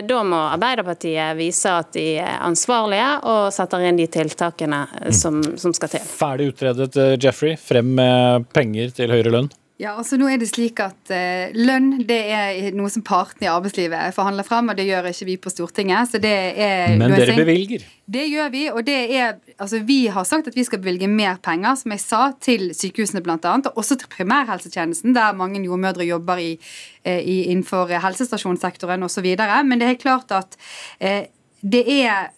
da 0.06 0.22
må 0.26 0.38
Arbeiderpartiet 0.54 1.36
vise 1.38 1.70
at 1.70 1.92
de 1.96 2.18
er 2.22 2.38
ansvarlige 2.46 3.08
og 3.26 3.52
setter 3.54 3.82
inn 3.88 3.98
de 3.98 4.06
tiltakene 4.10 4.84
som, 5.14 5.40
som 5.58 5.74
skal 5.74 5.90
til. 5.96 6.06
Ferdig 6.06 6.50
utredet, 6.52 6.94
Jeffrey. 7.22 7.56
Frem 7.58 7.94
med 7.98 8.46
penger 8.54 8.94
til 8.94 9.14
høyere 9.14 9.34
lønn. 9.34 9.50
Ja, 9.76 9.90
altså 10.00 10.16
nå 10.16 10.24
er 10.32 10.38
det 10.40 10.46
slik 10.48 10.80
at 10.80 11.10
uh, 11.12 11.52
Lønn 11.52 11.98
det 12.08 12.16
er 12.32 12.70
noe 12.76 12.88
som 12.92 13.02
partene 13.04 13.44
i 13.44 13.50
arbeidslivet 13.52 14.14
forhandler 14.16 14.46
frem, 14.46 14.70
og 14.72 14.78
det 14.78 14.86
gjør 14.88 15.10
ikke 15.10 15.28
vi 15.28 15.34
på 15.36 15.52
Stortinget. 15.52 16.14
så 16.14 16.20
det 16.22 16.32
er 16.64 16.96
Men 16.96 17.12
dere 17.12 17.36
bevilger? 17.36 17.84
Det 18.06 18.24
gjør 18.30 18.48
vi. 18.54 18.62
og 18.70 18.86
det 18.86 18.96
er, 19.18 19.36
altså 19.58 19.82
Vi 19.84 20.06
har 20.06 20.24
sagt 20.24 20.48
at 20.48 20.56
vi 20.56 20.64
skal 20.64 20.80
bevilge 20.80 21.08
mer 21.10 21.36
penger 21.42 21.76
som 21.76 21.92
jeg 21.92 22.00
sa, 22.00 22.22
til 22.40 22.70
sykehusene 22.72 23.20
bl.a., 23.20 23.36
og 23.36 23.76
også 23.76 23.98
til 24.00 24.08
primærhelsetjenesten, 24.08 25.14
der 25.14 25.36
mange 25.36 25.60
jordmødre 25.64 26.06
jobber 26.06 26.40
i, 26.40 26.52
i, 27.04 27.42
innenfor 27.50 27.90
helsestasjonssektoren 28.00 29.02
osv. 29.02 29.26
Men 29.66 29.80
det 29.80 29.88
er 29.90 30.00
klart 30.00 30.32
at 30.32 30.56
uh, 31.02 31.26
det 31.66 31.82
er 31.90 32.28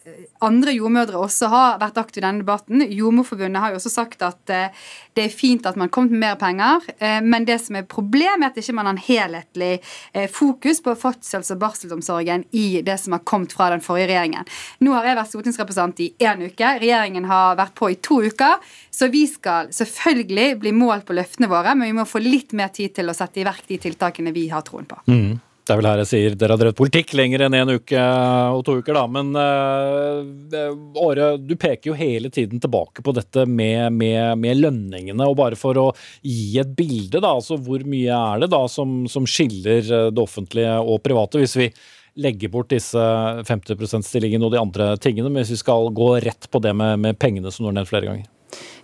andre 0.41 0.73
jordmødre 0.73 1.19
også 1.19 1.49
har 1.51 1.77
vært 1.81 1.97
aktive 2.01 2.23
i 2.23 2.25
denne 2.25 2.41
debatten. 2.41 2.81
Jordmorforbundet 2.81 3.61
har 3.61 3.73
jo 3.73 3.79
også 3.79 3.91
sagt 3.91 4.23
at 4.25 4.53
eh, 4.53 4.75
det 5.17 5.25
er 5.27 5.33
fint 5.33 5.67
at 5.69 5.77
man 5.77 5.91
kommer 5.93 6.15
med 6.15 6.23
mer 6.23 6.37
penger, 6.39 6.85
eh, 6.97 7.19
men 7.21 7.45
det 7.45 7.59
som 7.61 7.77
er 7.77 7.87
problemet, 7.89 8.47
er 8.47 8.53
at 8.53 8.59
ikke 8.61 8.75
man 8.77 8.89
har 8.89 8.95
en 8.95 9.03
helhetlig 9.03 9.71
eh, 10.13 10.29
fokus 10.31 10.81
på 10.85 10.95
fødsels- 10.97 11.51
og 11.53 11.59
barselsomsorgen 11.61 12.47
i 12.57 12.81
det 12.85 12.95
som 13.01 13.17
har 13.17 13.25
kommet 13.27 13.53
fra 13.53 13.69
den 13.73 13.83
forrige 13.85 14.09
regjeringen. 14.13 14.47
Nå 14.85 14.95
har 14.95 15.09
jeg 15.09 15.19
vært 15.19 15.33
stortingsrepresentant 15.33 16.01
i 16.05 16.09
én 16.25 16.45
uke. 16.47 16.71
Regjeringen 16.81 17.27
har 17.29 17.59
vært 17.59 17.75
på 17.77 17.91
i 17.91 17.99
to 18.01 18.21
uker. 18.25 18.57
Så 18.89 19.11
vi 19.13 19.25
skal 19.29 19.69
selvfølgelig 19.75 20.55
bli 20.63 20.73
målt 20.75 21.05
på 21.07 21.15
løftene 21.17 21.51
våre, 21.51 21.75
men 21.75 21.91
vi 21.91 21.99
må 21.99 22.07
få 22.09 22.23
litt 22.23 22.55
mer 22.57 22.73
tid 22.73 22.95
til 22.97 23.11
å 23.11 23.15
sette 23.17 23.43
i 23.43 23.45
verk 23.47 23.67
de 23.69 23.77
tiltakene 23.81 24.33
vi 24.35 24.47
har 24.51 24.65
troen 24.65 24.89
på. 24.89 24.97
Mm. 25.11 25.37
Det 25.69 25.75
er 25.75 25.81
vel 25.83 25.85
her 25.85 25.99
jeg 26.01 26.09
sier 26.09 26.33
dere 26.33 26.55
har 26.55 26.59
drevet 26.63 26.77
politikk 26.79 27.11
lenger 27.13 27.43
enn 27.45 27.55
en 27.59 27.71
uke 27.77 28.05
og 28.55 28.63
to 28.65 28.79
uker, 28.79 28.95
da. 28.97 29.03
Men 29.05 29.27
uh, 29.37 30.71
Åre, 30.97 31.27
du 31.37 31.53
peker 31.61 31.91
jo 31.91 31.97
hele 31.99 32.31
tiden 32.33 32.57
tilbake 32.63 33.03
på 33.05 33.13
dette 33.13 33.43
med, 33.45 33.93
med, 33.93 34.39
med, 34.41 34.57
lønningene. 34.63 35.27
Og 35.29 35.37
bare 35.37 35.59
for 35.59 35.77
å 35.77 35.85
gi 36.25 36.57
et 36.57 36.71
bilde, 36.73 37.21
da. 37.21 37.35
Altså 37.35 37.59
hvor 37.61 37.85
mye 37.85 38.17
er 38.17 38.41
det 38.41 38.49
da 38.55 38.63
som, 38.65 39.03
som 39.05 39.29
skiller 39.29 39.85
eh, 39.85 40.09
det 40.09 40.23
offentlige 40.23 40.73
og 40.81 41.03
private? 41.05 41.43
Hvis 41.43 41.53
vi 41.61 41.69
legger 42.17 42.49
bort 42.49 42.73
disse 42.73 43.05
50 43.45 43.77
%-stillingene 43.77 44.49
og 44.49 44.55
de 44.55 44.63
andre 44.63 44.89
tingene, 44.97 45.29
men 45.29 45.43
hvis 45.43 45.53
vi 45.53 45.61
skal 45.61 45.93
gå 45.93 46.15
rett 46.25 46.49
på 46.49 46.65
det 46.65 46.73
med, 46.73 46.97
med 47.05 47.21
pengene 47.21 47.53
som 47.53 47.69
har 47.69 47.77
nevnt 47.77 47.93
flere 47.93 48.09
ganger? 48.09 48.25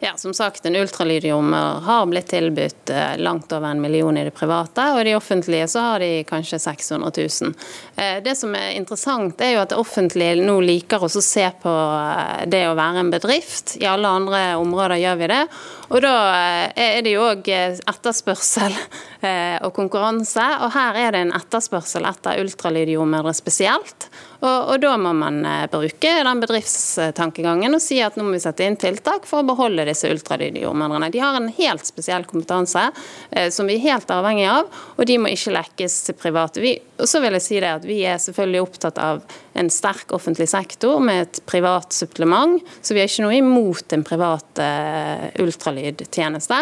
Ja, 0.05 0.17
som 0.17 0.33
sagt, 0.33 0.65
En 0.65 0.75
ultralydjommer 0.75 1.79
har 1.81 2.05
blitt 2.05 2.27
tilbudt 2.27 2.89
eh, 2.89 3.17
langt 3.17 3.51
over 3.51 3.67
en 3.67 3.81
million 3.81 4.17
i 4.17 4.23
det 4.23 4.35
private, 4.37 4.83
og 4.93 4.99
i 5.01 5.07
det 5.07 5.15
offentlige 5.17 5.65
så 5.67 5.81
har 5.81 6.03
de 6.03 6.09
kanskje 6.29 6.59
600 6.61 7.11
000. 7.41 7.55
Eh, 7.95 8.19
det 8.21 8.35
som 8.37 8.53
er 8.53 8.75
interessant, 8.77 9.41
er 9.41 9.55
jo 9.55 9.63
at 9.63 9.73
det 9.73 9.79
offentlige 9.81 10.35
nå 10.45 10.59
liker 10.61 11.01
å 11.01 11.09
se 11.09 11.47
på 11.63 11.73
eh, 11.73 12.43
det 12.53 12.67
å 12.69 12.75
være 12.77 13.01
en 13.01 13.09
bedrift. 13.15 13.79
I 13.81 13.87
alle 13.89 14.11
andre 14.19 14.43
områder 14.61 15.01
gjør 15.01 15.17
vi 15.23 15.31
det. 15.33 15.41
Og 15.89 16.05
da 16.05 16.13
er 16.73 17.01
det 17.05 17.15
jo 17.15 17.25
òg 17.25 17.49
etterspørsel 17.49 18.77
og 19.65 19.73
konkurranse, 19.73 20.45
og 20.65 20.73
her 20.73 20.97
er 21.01 21.13
det 21.13 21.25
en 21.25 21.35
etterspørsel 21.37 22.05
etter 22.09 22.41
ultralydjordmødre 22.41 23.33
spesielt. 23.37 24.09
Og, 24.41 24.49
og, 24.49 24.79
da 24.81 24.95
må 25.01 25.13
man 25.17 25.39
bruke 25.71 26.11
den 26.25 26.41
bedriftstankegangen 26.41 27.77
og 27.77 27.81
si 27.81 28.01
at 28.03 28.17
nå 28.17 28.25
må 28.25 28.33
vi 28.35 28.41
sette 28.43 28.65
inn 28.65 28.77
tiltak 28.81 29.29
for 29.29 29.41
å 29.41 29.47
beholde 29.47 29.85
disse 29.95 30.11
ultralydjordmødrene. 30.11 31.09
De 31.11 31.23
har 31.23 31.39
en 31.39 31.49
helt 31.57 31.87
spesiell 31.87 32.27
kompetanse 32.29 32.89
eh, 33.31 33.49
som 33.49 33.69
vi 33.69 33.79
er 33.79 33.85
helt 33.87 34.11
avhengig 34.11 34.45
av, 34.51 34.69
og 34.95 35.07
de 35.07 35.17
må 35.21 35.31
ikke 35.33 35.55
lekkes 35.55 35.97
til 36.09 36.19
private. 36.19 36.61
Vi, 36.63 36.75
og 36.99 37.09
så 37.09 37.23
vil 37.23 37.39
jeg 37.39 37.47
si 37.47 37.59
det 37.63 37.73
at 37.79 37.85
Vi 37.85 38.01
er 38.07 38.21
selvfølgelig 38.21 38.61
opptatt 38.63 38.99
av 39.01 39.23
en 39.55 39.69
sterk 39.71 40.11
offentlig 40.15 40.47
sektor 40.51 40.99
med 40.99 41.21
et 41.21 41.39
privat 41.47 41.93
supplement, 41.95 42.59
så 42.81 42.95
vi 42.95 43.01
er 43.03 43.07
ikke 43.07 43.23
noe 43.23 43.37
imot 43.39 43.93
en 43.95 44.03
privat 44.03 44.59
uh, 44.59 45.27
ultralydtjeneste. 45.39 46.57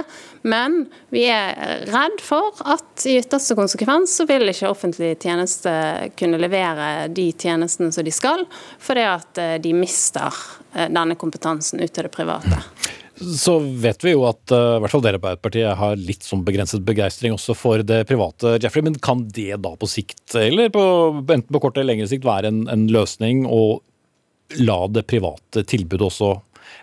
Men 0.45 0.83
vi 1.13 1.23
er 1.31 1.87
redd 1.89 2.21
for 2.21 2.59
at 2.69 3.05
i 3.09 3.15
ytterste 3.17 3.55
konsekvens 3.57 4.13
så 4.19 4.27
vil 4.29 4.51
ikke 4.51 4.69
offentlig 4.69 5.15
tjeneste 5.23 5.73
kunne 6.19 6.41
levere 6.41 7.07
de 7.09 7.29
tjenestene 7.31 7.93
som 7.95 8.05
de 8.05 8.13
skal, 8.13 8.45
fordi 8.79 9.07
at 9.07 9.41
eh, 9.41 9.55
de 9.63 9.73
mister 9.77 10.33
eh, 10.73 10.89
denne 10.91 11.15
kompetansen 11.19 11.81
ut 11.81 11.93
til 11.93 12.07
det 12.07 12.13
private. 12.13 12.59
Så 13.21 13.59
vet 13.59 14.01
vi 14.03 14.15
jo 14.15 14.23
at 14.25 14.51
i 14.51 14.79
hvert 14.81 14.91
fall 14.91 15.03
dere 15.05 15.19
på 15.21 15.29
Arbeiderpartiet 15.29 15.77
har 15.77 15.99
litt 15.99 16.25
sånn 16.25 16.41
begrenset 16.45 16.81
begeistring 16.85 17.35
også 17.35 17.53
for 17.57 17.83
det 17.85 18.03
private. 18.09 18.55
Jeffrey, 18.63 18.83
Men 18.85 18.97
kan 18.97 19.27
det 19.29 19.59
da 19.61 19.75
på 19.77 19.89
sikt, 19.89 20.33
eller 20.39 20.71
på, 20.73 20.83
enten 21.21 21.51
på 21.53 21.61
kort 21.61 21.77
eller 21.77 21.93
lengre 21.93 22.09
sikt, 22.09 22.25
være 22.25 22.49
en, 22.49 22.63
en 22.73 22.87
løsning 22.91 23.45
å 23.45 23.81
la 24.59 24.79
det 24.89 25.05
private 25.09 25.63
tilbudet 25.69 26.09
også 26.09 26.33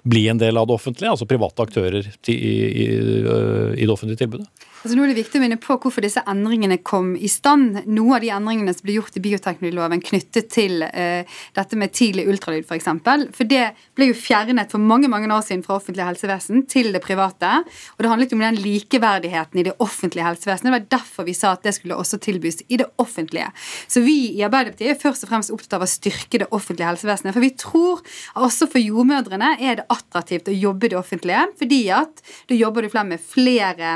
bli 0.03 0.29
en 0.31 0.39
del 0.39 0.57
av 0.57 0.69
det 0.69 0.77
offentlige, 0.77 1.11
altså 1.13 1.29
private 1.29 1.65
aktører 1.67 2.07
i, 2.31 2.35
i, 2.35 2.87
i 2.87 3.85
det 3.85 3.93
offentlige 3.93 4.23
tilbudet? 4.23 4.47
Altså 4.81 4.97
nå 4.97 5.03
er 5.05 5.11
det 5.11 5.19
viktig 5.19 5.37
å 5.37 5.43
minne 5.43 5.59
på 5.61 5.75
hvorfor 5.77 6.01
disse 6.01 6.23
endringene 6.31 6.79
kom 6.81 7.11
i 7.13 7.29
stand. 7.29 7.83
Noe 7.93 8.15
av 8.17 8.23
de 8.25 8.31
endringene 8.33 8.73
som 8.73 8.87
ble 8.87 8.95
gjort 8.95 9.19
i 9.19 9.21
bioteknologiloven 9.27 10.01
knyttet 10.01 10.47
til 10.55 10.81
uh, 10.87 11.41
dette 11.59 11.77
med 11.77 11.93
tidlig 11.93 12.25
ultralyd 12.33 12.65
f.eks. 12.65 12.71
For, 12.71 12.79
eksempel. 12.79 13.27
for 13.37 13.51
det 13.51 13.75
ble 13.99 14.09
jo 14.09 14.17
fjernet 14.17 14.73
for 14.73 14.81
mange 14.81 15.11
mange 15.13 15.29
år 15.29 15.43
siden 15.45 15.61
fra 15.67 15.77
offentlig 15.77 16.07
helsevesen 16.07 16.65
til 16.73 16.95
det 16.95 17.03
private. 17.05 17.51
Og 17.99 18.01
det 18.01 18.13
handlet 18.13 18.33
jo 18.33 18.39
om 18.39 18.45
den 18.47 18.61
likeverdigheten 18.65 19.61
i 19.61 19.65
det 19.69 19.75
offentlige 19.85 20.25
helsevesenet. 20.25 20.71
Det 20.71 20.77
var 20.79 20.87
derfor 20.97 21.29
vi 21.29 21.35
sa 21.37 21.51
at 21.59 21.67
det 21.67 21.75
skulle 21.77 21.99
også 22.01 22.17
tilbys 22.25 22.63
i 22.69 22.79
det 22.81 22.87
offentlige. 23.05 23.51
Så 23.85 24.01
vi 24.07 24.17
i 24.39 24.47
Arbeiderpartiet 24.47 24.95
er 24.95 25.03
først 25.03 25.27
og 25.27 25.35
fremst 25.35 25.53
opptatt 25.53 25.77
av 25.77 25.85
å 25.85 25.91
styrke 25.93 26.41
det 26.41 26.49
offentlige 26.57 26.89
helsevesenet. 26.89 27.37
For 27.37 27.45
vi 27.45 27.53
tror 27.61 28.01
også 28.49 28.71
for 28.73 28.81
jordmødrene 28.81 29.59
er 29.61 29.83
det 29.83 29.87
attraktivt 29.93 30.49
å 30.49 30.57
jobbe 30.57 30.89
i 30.89 30.95
det 30.95 31.01
offentlige, 31.03 31.45
fordi 31.61 31.83
at 32.01 32.25
da 32.49 32.57
jobber 32.57 32.89
du 32.89 32.91
flere 32.95 33.11
med 33.13 33.21
flere 33.21 33.93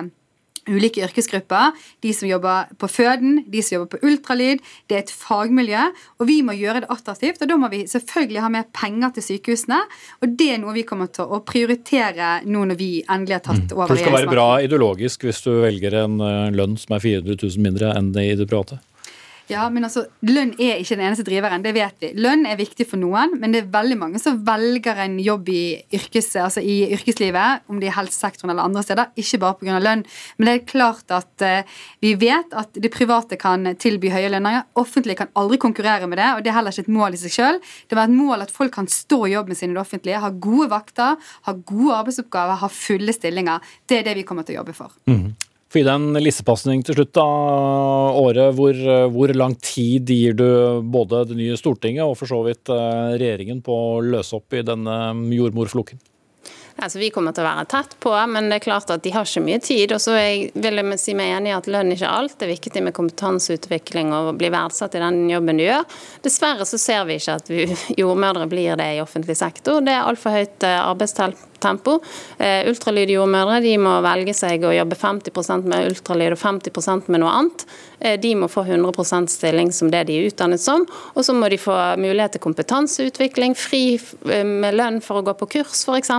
ulike 0.70 1.02
yrkesgrupper. 1.04 1.74
De 2.04 2.12
som 2.16 2.28
jobber 2.28 2.70
på 2.80 2.88
føden, 2.90 3.42
de 3.50 3.62
som 3.64 3.78
jobber 3.78 3.96
på 3.96 4.10
ultralyd. 4.10 4.62
Det 4.88 4.98
er 4.98 5.04
et 5.04 5.12
fagmiljø, 5.12 5.84
og 6.20 6.28
vi 6.28 6.40
må 6.46 6.56
gjøre 6.58 6.84
det 6.84 6.90
attraktivt. 6.92 7.42
Og 7.42 7.50
da 7.50 7.58
må 7.60 7.70
vi 7.72 7.84
selvfølgelig 7.90 8.44
ha 8.44 8.52
mer 8.52 8.68
penger 8.76 9.14
til 9.16 9.28
sykehusene, 9.28 9.80
og 10.22 10.38
det 10.38 10.50
er 10.54 10.62
noe 10.62 10.76
vi 10.76 10.86
kommer 10.88 11.10
til 11.14 11.28
å 11.28 11.42
prioritere 11.46 12.38
nå 12.48 12.64
når 12.70 12.80
vi 12.80 12.90
endelig 13.02 13.38
har 13.40 13.46
tatt 13.50 13.76
over. 13.76 13.90
For 13.90 13.98
det 13.98 14.06
skal 14.06 14.18
være 14.20 14.32
bra 14.32 14.48
ideologisk 14.64 15.28
hvis 15.28 15.44
du 15.44 15.52
velger 15.64 16.00
en 16.04 16.18
eh, 16.24 16.50
lønn 16.54 16.78
som 16.80 16.96
er 16.96 17.04
400 17.04 17.38
000 17.40 17.64
mindre 17.64 17.94
enn 17.98 18.12
det 18.16 18.28
i 18.30 18.36
det 18.38 18.48
private? 18.50 18.80
Ja, 19.50 19.66
men 19.68 19.84
altså, 19.84 20.06
Lønn 20.24 20.54
er 20.56 20.78
ikke 20.80 20.96
den 20.96 21.04
eneste 21.04 21.24
driveren, 21.26 21.64
det 21.64 21.74
vet 21.76 21.98
vi. 22.00 22.10
Lønn 22.16 22.46
er 22.48 22.56
viktig 22.56 22.86
for 22.88 23.00
noen, 23.00 23.34
men 23.40 23.52
det 23.52 23.60
er 23.60 23.72
veldig 23.74 23.98
mange 24.00 24.20
som 24.22 24.38
velger 24.46 25.02
en 25.04 25.18
jobb 25.20 25.50
i, 25.52 25.64
yrkes, 25.98 26.30
altså 26.40 26.62
i 26.64 26.78
yrkeslivet, 26.96 27.66
om 27.68 27.80
det 27.82 27.90
er 27.90 27.96
helsesektoren 27.98 28.54
eller 28.54 28.64
andre 28.64 28.84
steder, 28.86 29.12
ikke 29.20 29.42
bare 29.42 29.58
pga. 29.60 29.76
lønn. 29.84 30.04
Men 30.38 30.48
det 30.48 30.54
er 30.54 30.64
klart 30.70 31.12
at 31.12 31.44
uh, 31.44 31.76
vi 32.00 32.14
vet 32.20 32.56
at 32.56 32.80
det 32.80 32.92
private 32.94 33.36
kan 33.40 33.74
tilby 33.80 34.12
høye 34.14 34.32
lønninger. 34.32 34.64
Offentlige 34.80 35.20
kan 35.20 35.32
aldri 35.36 35.60
konkurrere 35.60 36.08
med 36.08 36.22
det, 36.22 36.30
og 36.32 36.44
det 36.44 36.52
er 36.52 36.58
heller 36.58 36.72
ikke 36.72 36.88
et 36.88 36.96
mål 36.96 37.18
i 37.18 37.20
seg 37.20 37.36
sjøl. 37.36 37.62
Det 37.90 37.98
var 37.98 38.08
et 38.08 38.16
mål 38.16 38.46
at 38.46 38.54
folk 38.54 38.72
kan 38.74 38.88
stå 38.88 39.26
i 39.28 39.34
jobben 39.36 39.58
sin 39.58 39.74
i 39.74 39.76
det 39.76 39.84
offentlige, 39.84 40.24
ha 40.24 40.32
gode 40.32 40.70
vakter, 40.72 41.20
ha 41.44 41.58
gode 41.68 41.98
arbeidsoppgaver, 42.00 42.62
ha 42.64 42.72
fulle 42.72 43.12
stillinger. 43.12 43.74
Det 43.84 44.00
er 44.00 44.08
det 44.08 44.16
vi 44.22 44.24
kommer 44.28 44.46
til 44.46 44.56
å 44.56 44.62
jobbe 44.62 44.76
for. 44.76 44.96
Mm. 45.10 45.34
Få 45.74 45.80
gi 45.80 45.88
deg 45.88 45.96
en 45.98 46.22
lissepasning 46.22 46.84
til 46.86 46.94
slutt, 46.94 47.16
da, 47.16 47.22
Åre. 48.14 48.44
Hvor, 48.54 48.76
hvor, 49.10 49.32
lang 49.34 49.56
tid 49.58 50.06
gir 50.06 50.36
du 50.38 50.46
både 50.86 51.24
det 51.26 51.34
nye 51.34 51.56
Stortinget 51.58 52.06
og 52.06 52.14
for 52.20 52.30
så 52.30 52.38
vidt 52.46 52.70
eh, 52.70 53.16
regjeringen 53.18 53.58
på 53.66 53.74
å 53.74 53.96
løse 54.06 54.38
opp 54.38 54.54
i 54.54 54.62
denne 54.62 54.94
jordmorfloken? 55.34 55.98
Altså, 56.78 57.00
vi 57.00 57.08
kommer 57.10 57.34
til 57.34 57.42
å 57.42 57.48
være 57.48 57.64
tett 57.70 57.96
på, 58.02 58.12
men 58.30 58.52
det 58.52 58.60
er 58.60 58.64
klart 58.68 58.92
at 58.94 59.02
de 59.02 59.10
har 59.16 59.26
ikke 59.26 59.42
mye 59.42 59.58
tid. 59.66 59.96
Og 59.96 60.02
så 60.04 60.14
vil 60.14 60.78
jeg 60.78 60.98
si 61.02 61.16
meg 61.18 61.32
enig 61.40 61.50
i 61.50 61.56
at 61.56 61.66
lønn 61.66 61.90
ikke 61.90 62.06
er 62.06 62.20
alt. 62.20 62.36
Det 62.38 62.46
er 62.46 62.52
viktig 62.52 62.82
med 62.86 62.94
kompetanseutvikling 62.94 64.12
og 64.14 64.30
å 64.30 64.36
bli 64.38 64.52
verdsatt 64.54 64.94
i 64.94 65.02
den 65.02 65.24
jobben 65.32 65.58
du 65.58 65.64
gjør. 65.66 65.82
Dessverre 66.22 66.68
så 66.70 66.78
ser 66.78 67.02
vi 67.10 67.18
ikke 67.18 67.34
at 67.40 67.50
jordmødre 68.02 68.46
blir 68.50 68.78
det 68.78 68.92
i 68.94 69.02
offentlig 69.02 69.40
sektor. 69.42 69.82
Det 69.82 69.98
er 69.98 70.06
altfor 70.06 70.38
høyt 70.38 70.68
eh, 70.70 70.78
arbeidstempo 70.84 71.50
tempo. 71.64 71.98
Eh, 72.38 72.68
ultralydjordmødre 72.70 73.60
de 73.64 73.74
må 73.80 73.96
velge 74.04 74.34
seg 74.36 74.64
å 74.64 74.74
jobbe 74.74 74.98
50% 75.00 75.68
med 75.70 75.88
ultralyd 75.90 76.36
og 76.36 76.40
50% 76.40 77.10
med 77.12 77.24
noe 77.24 77.32
annet. 77.40 77.64
Eh, 78.00 78.18
de 78.20 78.34
må 78.38 78.50
få 78.52 78.66
100% 78.68 79.32
stilling 79.32 79.72
som 79.72 79.90
det 79.92 80.04
de 80.10 80.18
er 80.20 80.28
utdannet 80.30 80.62
som. 80.62 80.86
Og 81.14 81.24
så 81.26 81.36
må 81.36 81.48
de 81.52 81.60
få 81.60 81.76
mulighet 82.00 82.36
til 82.36 82.44
kompetanseutvikling, 82.44 83.56
fri 83.58 83.84
eh, 83.96 84.44
med 84.44 84.78
lønn 84.78 85.00
for 85.04 85.20
å 85.20 85.26
gå 85.26 85.36
på 85.40 85.50
kurs 85.58 85.86
f.eks. 85.88 86.12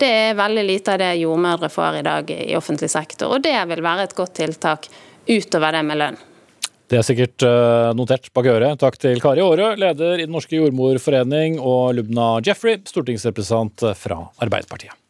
Det 0.00 0.10
er 0.10 0.36
veldig 0.38 0.66
lite 0.66 0.96
av 0.96 1.02
det 1.02 1.14
jordmødre 1.22 1.72
får 1.72 2.02
i 2.02 2.04
dag 2.10 2.36
i 2.36 2.52
offentlig 2.58 2.90
sektor. 2.92 3.32
Og 3.32 3.46
det 3.46 3.56
vil 3.70 3.84
være 3.84 4.08
et 4.08 4.18
godt 4.18 4.36
tiltak 4.42 4.90
utover 5.28 5.78
det 5.78 5.86
med 5.86 6.00
lønn. 6.02 6.22
Det 6.92 6.98
er 7.00 7.06
sikkert 7.08 7.44
eh, 7.48 7.90
notert 7.96 8.28
bak 8.36 8.50
øret. 8.52 8.76
Takk 8.82 8.98
til 9.00 9.22
Kari 9.22 9.40
Aare, 9.40 9.70
leder 9.80 10.20
i 10.20 10.26
Den 10.26 10.36
norske 10.36 10.58
jordmorforening, 10.58 11.56
og 11.56 11.94
Lubna 11.96 12.34
Jeffrey, 12.44 12.82
stortingsrepresentant 12.84 13.86
fra 13.96 14.26
Arbeiderpartiet. 14.44 15.01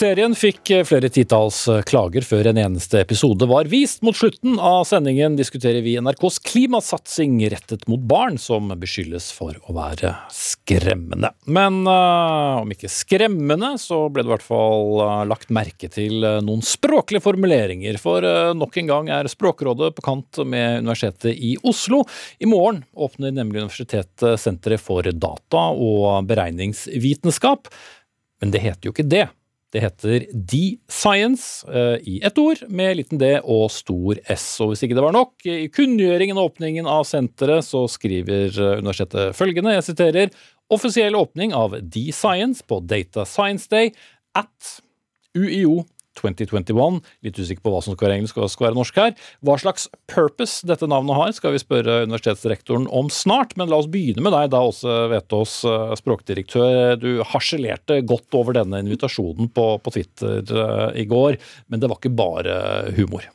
Serien 0.00 0.32
fikk 0.32 0.70
flere 0.88 1.10
titalls 1.12 1.58
klager 1.84 2.24
før 2.24 2.46
en 2.48 2.58
eneste 2.62 3.02
episode 3.02 3.44
var 3.50 3.68
vist. 3.68 3.98
Mot 4.06 4.16
slutten 4.16 4.54
av 4.56 4.86
sendingen 4.88 5.34
diskuterer 5.36 5.82
vi 5.84 5.98
NRKs 6.00 6.38
klimasatsing 6.46 7.34
rettet 7.52 7.82
mot 7.90 8.00
barn, 8.08 8.38
som 8.40 8.70
beskyldes 8.80 9.26
for 9.36 9.58
å 9.68 9.74
være 9.76 10.14
skremmende. 10.32 11.34
Men 11.44 11.82
uh, 11.84 12.62
om 12.62 12.72
ikke 12.72 12.88
skremmende, 12.88 13.74
så 13.82 13.98
ble 14.08 14.24
det 14.24 14.30
i 14.30 14.32
hvert 14.32 14.46
fall 14.46 15.02
lagt 15.28 15.52
merke 15.52 15.90
til 15.92 16.24
noen 16.46 16.64
språklige 16.64 17.20
formuleringer. 17.26 17.98
For 18.00 18.24
nok 18.56 18.78
en 18.80 18.88
gang 18.88 19.10
er 19.18 19.28
Språkrådet 19.28 19.90
på 19.98 20.06
kant 20.06 20.40
med 20.48 20.80
Universitetet 20.86 21.36
i 21.36 21.58
Oslo. 21.60 22.06
I 22.40 22.48
morgen 22.48 22.86
åpner 22.96 23.36
nemlig 23.36 23.66
universitetet 23.66 24.40
Senteret 24.40 24.80
for 24.80 25.04
data 25.12 25.66
og 25.76 26.24
beregningsvitenskap. 26.30 27.68
Men 28.40 28.56
det 28.56 28.64
heter 28.64 28.88
jo 28.88 28.94
ikke 28.96 29.04
det. 29.04 29.26
Det 29.70 29.82
heter 29.84 30.24
D-Science 30.34 31.66
eh, 31.70 31.96
i 32.02 32.20
ett 32.26 32.38
ord, 32.42 32.64
med 32.66 32.96
liten 32.98 33.20
d 33.20 33.36
og 33.38 33.68
stor 33.70 34.18
S. 34.26 34.46
Og 34.64 34.72
hvis 34.72 34.82
ikke 34.86 34.96
det 34.98 35.04
var 35.04 35.14
nok, 35.14 35.36
i 35.46 35.68
kunngjøringen 35.70 36.38
og 36.40 36.52
åpningen 36.52 36.88
av 36.90 37.04
senteret 37.06 37.66
så 37.66 37.84
skriver 37.90 38.50
eh, 38.50 38.80
universitetet 38.82 39.38
følgende, 39.38 39.76
jeg 39.78 39.86
siterer, 39.92 40.34
offisiell 40.70 41.18
åpning 41.18 41.54
av 41.54 41.78
D-Science 41.82 42.66
på 42.66 42.80
Data 42.90 43.26
Science 43.26 43.70
Day 43.70 43.92
at 44.38 44.74
UiO 45.38 45.84
2021. 46.18 47.00
Litt 47.24 47.38
usikker 47.38 47.62
på 47.64 47.72
hva 47.72 47.80
som 47.84 47.94
skal 47.94 48.08
være 48.08 48.18
engelsk 48.20 48.40
og 48.40 48.50
skal 48.52 48.68
være 48.68 48.78
norsk 48.78 49.00
her. 49.00 49.14
Hva 49.46 49.56
slags 49.60 49.86
purpose 50.10 50.66
dette 50.68 50.88
navnet 50.90 51.18
har, 51.18 51.32
skal 51.36 51.54
vi 51.54 51.62
spørre 51.62 52.02
universitetsrektoren 52.08 52.88
om 52.88 53.10
snart. 53.12 53.56
Men 53.60 53.70
la 53.70 53.80
oss 53.80 53.90
begynne 53.90 54.24
med 54.24 54.34
deg, 54.36 54.50
da 54.52 54.62
også 54.66 55.00
Vetås, 55.12 55.60
eh, 55.68 55.96
språkdirektør. 56.00 56.96
Du 57.00 57.10
harselerte 57.32 58.00
godt 58.06 58.38
over 58.38 58.56
denne 58.60 58.82
invitasjonen 58.84 59.50
på, 59.54 59.66
på 59.82 59.94
Twitter 59.94 60.42
uh, 60.54 60.88
i 60.98 61.06
går, 61.08 61.38
men 61.70 61.80
det 61.80 61.88
var 61.90 62.00
ikke 62.00 62.16
bare 62.16 62.56
humor. 62.96 63.26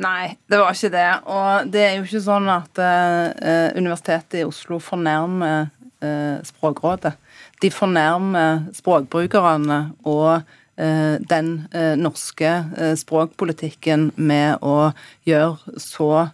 Nei, 0.00 0.36
det 0.50 0.58
var 0.60 0.74
ikke 0.74 0.92
det. 0.92 1.08
Og 1.30 1.72
det 1.72 1.82
er 1.86 1.98
jo 1.98 2.06
ikke 2.06 2.22
sånn 2.24 2.48
at 2.52 2.80
uh, 2.80 3.76
Universitetet 3.76 4.40
i 4.40 4.46
Oslo 4.48 4.80
fornærmer 4.82 5.68
uh, 6.04 6.38
Språkrådet. 6.46 7.12
De 7.60 7.68
fornærmer 7.72 8.70
språkbrukerne 8.72 9.82
og 10.08 10.40
Eh, 10.40 10.56
den 10.80 11.68
eh, 11.76 11.94
norske 11.98 12.50
eh, 12.76 12.94
språkpolitikken 12.96 14.10
med 14.16 14.62
å 14.64 14.92
gjøre 15.28 15.80
så 15.80 16.30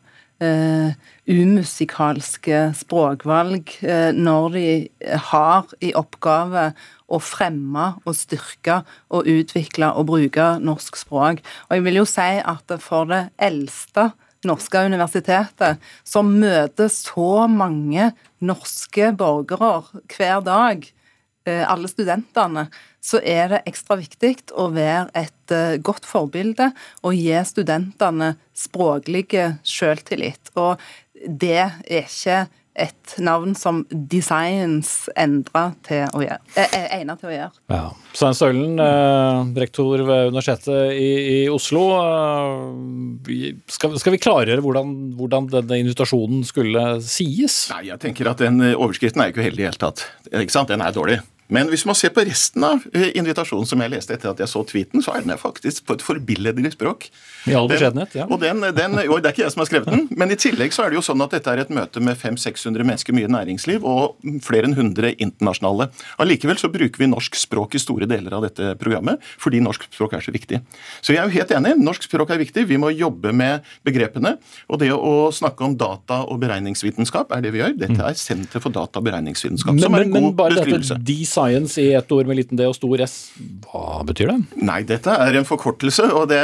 umusikalske 1.25 2.59
språkvalg 2.77 3.71
når 4.13 4.51
de 4.53 4.65
har 5.31 5.71
i 5.81 5.95
oppgave 5.97 6.67
å 7.09 7.17
fremme 7.25 7.87
og 8.03 8.13
styrke 8.19 8.83
og 9.09 9.25
utvikle 9.33 9.89
og 9.97 10.11
bruke 10.11 10.61
norsk 10.61 11.01
språk. 11.01 11.41
Og 11.71 11.79
jeg 11.79 11.87
vil 11.87 11.97
jo 12.03 12.05
si 12.11 12.37
at 12.37 12.75
for 12.85 13.09
det 13.09 13.23
eldste 13.49 14.11
norske 14.45 14.83
universitetet, 14.85 15.81
som 16.05 16.37
møter 16.37 16.93
så 16.93 17.47
mange 17.49 18.13
norske 18.45 19.15
borgere 19.17 19.87
hver 20.19 20.45
dag, 20.45 20.85
alle 21.47 21.89
studentene, 21.89 22.69
så 23.07 23.21
er 23.23 23.53
det 23.53 23.65
ekstra 23.71 23.99
viktig 24.01 24.35
å 24.59 24.69
være 24.75 25.09
et 25.15 25.55
eh, 25.55 25.79
godt 25.79 26.09
forbilde 26.09 26.73
og 27.07 27.17
gi 27.17 27.35
studentene 27.47 28.35
språklige 28.57 29.53
selvtillit. 29.67 30.55
Og 30.59 30.81
det 31.27 31.59
er 31.63 31.77
ikke 32.03 32.47
et 32.77 33.15
navn 33.25 33.55
som 33.57 33.79
Designs 33.89 35.07
endra 35.17 35.71
til 35.87 36.05
å 36.13 36.21
gjøre, 36.21 36.41
er 36.59 36.67
eh, 36.67 36.75
eh, 36.77 36.89
egnet 36.99 37.23
til 37.23 37.31
å 37.31 37.33
gjøre. 37.33 37.63
Ja. 37.73 37.85
Svein 38.17 38.37
Stølen, 38.37 38.75
eh, 38.83 39.53
rektor 39.63 40.03
ved 40.09 40.33
Universitetet 40.33 40.93
i, 40.93 41.09
i 41.31 41.39
Oslo. 41.53 41.87
Eh, 42.03 43.47
skal, 43.73 43.97
skal, 44.01 44.17
vi 44.17 44.21
klargjøre 44.21 44.65
hvordan, 44.65 44.93
hvordan, 45.17 45.49
denne 45.55 45.81
invitasjonen 45.85 46.45
skulle 46.49 46.85
sies? 47.05 47.63
Nei, 47.73 47.87
jeg 47.93 48.03
tenker 48.03 48.33
at 48.33 48.45
Den 48.45 48.61
overskriften 48.75 49.25
er 49.25 49.33
ikke 49.33 49.47
uheldig 49.47 49.63
i 49.63 49.65
det 49.65 49.71
hele 49.71 49.85
tatt. 49.87 50.05
Ikke 50.35 50.59
sant? 50.59 50.73
Den 50.73 50.85
er 50.85 50.93
dårlig. 50.97 51.23
Men 51.53 51.71
hvis 51.71 51.85
man 51.87 51.97
ser 51.99 52.13
på 52.15 52.25
resten 52.27 52.65
av 52.67 52.85
eh, 52.93 53.13
invitasjonen 53.19 53.69
som 53.69 53.83
jeg 53.83 53.93
leste 53.93 54.15
etter 54.17 54.33
at 54.33 54.41
jeg 54.43 54.51
så 54.51 54.63
tweeten, 54.67 55.03
så 55.05 55.15
er 55.15 55.25
den 55.27 55.39
faktisk 55.39 55.87
på 55.87 55.97
et 55.97 56.05
forbilledlig 56.05 56.73
språk. 56.75 57.09
I 57.47 57.55
all 57.55 57.69
beskjedenhet, 57.71 58.17
ja. 58.19 58.27
Og, 58.27 58.41
den, 58.43 58.65
den, 58.75 58.99
og 59.13 59.21
Det 59.23 59.31
er 59.31 59.35
ikke 59.35 59.45
jeg 59.45 59.55
som 59.55 59.63
har 59.63 59.71
skrevet 59.71 59.93
den, 59.93 60.07
men 60.19 60.35
i 60.35 60.39
tillegg 60.41 60.75
så 60.75 60.87
er 60.87 60.93
det 60.93 60.99
jo 60.99 61.05
sånn 61.07 61.23
at 61.23 61.37
dette 61.37 61.53
er 61.53 61.63
et 61.63 61.73
møte 61.75 62.03
med 62.03 62.19
500-600 62.19 62.87
mennesker, 62.87 63.17
mye 63.17 63.31
næringsliv 63.31 63.87
og 63.87 64.17
flere 64.45 64.71
enn 64.71 64.77
100 64.77 65.15
internasjonale. 65.23 65.89
Allikevel 66.23 66.59
så 66.61 66.71
bruker 66.73 67.03
vi 67.03 67.11
norsk 67.11 67.39
språk 67.39 67.79
i 67.79 67.83
store 67.83 68.09
deler 68.11 68.35
av 68.37 68.47
dette 68.49 68.75
programmet, 68.81 69.23
fordi 69.43 69.63
norsk 69.65 69.87
språk 69.91 70.17
er 70.19 70.27
så 70.27 70.35
viktig. 70.35 70.61
Så 71.01 71.15
jeg 71.15 71.23
er 71.23 71.31
jo 71.31 71.37
helt 71.39 71.55
enig. 71.55 71.77
Norsk 71.79 72.09
språk 72.09 72.35
er 72.35 72.43
viktig. 72.43 72.67
Vi 72.67 72.81
må 72.81 72.91
jobbe 72.95 73.33
med 73.37 73.67
begrepene. 73.87 74.37
Og 74.71 74.81
det 74.83 74.91
å 74.95 75.31
snakke 75.35 75.67
om 75.67 75.77
data 75.79 76.23
og 76.27 76.41
beregningsvitenskap 76.43 77.33
er 77.37 77.45
det 77.45 77.55
vi 77.55 77.63
gjør. 77.63 77.77
Dette 77.87 78.03
er 78.03 78.19
Senter 78.19 78.63
for 78.63 78.75
data 78.75 78.99
og 78.99 79.07
beregningsvitenskap, 79.07 79.77
men, 79.77 79.85
som 79.85 79.95
er 79.95 80.07
en 80.07 80.15
god 80.15 80.33
beskrivelse. 80.41 80.99
Science 81.37 81.81
i 81.83 81.93
ett 81.93 82.13
ord 82.13 82.29
med 82.29 82.39
liten 82.39 82.57
d 82.59 82.65
og 82.67 82.75
stor 82.77 83.03
s. 83.05 83.17
Hva 83.67 84.01
betyr 84.09 84.31
det? 84.33 84.63
Nei, 84.65 84.81
dette 84.89 85.13
er 85.13 85.37
en 85.37 85.47
forkortelse, 85.49 86.07
og 86.17 86.31
det 86.31 86.41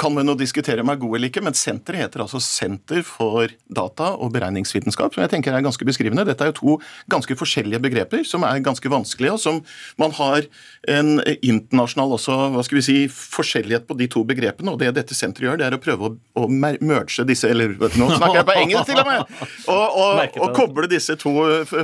kan 0.00 0.14
man 0.14 0.30
jo 0.32 0.36
diskutere 0.38 0.84
om 0.84 0.92
er 0.92 1.00
god 1.00 1.18
eller 1.18 1.30
ikke. 1.30 1.42
Men 1.44 1.56
senteret 1.58 2.06
heter 2.06 2.24
altså 2.24 2.40
Senter 2.42 3.04
for 3.06 3.52
data 3.68 4.14
og 4.16 4.32
beregningsvitenskap, 4.34 5.14
som 5.14 5.24
jeg 5.24 5.32
tenker 5.34 5.54
er 5.54 5.64
ganske 5.64 5.84
beskrivende. 5.88 6.24
Dette 6.28 6.46
er 6.46 6.52
jo 6.52 6.58
to 6.58 6.76
ganske 7.12 7.36
forskjellige 7.38 7.82
begreper 7.84 8.24
som 8.28 8.46
er 8.48 8.62
ganske 8.64 8.92
vanskelige, 8.92 9.36
og 9.36 9.42
som 9.42 9.60
man 10.00 10.14
har 10.16 10.48
en 10.88 11.18
internasjonal 11.36 12.16
også, 12.16 12.38
hva 12.54 12.64
skal 12.66 12.80
vi 12.80 12.86
si, 12.86 12.98
forskjellighet 13.12 13.88
på 13.88 13.96
de 13.98 14.08
to 14.10 14.24
begrepene. 14.28 14.72
Og 14.72 14.80
det 14.80 14.94
dette 14.96 15.16
senteret 15.16 15.50
gjør, 15.50 15.60
det 15.60 15.68
er 15.68 15.76
å 15.76 15.82
prøve 15.82 16.08
å, 16.08 16.14
å 16.40 16.48
merge 16.48 17.26
disse 17.28 17.48
Eller 17.48 17.74
nå 17.76 18.08
snakker 18.14 18.40
jeg 18.40 18.48
på 18.48 18.56
engelsk 18.62 18.90
til 18.90 19.02
og 19.02 19.08
med! 19.08 19.34
Og, 19.68 19.98
og, 20.00 20.38
og 20.44 20.54
koble 20.56 20.88
disse 20.90 21.16
to 21.20 21.32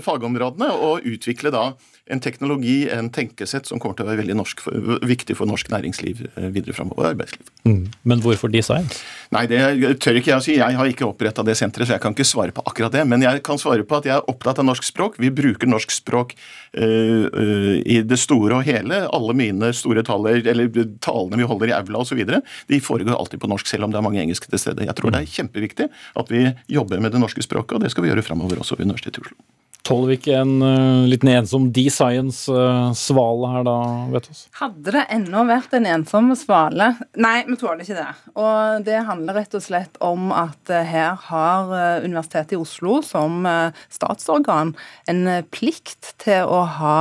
fagområdene 0.05 0.71
og 0.73 1.05
utvikle 1.09 1.53
da 1.55 1.65
en 2.07 2.21
teknologi, 2.21 2.89
en 2.93 3.09
tenkesett, 3.11 3.65
som 3.67 3.81
kommer 3.81 3.97
til 3.97 4.05
å 4.05 4.11
være 4.11 4.21
veldig 4.21 4.35
norsk, 4.37 4.61
viktig 5.09 5.37
for 5.39 5.49
norsk 5.49 5.71
næringsliv 5.73 6.21
eh, 6.35 6.49
videre 6.53 6.77
framover. 6.77 7.07
arbeidsliv. 7.15 7.49
Mm. 7.65 7.87
Men 8.03 8.21
hvorfor 8.21 8.53
design? 8.53 8.91
Nei, 9.33 9.47
Det 9.49 9.61
tør 10.05 10.21
ikke 10.21 10.35
jeg 10.35 10.37
å 10.37 10.45
si. 10.45 10.57
Jeg 10.59 10.77
har 10.77 10.91
ikke 10.91 11.09
oppretta 11.09 11.45
det 11.47 11.57
senteret, 11.57 11.89
så 11.89 11.97
jeg 11.97 12.05
kan 12.05 12.13
ikke 12.13 12.29
svare 12.29 12.53
på 12.53 12.65
akkurat 12.69 12.93
det. 12.93 13.07
Men 13.09 13.25
jeg 13.25 13.41
kan 13.47 13.61
svare 13.61 13.87
på 13.89 13.97
at 13.97 14.05
jeg 14.05 14.19
er 14.19 14.29
opptatt 14.29 14.61
av 14.61 14.69
norsk 14.69 14.85
språk. 14.85 15.17
Vi 15.19 15.33
bruker 15.33 15.71
norsk 15.71 15.91
språk 15.95 16.37
uh, 16.77 17.25
uh, 17.33 17.75
i 17.81 18.03
det 18.05 18.21
store 18.21 18.61
og 18.61 18.69
hele. 18.69 19.07
Alle 19.09 19.37
mine 19.39 19.73
store 19.73 20.05
taler, 20.05 20.45
eller 20.45 20.69
talene 21.01 21.41
vi 21.41 21.49
holder 21.49 21.73
i 21.73 21.77
aula 21.79 22.05
osv., 22.05 22.21
de 22.21 22.81
foregår 22.85 23.17
alltid 23.17 23.41
på 23.41 23.49
norsk, 23.49 23.67
selv 23.71 23.89
om 23.89 23.95
det 23.95 24.01
er 24.01 24.05
mange 24.05 24.21
engelske 24.21 24.51
til 24.51 24.61
stede. 24.61 24.85
Jeg 24.85 24.97
tror 24.99 25.15
det 25.15 25.25
er 25.25 25.35
kjempeviktig 25.39 25.89
at 26.21 26.33
vi 26.33 26.47
jobber 26.69 27.01
med 27.01 27.17
det 27.17 27.23
norske 27.23 27.45
språket, 27.45 27.79
og 27.79 27.85
det 27.85 27.95
skal 27.95 28.05
vi 28.05 28.13
gjøre 28.13 28.27
framover 28.27 28.61
også 28.61 28.77
ved 28.77 28.91
Universitetet 28.91 29.23
i 29.23 29.29
Oslo. 29.29 29.41
Ikke 29.85 30.33
en 30.39 30.63
uh, 30.65 31.05
liten 31.05 31.29
ensom 31.29 31.67
D-Science-svale 31.75 33.49
uh, 33.49 33.53
her 33.53 33.67
da, 33.67 33.75
vet 34.15 34.29
du? 34.31 34.39
Hadde 34.57 34.95
det 34.97 35.03
ennå 35.13 35.43
vært 35.45 35.75
en 35.77 35.89
ensom 35.91 36.31
svale 36.41 36.95
Nei, 37.21 37.45
vi 37.45 37.59
tåler 37.61 37.85
ikke 37.85 37.99
det. 37.99 38.07
Og 38.33 38.87
det 38.87 39.03
handler 39.05 39.37
rett 39.43 39.57
og 39.59 39.65
slett 39.65 40.01
om 40.01 40.33
at 40.33 40.73
uh, 40.73 40.81
her 40.89 41.21
har 41.29 41.75
Universitetet 42.05 42.57
i 42.57 42.61
Oslo 42.61 43.03
som 43.05 43.45
statsorgan 43.93 44.73
en 45.11 45.23
plikt 45.53 46.15
til 46.23 46.49
å 46.49 46.65
ha 46.79 46.99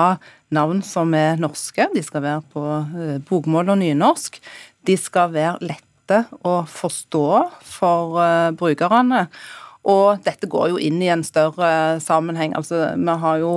navn 0.53 0.83
som 0.85 1.15
er 1.15 1.39
norske. 1.39 1.87
De 1.95 2.03
skal 2.03 2.25
være 2.25 2.43
på 2.51 2.63
bokmål 3.29 3.73
og 3.73 3.79
nynorsk. 3.79 4.41
De 4.83 4.99
skal 4.99 5.31
være 5.33 5.71
lette 5.71 6.23
å 6.43 6.61
forstå 6.67 7.27
for 7.63 8.19
uh, 8.19 8.51
brukerne. 8.59 9.27
Og 9.83 10.23
dette 10.23 10.47
går 10.47 10.71
jo 10.71 10.79
inn 10.79 11.01
i 11.03 11.11
en 11.11 11.25
større 11.27 11.99
sammenheng. 12.03 12.55
Altså, 12.55 12.93
vi 12.95 13.17
har 13.25 13.41
jo 13.41 13.53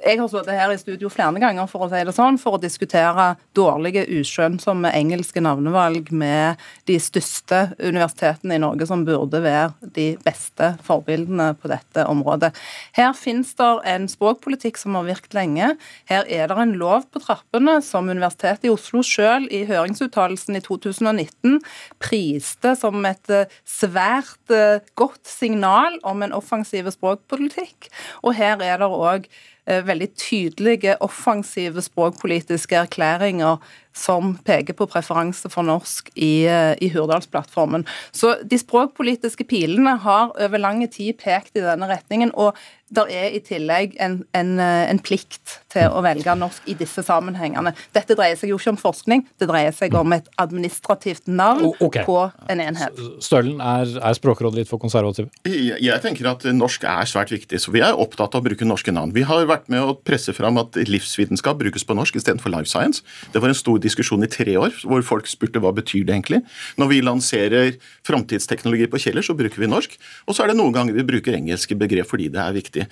jeg 0.00 0.18
har 0.20 0.28
sittet 0.30 0.56
her 0.56 0.72
i 0.72 0.78
studio 0.80 1.10
flere 1.12 1.40
ganger 1.42 1.68
for 1.70 1.84
å 1.84 1.88
si 1.90 2.00
det 2.06 2.14
sånn, 2.16 2.38
for 2.40 2.56
å 2.56 2.60
diskutere 2.60 3.34
dårlige, 3.56 4.06
uskjønnsomme 4.20 4.92
engelske 4.96 5.42
navnevalg 5.44 6.10
med 6.14 6.60
de 6.88 6.96
største 7.02 7.60
universitetene 7.78 8.56
i 8.56 8.62
Norge, 8.62 8.88
som 8.88 9.04
burde 9.06 9.42
være 9.44 9.90
de 9.96 10.08
beste 10.24 10.72
forbildene 10.86 11.50
på 11.60 11.70
dette 11.72 12.06
området. 12.08 12.52
Her 12.96 13.12
finnes 13.18 13.52
det 13.58 13.68
en 13.92 14.08
språkpolitikk 14.10 14.80
som 14.80 14.96
har 14.98 15.08
virket 15.08 15.36
lenge. 15.36 15.74
Her 16.10 16.24
er 16.28 16.50
det 16.50 16.58
en 16.60 16.76
lov 16.80 17.06
på 17.12 17.22
trappene 17.24 17.78
som 17.84 18.08
Universitetet 18.10 18.66
i 18.68 18.72
Oslo 18.72 19.04
selv 19.06 19.52
i 19.52 19.64
høringsuttalelsen 19.68 20.58
i 20.58 20.64
2019 20.64 21.60
priste 22.00 22.74
som 22.78 23.04
et 23.08 23.32
eh, 23.32 23.60
svært 23.68 24.54
eh, 24.54 24.82
godt 24.98 25.28
signal 25.28 25.98
om 26.06 26.24
en 26.24 26.34
offensiv 26.36 26.88
språkpolitikk. 26.94 27.90
Og 28.24 28.36
her 28.38 28.60
er 28.64 28.80
det 28.80 28.90
Eh, 28.90 29.59
veldig 29.86 30.10
tydelige, 30.18 30.96
offensive 31.02 31.82
språkpolitiske 31.82 32.76
erklæringer 32.76 33.60
som 34.00 34.34
peker 34.46 34.76
på 34.78 34.88
preferanse 34.90 35.50
for 35.52 35.66
norsk 35.66 36.10
i, 36.16 36.46
eh, 36.48 36.74
i 36.80 36.90
Hurdalsplattformen. 36.92 37.86
Så 38.12 38.34
de 38.44 38.58
språkpolitiske 38.58 39.46
pilene 39.50 39.98
har 40.00 40.32
over 40.40 40.58
lang 40.58 40.82
tid 40.88 41.18
pekt 41.20 41.56
i 41.56 41.64
denne 41.64 41.88
retningen. 41.90 42.32
og 42.34 42.56
det 42.90 43.04
er 43.14 43.34
i 43.36 43.40
tillegg 43.44 43.94
en, 44.02 44.16
en, 44.34 44.50
eh, 44.58 44.90
en, 44.90 44.98
plikt 44.98 45.60
til 45.70 45.86
å 45.94 46.02
velge 46.02 46.32
norsk 46.34 46.66
i 46.70 46.74
disse 46.78 47.04
sammenhengene. 47.06 47.72
Dette 47.94 48.16
dreier 48.18 48.38
seg 48.38 48.50
jo 48.50 48.58
ikke 48.58 48.72
om 48.74 48.80
forskning, 48.80 49.22
det 49.38 49.46
dreier 49.50 49.74
seg 49.74 49.94
om 49.94 50.10
et 50.16 50.26
administrativt 50.42 51.30
navn 51.30 51.68
okay. 51.70 52.02
på 52.08 52.18
en 52.50 52.62
enhet. 52.64 52.98
Stølen, 53.22 53.62
er, 53.62 53.94
er 54.02 54.18
Språkrådet 54.18 54.62
litt 54.62 54.70
for 54.70 54.82
konservativ? 54.82 55.30
Jeg, 55.46 55.78
jeg 55.86 56.02
tenker 56.02 56.32
at 56.32 56.44
norsk 56.56 56.84
er 56.90 57.08
svært 57.08 57.30
viktig, 57.34 57.62
så 57.62 57.74
vi 57.74 57.84
er 57.86 57.94
opptatt 57.94 58.34
av 58.34 58.42
å 58.42 58.48
bruke 58.48 58.66
norske 58.66 58.94
navn. 58.94 59.14
Vi 59.14 59.24
har 59.28 59.46
vært 59.48 59.70
med 59.72 59.86
å 59.86 59.94
presse 59.94 60.34
fram 60.36 60.58
at 60.60 60.78
livsvitenskap 60.90 61.62
brukes 61.62 61.86
på 61.86 61.96
norsk 61.96 62.18
istedenfor 62.18 62.52
life 62.52 62.70
science. 62.70 63.06
Det 63.30 63.42
var 63.42 63.54
en 63.54 63.58
stor 63.58 63.78
diskusjon 63.78 63.89
i 63.98 64.30
tre 64.30 64.56
år 64.58 64.74
hvor 64.84 65.02
folk 65.02 65.26
spurte 65.26 65.60
hva 65.60 65.72
betyr 65.74 66.04
det 66.06 66.14
egentlig. 66.14 66.40
Når 66.76 66.88
vi 66.90 67.00
lanserer 67.00 67.76
framtidsteknologi 68.06 68.86
på 68.90 69.00
Kjeller, 69.02 69.22
så 69.22 69.34
bruker 69.34 69.60
vi 69.60 69.70
norsk. 69.70 69.96
Og 70.26 70.34
så 70.34 70.44
er 70.44 70.50
det 70.50 70.58
noen 70.58 70.72
ganger 70.72 70.94
vi 70.94 71.06
bruker 71.06 71.36
engelske 71.36 71.76
begrep 71.78 72.08
fordi 72.10 72.30
det 72.32 72.40
er 72.40 72.56
viktig. 72.56 72.86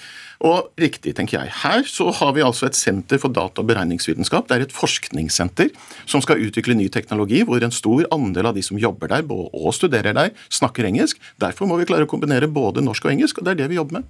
Og 0.46 0.70
riktig, 0.78 1.14
tenker 1.18 1.40
jeg. 1.40 1.54
Her 1.62 1.82
så 1.88 2.10
har 2.14 2.34
vi 2.36 2.44
altså 2.44 2.68
et 2.68 2.78
senter 2.78 3.18
for 3.18 3.32
data- 3.34 3.62
og 3.62 3.68
beregningsvitenskap. 3.70 4.48
Det 4.48 4.56
er 4.56 4.66
et 4.66 4.76
forskningssenter 4.76 5.72
som 6.06 6.22
skal 6.24 6.42
utvikle 6.42 6.76
ny 6.78 6.88
teknologi, 6.88 7.42
hvor 7.46 7.62
en 7.62 7.74
stor 7.74 8.06
andel 8.14 8.50
av 8.50 8.54
de 8.58 8.62
som 8.64 8.78
jobber 8.78 9.10
der 9.12 9.26
og 9.28 9.74
studerer 9.74 10.14
der, 10.16 10.32
snakker 10.50 10.86
engelsk. 10.88 11.18
Derfor 11.40 11.68
må 11.68 11.78
vi 11.78 11.88
klare 11.88 12.06
å 12.06 12.10
kombinere 12.10 12.48
både 12.48 12.84
norsk 12.84 13.06
og 13.06 13.12
engelsk, 13.12 13.38
og 13.38 13.46
det 13.46 13.54
er 13.54 13.62
det 13.62 13.70
vi 13.72 13.78
jobber 13.80 14.00
med. 14.00 14.08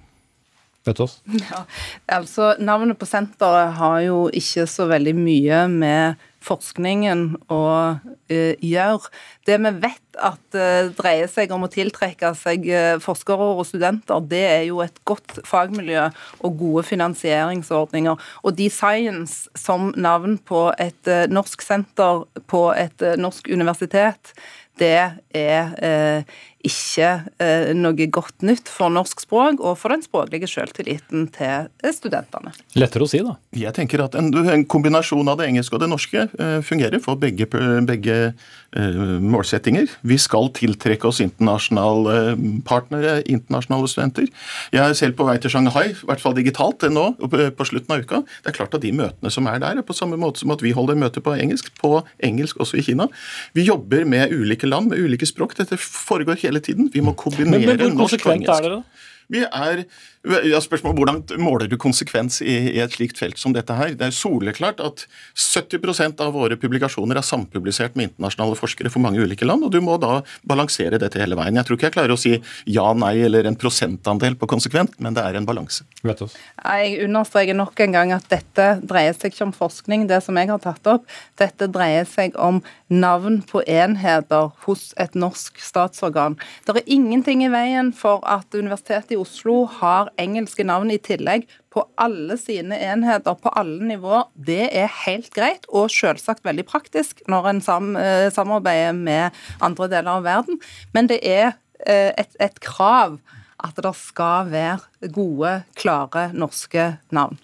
Ja, 0.87 1.65
altså 2.07 2.53
Navnet 2.59 2.97
på 2.99 3.05
senteret 3.05 3.75
har 3.77 3.99
jo 4.05 4.19
ikke 4.33 4.65
så 4.69 4.87
veldig 4.89 5.13
mye 5.17 5.65
med 5.69 6.28
forskningen 6.45 7.23
å 7.51 7.63
uh, 7.99 8.53
gjøre. 8.63 9.11
Det 9.47 9.57
vi 9.63 9.71
vet 9.83 10.19
at 10.19 10.57
uh, 10.57 10.89
dreier 10.97 11.29
seg 11.31 11.51
om 11.55 11.65
å 11.65 11.71
tiltrekke 11.71 12.31
seg 12.37 12.67
uh, 12.71 12.95
forskere 13.03 13.49
og 13.55 13.65
studenter, 13.67 14.23
det 14.31 14.43
er 14.47 14.63
jo 14.69 14.81
et 14.85 15.01
godt 15.09 15.39
fagmiljø 15.47 16.07
og 16.39 16.59
gode 16.61 16.85
finansieringsordninger. 16.89 18.29
Og 18.43 18.57
de 18.59 18.69
Science 18.73 19.49
som 19.57 19.91
navn 19.97 20.37
på 20.39 20.69
et 20.79 21.11
norsk 21.31 21.63
senter 21.65 22.23
på 22.51 22.69
et 22.77 23.03
norsk 23.19 23.49
universitet, 23.51 24.33
det 24.79 25.11
er 25.35 26.23
ikke 26.65 27.09
eh, 27.39 27.69
noe 27.77 28.07
godt 28.11 28.43
nytt 28.43 28.67
for 28.67 28.91
norsk 28.91 29.21
språk 29.23 29.61
og 29.63 29.77
for 29.79 29.93
den 29.93 30.03
språklige 30.03 30.49
selvtilliten 30.51 31.29
til 31.31 31.69
studentene. 31.95 32.51
Lettere 32.75 33.05
å 33.05 33.09
si, 33.09 33.21
da. 33.23 33.37
Jeg 33.55 33.71
tenker 33.77 34.03
at 34.03 34.17
en, 34.19 34.27
en 34.35 34.65
kombinasjon 34.67 35.31
av 35.31 35.39
det 35.39 35.47
engelske 35.47 35.77
og 35.77 35.83
det 35.85 35.91
norske 35.91 36.25
eh, 36.27 36.57
fungerer 36.65 36.99
for 37.03 37.19
begge, 37.21 37.47
begge 37.87 38.17
eh, 38.29 38.99
målsettinger. 39.23 39.87
Vi 40.03 40.17
skal 40.19 40.51
tiltrekke 40.57 41.07
oss 41.07 41.21
internasjonale 41.23 42.17
eh, 42.33 42.43
partnere, 42.67 43.15
internasjonale 43.23 43.91
studenter. 43.91 44.27
Jeg 44.75 44.83
er 44.83 44.99
selv 44.99 45.15
på 45.19 45.29
vei 45.29 45.37
til 45.39 45.55
Shanghai, 45.55 45.93
i 45.93 46.11
hvert 46.11 46.23
fall 46.23 46.35
digitalt 46.35 46.83
nå, 46.91 47.07
på 47.23 47.69
slutten 47.69 47.95
av 47.95 48.03
uka. 48.03 48.21
Det 48.43 48.51
er 48.51 48.59
klart 48.59 48.75
at 48.75 48.83
de 48.83 48.91
møtene 48.95 49.31
som 49.31 49.47
er 49.47 49.63
der, 49.63 49.79
er 49.79 49.87
på 49.87 49.95
samme 49.95 50.19
måte 50.19 50.43
som 50.43 50.51
at 50.51 50.63
vi 50.65 50.75
holder 50.75 50.99
møter 50.99 51.23
på 51.23 51.37
engelsk, 51.39 51.71
på 51.79 52.01
engelsk 52.25 52.59
også 52.59 52.81
i 52.81 52.85
Kina. 52.91 53.07
Vi 53.55 53.63
jobber 53.67 54.03
med 54.09 54.35
ulike 54.35 54.67
land, 54.67 54.91
med 54.91 54.99
ulike 54.99 55.27
språk. 55.29 55.55
Dette 55.55 55.79
foregår 55.79 56.41
helt 56.43 56.48
hele 56.49 56.63
tiden. 56.65 56.89
Vi 56.93 57.03
må 57.05 57.13
kombinere 57.19 57.61
men, 57.61 57.69
men 57.69 57.93
hvor 57.93 58.05
konsekvent 58.05 58.49
er 58.49 58.65
dere? 58.67 58.81
Vi 59.29 59.45
er 59.45 59.83
ja, 60.27 60.59
spørsmål 60.59 60.97
Hvordan 60.97 61.19
måler 61.39 61.69
du 61.71 61.77
konsekvens 61.79 62.41
i, 62.43 62.51
i, 62.73 62.79
et 62.83 62.91
slikt 62.91 63.19
felt 63.21 63.39
som 63.39 63.53
dette 63.55 63.71
her? 63.75 63.93
Det 63.95 64.09
er 64.09 64.15
soleklart 64.15 64.81
at 64.83 65.05
70% 65.39 66.19
av 66.25 66.33
våre 66.35 66.57
publikasjoner 66.59 67.15
er 67.15 67.23
sampublisert 67.23 67.95
med 67.95 68.09
internasjonale 68.09 68.57
forskere 68.59 68.91
for 68.91 68.99
mange 68.99 69.23
ulike 69.23 69.47
land, 69.47 69.63
og 69.63 69.71
du 69.71 69.79
må 69.83 69.95
da 70.01 70.19
balansere 70.43 70.99
dette 70.99 71.21
hele 71.21 71.37
veien. 71.39 71.55
Jeg 71.55 71.67
tror 71.67 71.79
ikke 71.79 71.87
jeg 71.87 71.95
klarer 71.95 72.15
å 72.15 72.19
si 72.19 72.33
ja, 72.67 72.89
nei 72.91 73.13
eller 73.23 73.47
en 73.47 73.55
prosentandel 73.59 74.35
på 74.39 74.49
konsekvent, 74.51 74.97
men 74.99 75.15
det 75.15 75.23
er 75.23 75.39
en 75.39 75.47
balanse. 75.47 75.87
Jeg 76.03 76.99
understreker 77.05 77.55
nok 77.55 77.79
en 77.85 77.95
gang 77.95 78.13
at 78.17 78.27
dette 78.31 78.67
dreier 78.83 79.15
seg 79.15 79.31
ikke 79.31 79.47
om 79.47 79.55
forskning, 79.55 80.07
det 80.11 80.19
som 80.25 80.35
jeg 80.39 80.51
har 80.51 80.59
tatt 80.63 80.91
opp. 80.91 81.07
Dette 81.39 81.71
dreier 81.71 82.03
seg 82.09 82.35
om 82.35 82.59
navn 82.91 83.39
på 83.47 83.63
enheter 83.63 84.51
hos 84.65 84.89
et 84.99 85.15
norsk 85.15 85.63
statsorgan. 85.63 86.35
Det 86.67 86.75
er 86.75 86.91
ingenting 86.91 87.45
i 87.47 87.51
veien 87.53 87.93
for 87.95 88.19
at 88.27 88.51
Universitetet 88.51 89.15
i 89.15 89.21
Oslo 89.21 89.63
har 89.79 90.08
engelske 90.21 90.65
navn 90.67 90.91
i 90.93 90.99
tillegg 91.01 91.47
på 91.73 91.83
alle 92.01 92.37
sine 92.39 92.77
enheter 92.81 93.37
på 93.37 93.51
alle 93.59 93.89
nivåer, 93.91 94.29
det 94.33 94.69
er 94.75 94.91
helt 95.05 95.29
greit 95.35 95.67
og 95.69 95.91
selvsagt 95.93 96.45
veldig 96.47 96.65
praktisk 96.69 97.21
når 97.29 97.51
en 97.51 97.61
sam 97.65 97.91
eh, 97.99 98.29
samarbeider 98.33 98.95
med 98.97 99.35
andre 99.61 99.89
deler 99.91 100.15
av 100.17 100.25
verden. 100.27 100.61
Men 100.95 101.11
det 101.11 101.19
er 101.25 101.51
eh, 101.85 102.13
et, 102.17 102.33
et 102.39 102.59
krav 102.63 103.19
at 103.59 103.83
det 103.83 103.91
skal 103.99 104.49
være 104.53 105.11
gode, 105.13 105.59
klare 105.75 106.29
norske 106.33 106.93
navn. 107.11 107.39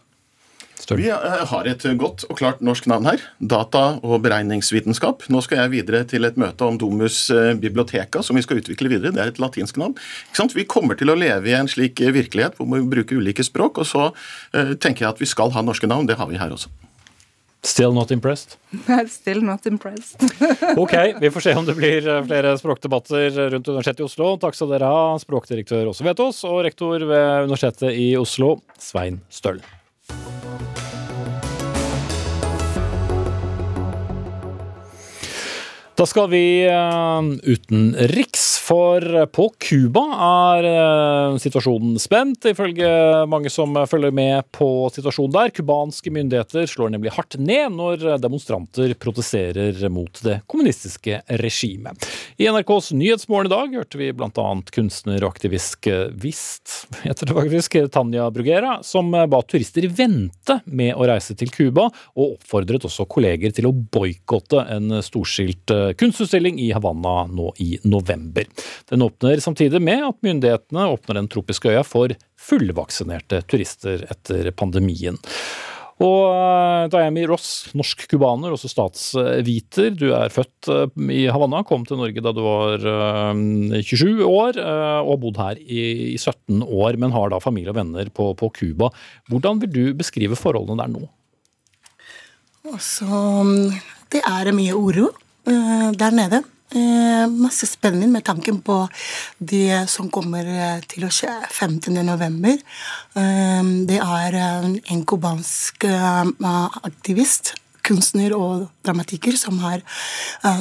Vi 0.76 1.08
eh, 1.10 1.44
har 1.50 1.68
et 1.70 1.84
godt 1.98 2.26
og 2.30 2.38
klart 2.40 2.62
norsk 2.66 2.88
navn 2.92 3.08
her. 3.08 3.24
Data- 3.40 3.98
og 4.04 4.22
beregningsvitenskap. 4.26 5.26
Nå 5.32 5.42
skal 5.46 5.64
jeg 5.64 5.74
videre 5.74 6.04
til 6.10 6.28
et 6.28 6.38
møte 6.40 6.68
om 6.68 6.78
Domus 6.80 7.30
eh, 7.34 7.54
Biblioteka, 7.60 8.22
som 8.26 8.38
vi 8.38 8.44
skal 8.46 8.62
utvikle 8.62 8.92
videre. 8.92 9.16
Det 9.16 9.24
er 9.24 9.34
et 9.34 9.42
latinsk 9.42 9.80
navn. 9.82 9.96
Vi 10.56 10.68
kommer 10.70 11.00
til 11.00 11.12
å 11.12 11.18
leve 11.18 11.50
i 11.50 11.56
en 11.58 11.70
slik 11.72 12.02
eh, 12.04 12.14
virkelighet 12.16 12.60
hvor 12.60 12.70
vi 12.70 12.84
bruker 12.92 13.22
ulike 13.22 13.46
språk. 13.46 13.80
Og 13.82 13.88
så 13.90 14.10
tenker 14.54 15.06
jeg 15.06 15.14
at 15.14 15.22
vi 15.22 15.30
skal 15.30 15.54
ha 15.56 15.64
norske 15.66 15.88
navn. 15.90 16.08
Det 16.10 16.20
har 16.20 16.30
vi 16.30 16.40
her 16.40 16.54
også. 16.54 16.70
Still 17.66 17.96
not 17.96 18.12
impressed? 18.14 18.60
Still 19.10 19.42
not 19.42 19.66
impressed. 19.66 20.22
ok, 20.78 20.94
vi 21.22 21.32
får 21.34 21.48
se 21.48 21.56
om 21.58 21.66
det 21.66 21.74
blir 21.80 22.06
flere 22.28 22.52
språkdebatter 22.62 23.40
rundt 23.56 23.72
Universitetet 23.72 24.04
i 24.04 24.06
Oslo. 24.06 24.36
Takk 24.44 24.60
skal 24.60 24.76
dere 24.76 24.92
ha, 24.92 25.08
språkdirektør 25.24 25.90
Åse 25.90 26.06
Vetås 26.06 26.44
og 26.46 26.62
rektor 26.68 27.08
ved 27.10 27.50
Universitetet 27.50 27.98
i 27.98 28.12
Oslo, 28.22 28.60
Svein 28.78 29.24
Støll. 29.34 29.64
Da 35.96 36.04
skal 36.04 36.28
vi 36.28 36.68
uh, 36.68 37.24
utenriks, 37.48 38.55
for 38.66 39.26
på 39.26 39.46
Cuba 39.62 40.02
er 40.26 40.66
uh, 40.66 41.38
situasjonen 41.42 42.00
spent, 42.02 42.48
ifølge 42.50 42.88
mange 43.30 43.52
som 43.54 43.76
følger 43.90 44.14
med 44.16 44.48
på 44.56 44.68
situasjonen 44.94 45.34
der. 45.36 45.52
Cubanske 45.54 46.14
myndigheter 46.14 46.66
slår 46.70 46.96
nemlig 46.96 47.14
hardt 47.14 47.38
ned 47.38 47.76
når 47.76 48.18
demonstranter 48.24 48.96
protesterer 48.98 49.78
mot 49.94 50.22
det 50.26 50.40
kommunistiske 50.50 51.22
regimet. 51.42 52.08
I 52.42 52.50
NRKs 52.50 52.92
Nyhetsmorgen 52.98 53.52
i 53.52 53.54
dag 53.54 53.78
hørte 53.82 54.02
vi 54.02 54.10
bl.a. 54.16 54.48
kunstner 54.74 55.22
og 55.22 55.36
aktivist 55.36 55.86
Vist, 56.18 56.88
heter 57.06 57.30
det 57.30 57.38
faktisk, 57.38 57.78
Tanja 57.94 58.30
Brugera, 58.34 58.80
som 58.86 59.12
ba 59.14 59.42
turister 59.46 59.86
vente 59.92 60.60
med 60.66 60.96
å 60.96 61.06
reise 61.06 61.36
til 61.38 61.52
Cuba, 61.54 61.90
og 62.16 62.38
oppfordret 62.40 62.88
også 62.88 63.06
kolleger 63.10 63.54
til 63.54 63.70
å 63.70 63.76
boikotte 63.76 64.66
en 64.72 64.98
storskilt 65.06 65.74
kunstutstilling 66.00 66.58
i 66.64 66.72
Havanna 66.74 67.26
nå 67.30 67.52
i 67.62 67.76
november. 67.86 68.48
Den 68.92 69.06
åpner 69.06 69.42
samtidig 69.44 69.82
med 69.84 70.04
at 70.08 70.20
myndighetene 70.26 70.90
åpner 70.94 71.22
den 71.22 71.30
tropiske 71.32 71.72
øya 71.74 71.86
for 71.88 72.14
fullvaksinerte 72.46 73.44
turister 73.50 74.06
etter 74.12 74.52
pandemien. 74.58 75.20
Og 76.04 76.24
eh, 76.28 76.86
Diami 76.92 77.24
Ross, 77.30 77.70
norsk 77.78 78.02
cubaner, 78.12 78.52
også 78.52 78.68
statsviter. 78.68 79.94
Du 79.96 80.10
er 80.18 80.34
født 80.34 80.70
eh, 80.74 80.88
i 81.16 81.22
Havanna, 81.32 81.64
kom 81.68 81.86
til 81.88 82.02
Norge 82.02 82.24
da 82.24 82.34
du 82.36 82.42
var 82.44 82.84
27 83.80 84.26
år 84.28 84.60
og 84.60 85.12
har 85.14 85.22
bodd 85.24 85.40
her 85.40 85.62
i 85.64 86.18
17 86.20 86.66
år, 86.66 87.00
men 87.00 87.16
har 87.16 87.32
da 87.32 87.40
familie 87.44 87.72
og 87.72 87.80
venner 87.80 88.12
på 88.12 88.52
Cuba. 88.60 88.92
Hvordan 89.32 89.64
vil 89.64 89.72
du 89.72 89.86
beskrive 89.96 90.36
forholdene 90.40 90.84
der 90.84 90.92
nå? 90.98 91.08
Også, 92.66 93.06
det 94.10 94.24
er 94.26 94.50
mye. 94.56 95.08
Eh, 95.46 95.90
der 95.94 96.12
nede. 96.12 96.42
Eh, 96.74 97.28
masse 97.30 97.68
spenning 97.70 98.10
med 98.12 98.24
tanken 98.26 98.58
på 98.62 98.88
det 99.38 99.86
som 99.90 100.10
kommer 100.10 100.48
eh, 100.50 100.80
til 100.90 101.06
å 101.06 101.12
skje 101.14 101.30
15.11. 101.52 102.56
Eh, 103.22 103.70
det 103.86 104.00
er 104.02 104.38
eh, 104.40 104.66
en 104.96 105.04
cubansk 105.06 105.86
eh, 105.86 106.26
aktivist, 106.90 107.54
kunstner 107.86 108.34
og 108.34 108.66
dramatiker 108.82 109.38
som 109.38 109.60
har 109.62 109.84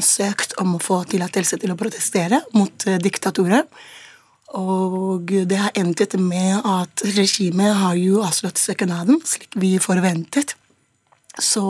søkt 0.04 0.52
om 0.60 0.74
å 0.76 0.80
få 0.82 0.98
tillatelse 1.08 1.56
til 1.56 1.72
å 1.72 1.76
protestere 1.80 2.42
mot 2.52 2.84
diktaturet. 3.00 3.64
Og 4.60 5.32
det 5.32 5.56
har 5.56 5.72
endt 5.72 6.18
med 6.20 6.60
at 6.68 7.06
regimet 7.16 7.72
har 7.80 7.96
jo 7.96 8.20
avslått 8.26 8.60
søknaden, 8.60 9.22
slik 9.24 9.56
vi 9.56 9.78
forventet. 9.80 10.52
Så 11.40 11.64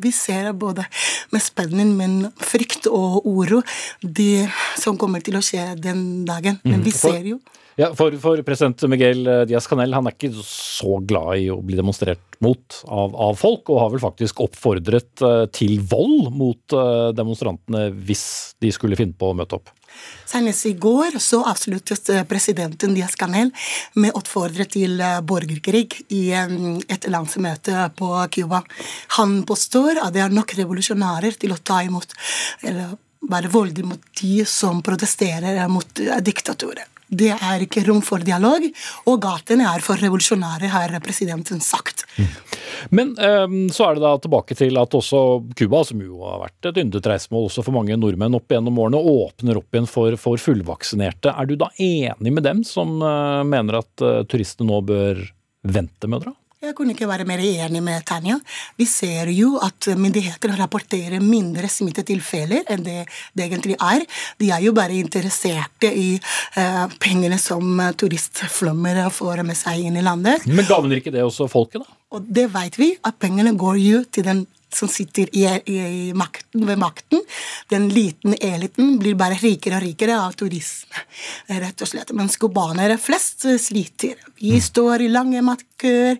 vi 0.00 0.12
ser 0.14 0.52
både 0.56 0.84
med 1.32 1.42
spenning, 1.44 1.96
men 1.98 2.20
frykt 2.40 2.88
og 2.90 3.26
uro 3.26 3.62
det 4.00 4.48
som 4.80 4.98
kommer 5.00 5.24
til 5.24 5.36
å 5.38 5.44
skje 5.44 5.72
den 5.80 6.24
dagen. 6.28 6.60
Men 6.64 6.84
vi 6.84 6.94
ser 6.96 7.26
jo 7.34 7.40
Ja, 7.80 7.88
for, 7.96 8.12
for 8.20 8.40
president 8.44 8.82
Miguel 8.92 9.24
Diaz 9.48 9.64
Canel 9.68 9.94
han 9.96 10.08
er 10.08 10.12
ikke 10.12 10.44
så 10.44 10.98
glad 11.08 11.40
i 11.40 11.46
å 11.52 11.60
bli 11.64 11.78
demonstrert 11.78 12.36
mot 12.44 12.82
av, 12.84 13.14
av 13.16 13.38
folk, 13.40 13.70
og 13.70 13.80
har 13.80 13.92
vel 13.94 14.02
faktisk 14.02 14.42
oppfordret 14.44 15.24
eh, 15.24 15.44
til 15.54 15.78
vold 15.88 16.32
mot 16.36 16.76
eh, 16.76 17.12
demonstrantene 17.16 17.86
hvis 18.04 18.26
de 18.60 18.72
skulle 18.74 18.98
finne 18.98 19.16
på 19.16 19.30
å 19.32 19.38
møte 19.38 19.56
opp. 19.56 19.72
Senest 20.32 20.66
i 20.66 20.72
går 20.72 21.18
så 21.20 21.42
avsluttet 21.44 22.08
eh, 22.08 22.24
presidenten 22.24 22.94
Diaz 22.96 23.16
Canel 23.20 23.50
med 24.00 24.12
å 24.12 24.22
oppfordre 24.22 24.64
til 24.70 25.00
eh, 25.00 25.18
borgerkrig 25.20 25.98
i 26.14 26.22
eh, 26.32 26.54
et 26.88 27.08
landsmøte 27.12 27.88
på 27.98 28.12
Cuba. 28.32 28.62
Han 29.18 29.42
påstår 29.48 30.00
at 30.04 30.14
det 30.14 30.24
er 30.24 30.32
nok 30.32 30.54
revolusjonærer 30.56 31.36
til 31.42 31.52
å 31.52 31.60
ta 31.60 31.82
imot 31.84 32.16
eller 32.62 32.96
være 33.32 33.52
voldelige 33.52 33.86
mot 33.86 34.08
de 34.22 34.46
som 34.48 34.80
protesterer 34.82 35.60
mot 35.70 36.00
diktaturet. 36.26 36.91
Det 37.12 37.30
er 37.34 37.64
ikke 37.66 37.84
rom 37.88 38.00
for 38.04 38.24
dialog, 38.24 38.64
og 39.10 39.20
gatene 39.22 39.66
er 39.68 39.84
for 39.84 40.00
revolusjonære, 40.00 40.70
har 40.72 40.94
presidenten 41.04 41.60
sagt. 41.60 42.06
Men 42.90 43.12
eh, 43.20 43.56
så 43.74 43.88
er 43.88 43.98
det 43.98 44.04
da 44.04 44.14
tilbake 44.22 44.56
til 44.58 44.80
at 44.80 44.96
også 44.96 45.20
Cuba, 45.58 45.82
som 45.86 46.00
jo 46.02 46.22
har 46.24 46.40
vært 46.46 46.70
et 46.70 46.80
yndet 46.82 47.08
reisemål 47.12 47.50
også 47.50 47.64
for 47.66 47.76
mange 47.76 47.98
nordmenn 48.00 48.38
opp 48.38 48.52
gjennom 48.52 48.80
årene, 48.82 49.02
åpner 49.12 49.60
opp 49.60 49.76
igjen 49.76 49.90
for, 49.90 50.16
for 50.20 50.40
fullvaksinerte. 50.40 51.34
Er 51.36 51.48
du 51.48 51.56
da 51.60 51.70
enig 51.76 52.32
med 52.32 52.46
dem 52.48 52.64
som 52.66 52.98
eh, 53.04 53.42
mener 53.48 53.82
at 53.82 54.04
eh, 54.04 54.22
turistene 54.28 54.70
nå 54.72 54.80
bør 54.88 55.20
vente 55.68 56.08
med 56.08 56.22
å 56.22 56.24
dra? 56.26 56.36
Jeg 56.62 56.76
kunne 56.78 56.92
ikke 56.94 57.08
være 57.10 57.24
mer 57.26 57.40
enig 57.42 57.80
med 57.82 58.04
Tanja. 58.06 58.36
Vi 58.78 58.84
ser 58.86 59.32
jo 59.34 59.56
at 59.58 59.88
myndigheter 59.98 60.52
rapporterer 60.60 61.18
mindre 61.18 61.66
smittetilfeller 61.66 62.70
enn 62.70 62.84
det 62.86 63.00
det 63.34 63.48
egentlig 63.48 63.74
er. 63.82 64.04
De 64.38 64.52
er 64.54 64.62
jo 64.62 64.74
bare 64.76 64.94
interesserte 64.94 65.90
i 65.90 66.12
eh, 66.14 66.84
pengene 67.02 67.40
som 67.42 67.82
turistflommer 67.98 69.02
får 69.10 69.42
med 69.48 69.58
seg 69.58 69.88
inn 69.88 69.98
i 69.98 70.06
landet. 70.06 70.46
Men 70.46 70.68
gagner 70.68 71.02
ikke 71.02 71.10
det 71.10 71.26
også 71.26 71.50
folket, 71.50 71.82
da? 71.82 71.98
Og 72.12 72.30
det 72.30 72.46
vet 72.52 72.78
vi, 72.78 72.92
at 73.02 73.18
pengene 73.18 73.56
går 73.58 73.82
jo 73.82 74.04
til 74.12 74.26
den 74.28 74.46
som 74.74 74.90
sitter 74.90 75.28
i, 75.36 75.44
i, 75.66 75.76
i 75.76 76.12
makten, 76.16 76.66
ved 76.66 76.80
makten. 76.80 77.22
Den 77.72 77.88
liten 77.92 78.36
eliten 78.40 78.96
blir 79.02 79.16
bare 79.18 79.38
rikere 79.40 79.78
og 79.78 79.84
rikere 79.86 80.18
av 80.20 80.36
turisme, 80.38 81.04
rett 81.62 81.84
og 81.84 81.90
slett. 81.90 82.12
Mens 82.16 82.38
cubanere 82.40 82.98
flest 83.00 83.46
sliter. 83.60 84.20
Vi 84.40 84.58
står 84.62 85.06
i 85.06 85.12
lange 85.12 85.42
matkøer, 85.46 86.18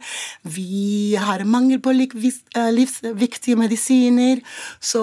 vi 0.54 1.14
har 1.20 1.44
mangel 1.48 1.82
på 1.82 1.94
livsviktige 1.96 3.58
medisiner. 3.58 4.42
Så 4.80 5.02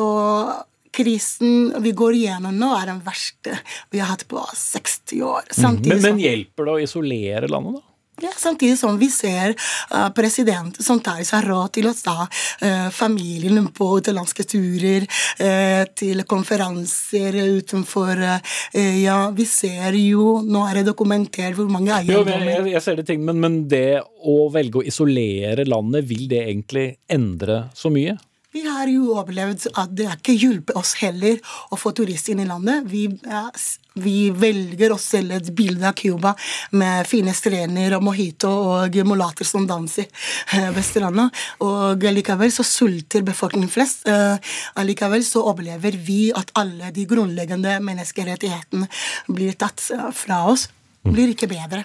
krisen 0.95 1.73
vi 1.83 1.93
går 1.93 2.17
igjennom 2.17 2.55
nå, 2.57 2.71
er 2.77 2.89
den 2.93 3.03
verste 3.05 3.59
vi 3.93 4.01
har 4.01 4.13
hatt 4.13 4.25
på 4.29 4.41
60 4.55 5.21
år. 5.25 5.51
Samtidig 5.53 5.99
men, 5.99 6.05
men 6.07 6.23
hjelper 6.23 6.69
det 6.69 6.75
å 6.75 6.83
isolere 6.87 7.51
landet, 7.51 7.79
da? 7.79 7.88
Ja, 8.23 8.31
samtidig 8.35 8.77
som 8.79 8.97
vi 8.99 9.09
ser 9.13 9.55
uh, 9.93 10.09
president 10.15 10.77
som 10.83 10.99
tar 11.03 11.21
seg 11.27 11.47
råd 11.47 11.73
til 11.77 11.89
å 11.89 11.93
ta 11.95 12.25
uh, 12.25 12.89
familien 12.93 13.69
på 13.75 13.89
utenlandske 13.99 14.45
turer, 14.49 15.07
uh, 15.39 15.83
til 15.95 16.23
konferanser 16.29 17.35
utenfor 17.59 18.19
Ja, 18.99 19.17
vi 19.35 19.45
ser 19.47 19.95
jo 19.97 20.39
Nå 20.45 20.61
er 20.67 20.79
det 20.79 20.85
dokumentert 20.87 21.55
hvor 21.57 21.69
mange 21.71 21.93
eiendommer 21.95 22.45
jeg, 22.45 22.67
jeg, 22.73 22.83
ser 22.83 22.99
det 22.99 23.05
ting, 23.09 23.23
men, 23.25 23.39
men 23.41 23.59
det 23.71 24.01
å 24.01 24.37
velge 24.53 24.81
å 24.81 24.85
isolere 24.85 25.65
landet, 25.67 26.07
vil 26.09 26.27
det 26.31 26.43
egentlig 26.45 26.87
endre 27.11 27.63
så 27.77 27.91
mye? 27.93 28.17
Vi 28.49 28.63
har 28.65 28.89
jo 28.89 29.11
opplevd 29.13 29.67
at 29.77 29.91
det 29.93 30.07
ikke 30.09 30.33
hjulpet 30.33 30.77
oss 30.79 30.95
heller 31.03 31.37
å 31.69 31.77
få 31.77 31.91
turister 31.93 32.33
inn 32.33 32.39
i 32.41 32.47
landet. 32.49 32.87
Vi, 32.89 33.03
vi 34.01 34.13
velger 34.33 34.95
å 34.95 34.97
selge 34.97 35.37
et 35.37 35.51
bilde 35.53 35.85
av 35.85 35.93
Cuba 35.99 36.31
med 36.73 37.05
fine 37.05 37.35
strender 37.37 37.93
og 37.99 38.07
mojito 38.07 38.49
og 38.49 38.97
mulater 39.05 39.45
som 39.45 39.67
danser 39.69 40.07
eh, 40.07 40.71
ved 40.73 40.81
stranda. 40.87 41.27
Og 41.61 42.01
likevel 42.17 42.49
så 42.55 42.65
sulter 42.65 43.27
befolkningen 43.27 43.69
flest. 43.69 44.07
Eh, 44.09 44.57
allikevel 44.81 45.21
så 45.29 45.45
opplever 45.53 46.01
vi 46.01 46.31
at 46.33 46.49
alle 46.57 46.89
de 46.95 47.05
grunnleggende 47.05 47.77
menneskerettighetene 47.85 48.89
blir 49.29 49.61
tatt 49.61 49.91
eh, 49.93 50.09
fra 50.25 50.41
oss 50.49 50.71
blir 51.07 51.31
ikke 51.31 51.47
bedre. 51.49 51.83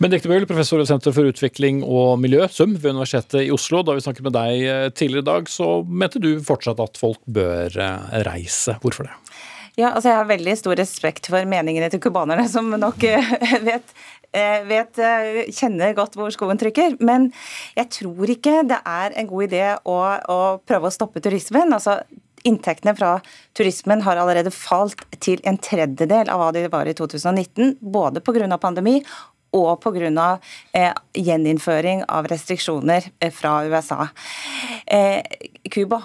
Benedicte 0.00 0.30
Bøhl, 0.30 0.46
professor 0.48 0.80
ved 0.80 0.88
Senter 0.90 1.14
for 1.14 1.28
utvikling 1.30 1.82
og 1.86 2.16
miljø, 2.22 2.46
SUM, 2.50 2.74
ved 2.80 2.96
Universitetet 2.96 3.46
i 3.46 3.52
Oslo. 3.54 3.84
Da 3.86 3.94
vi 3.96 4.02
snakket 4.04 4.26
med 4.26 4.34
deg 4.36 4.64
eh, 4.66 4.88
tidligere 4.90 5.24
i 5.24 5.30
dag, 5.30 5.52
så 5.52 5.68
mente 5.86 6.22
du 6.22 6.32
fortsatt 6.44 6.82
at 6.82 6.98
folk 7.00 7.22
bør 7.30 7.78
eh, 7.82 8.18
reise. 8.26 8.76
Hvorfor 8.82 9.08
det? 9.08 9.14
Ja, 9.76 9.90
altså 9.92 10.08
Jeg 10.08 10.18
har 10.18 10.28
veldig 10.28 10.56
stor 10.56 10.78
respekt 10.80 11.28
for 11.28 11.48
meningene 11.48 11.90
til 11.92 12.00
cubanerne, 12.02 12.48
som 12.50 12.72
nok 12.72 13.06
eh, 13.06 13.32
vet, 13.70 13.96
vet, 14.68 15.02
kjenner 15.54 15.96
godt 15.96 16.18
hvor 16.18 16.32
skoen 16.34 16.58
trykker. 16.60 16.98
Men 17.04 17.30
jeg 17.78 17.92
tror 18.00 18.34
ikke 18.34 18.62
det 18.68 18.82
er 18.82 19.16
en 19.16 19.30
god 19.30 19.48
idé 19.48 19.66
å, 19.78 19.98
å 20.32 20.40
prøve 20.66 20.90
å 20.90 20.96
stoppe 20.96 21.22
turismen. 21.24 21.76
Altså, 21.76 22.00
Inntektene 22.46 22.94
fra 22.96 23.16
turismen 23.56 24.04
har 24.06 24.20
allerede 24.20 24.52
falt 24.54 25.02
til 25.24 25.40
en 25.48 25.58
tredjedel 25.58 26.30
av 26.30 26.42
hva 26.42 26.52
de 26.54 26.66
var 26.72 26.86
i 26.86 26.94
2019, 26.94 27.78
både 27.80 28.22
pga. 28.22 28.58
pandemi 28.62 29.00
og 29.56 29.80
pga. 29.82 30.38
Eh, 30.72 30.92
gjeninnføring 31.16 32.04
av 32.08 32.28
restriksjoner 32.30 33.10
eh, 33.20 33.32
fra 33.32 33.58
USA. 33.66 34.08
Eh, 34.86 35.22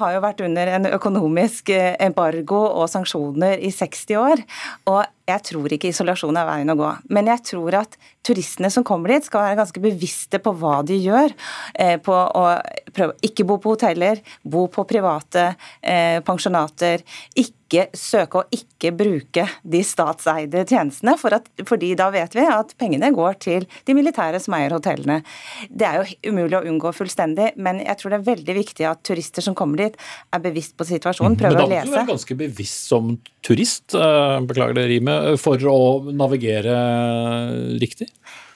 har 0.01 0.13
jo 0.15 0.23
vært 0.23 0.41
under 0.45 0.67
en 0.67 0.85
økonomisk 0.89 1.69
eh, 1.69 1.95
embargo 1.99 2.63
og 2.69 2.89
sanksjoner 2.89 3.59
i 3.59 3.71
60 3.71 4.17
år. 4.17 4.45
og 4.85 5.05
jeg 5.29 5.43
tror 5.51 5.73
ikke 5.73 5.91
isolasjon 5.91 6.37
er 6.39 6.47
veien 6.47 6.73
å 6.73 6.77
gå. 6.79 6.89
Men 7.13 7.29
jeg 7.31 7.45
tror 7.51 7.77
at 7.83 7.97
turistene 8.25 8.69
som 8.73 8.85
kommer 8.87 9.15
dit, 9.15 9.25
skal 9.25 9.45
være 9.47 9.59
ganske 9.61 9.83
bevisste 9.83 10.41
på 10.43 10.53
hva 10.61 10.81
de 10.85 10.97
gjør. 11.01 11.33
Eh, 11.73 11.97
på 12.01 12.13
å 12.13 12.45
prøve 12.93 13.17
ikke 13.25 13.47
bo 13.47 13.57
på 13.61 13.75
hoteller, 13.75 14.21
bo 14.43 14.67
på 14.71 14.85
private 14.89 15.51
eh, 15.81 16.19
pensjonater. 16.25 17.05
ikke 17.35 17.87
søke 17.95 18.41
å 18.41 18.47
ikke 18.51 18.91
bruke 18.91 19.45
de 19.63 19.79
statseide 19.87 20.65
tjenestene, 20.67 21.15
for 21.17 21.37
at, 21.37 21.47
fordi 21.67 21.93
da 21.95 22.09
vet 22.11 22.35
vi 22.35 22.43
at 22.43 22.73
pengene 22.81 23.13
går 23.15 23.37
til 23.39 23.67
de 23.87 23.95
militære 23.95 24.41
som 24.43 24.57
eier 24.57 24.75
hotellene. 24.75 25.21
Det 25.69 25.87
er 25.87 26.01
jo 26.01 26.33
umulig 26.33 26.59
å 26.59 26.65
unngå 26.67 26.91
fullstendig, 26.97 27.53
men 27.55 27.79
jeg 27.85 27.95
tror 28.01 28.11
det 28.11 28.19
er 28.19 28.27
veldig 28.33 28.57
viktig 28.59 28.89
at 28.89 29.05
turister 29.07 29.45
som 29.45 29.55
kommer 29.55 29.85
dit, 29.85 29.95
er 30.35 30.43
bevisst 30.43 30.75
på 30.75 30.89
situasjonen, 30.89 31.39
prøver 31.39 31.63
å 31.63 31.69
lese. 31.71 31.87
Men 31.87 31.87
da 31.87 31.87
må 31.87 31.95
du 31.95 31.99
være 32.01 32.11
ganske 32.11 32.39
bevisst 32.43 32.91
som 32.91 33.15
turist, 33.41 33.95
eh, 33.95 34.37
beklager 34.51 34.81
det 34.81 34.87
rimet, 34.91 35.10
for 35.41 35.61
å 35.71 35.81
navigere 36.11 36.77
riktig? 37.81 38.09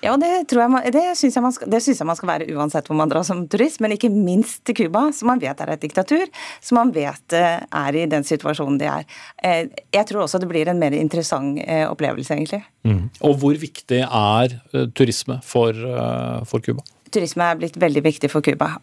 Ja, 0.05 0.13
det, 0.21 0.29
tror 0.51 0.65
jeg 0.65 0.71
man, 0.73 0.85
det 0.93 1.03
syns 1.17 1.37
jeg, 1.37 1.43
jeg, 1.65 2.05
man 2.05 2.17
skal 2.17 2.29
være 2.29 2.47
uansett 2.53 2.89
hvor 2.89 2.97
man 2.99 3.09
drar 3.09 3.25
som 3.25 3.45
turist, 3.49 3.81
men 3.81 3.95
ikke 3.95 4.11
minst 4.13 4.61
til 4.67 4.77
Cuba, 4.77 5.07
som 5.15 5.31
man 5.31 5.41
vet 5.41 5.61
er 5.61 5.71
et 5.73 5.81
diktatur, 5.81 6.25
som 6.61 6.79
man 6.79 6.91
vet 6.95 7.35
eh, 7.37 7.63
er 7.65 7.97
i 7.97 8.05
den 8.11 8.27
situasjonen 8.27 8.77
de 8.81 8.89
er. 8.91 9.07
Eh, 9.41 9.63
jeg 9.95 10.09
tror 10.09 10.25
også 10.25 10.41
det 10.43 10.49
blir 10.51 10.69
en 10.69 10.81
mer 10.81 10.93
interessant 10.97 11.57
eh, 11.63 11.85
opplevelse, 11.89 12.37
egentlig. 12.37 12.61
Mm. 12.85 13.07
Og 13.25 13.39
hvor 13.41 13.57
viktig 13.57 14.03
er 14.05 14.59
turisme 14.97 15.39
for 15.45 16.61
Cuba? 16.61 16.85
Turisme 17.15 17.47
er 17.47 17.60
blitt 17.60 17.80
veldig 17.82 18.04
viktig 18.06 18.30
for 18.32 18.45
Cuba. 18.45 18.76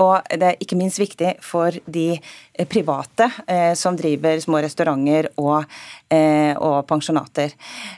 Og 0.00 0.28
det 0.30 0.50
er 0.50 0.60
ikke 0.62 0.78
minst 0.78 1.00
viktig 1.00 1.34
for 1.44 1.74
de 1.90 2.18
private 2.70 3.28
som 3.78 3.96
driver 3.98 4.38
små 4.42 4.60
restauranter 4.62 5.30
og 5.40 5.64
Eh, 6.14 6.52
og 6.60 6.84
pensjonater. 6.86 7.54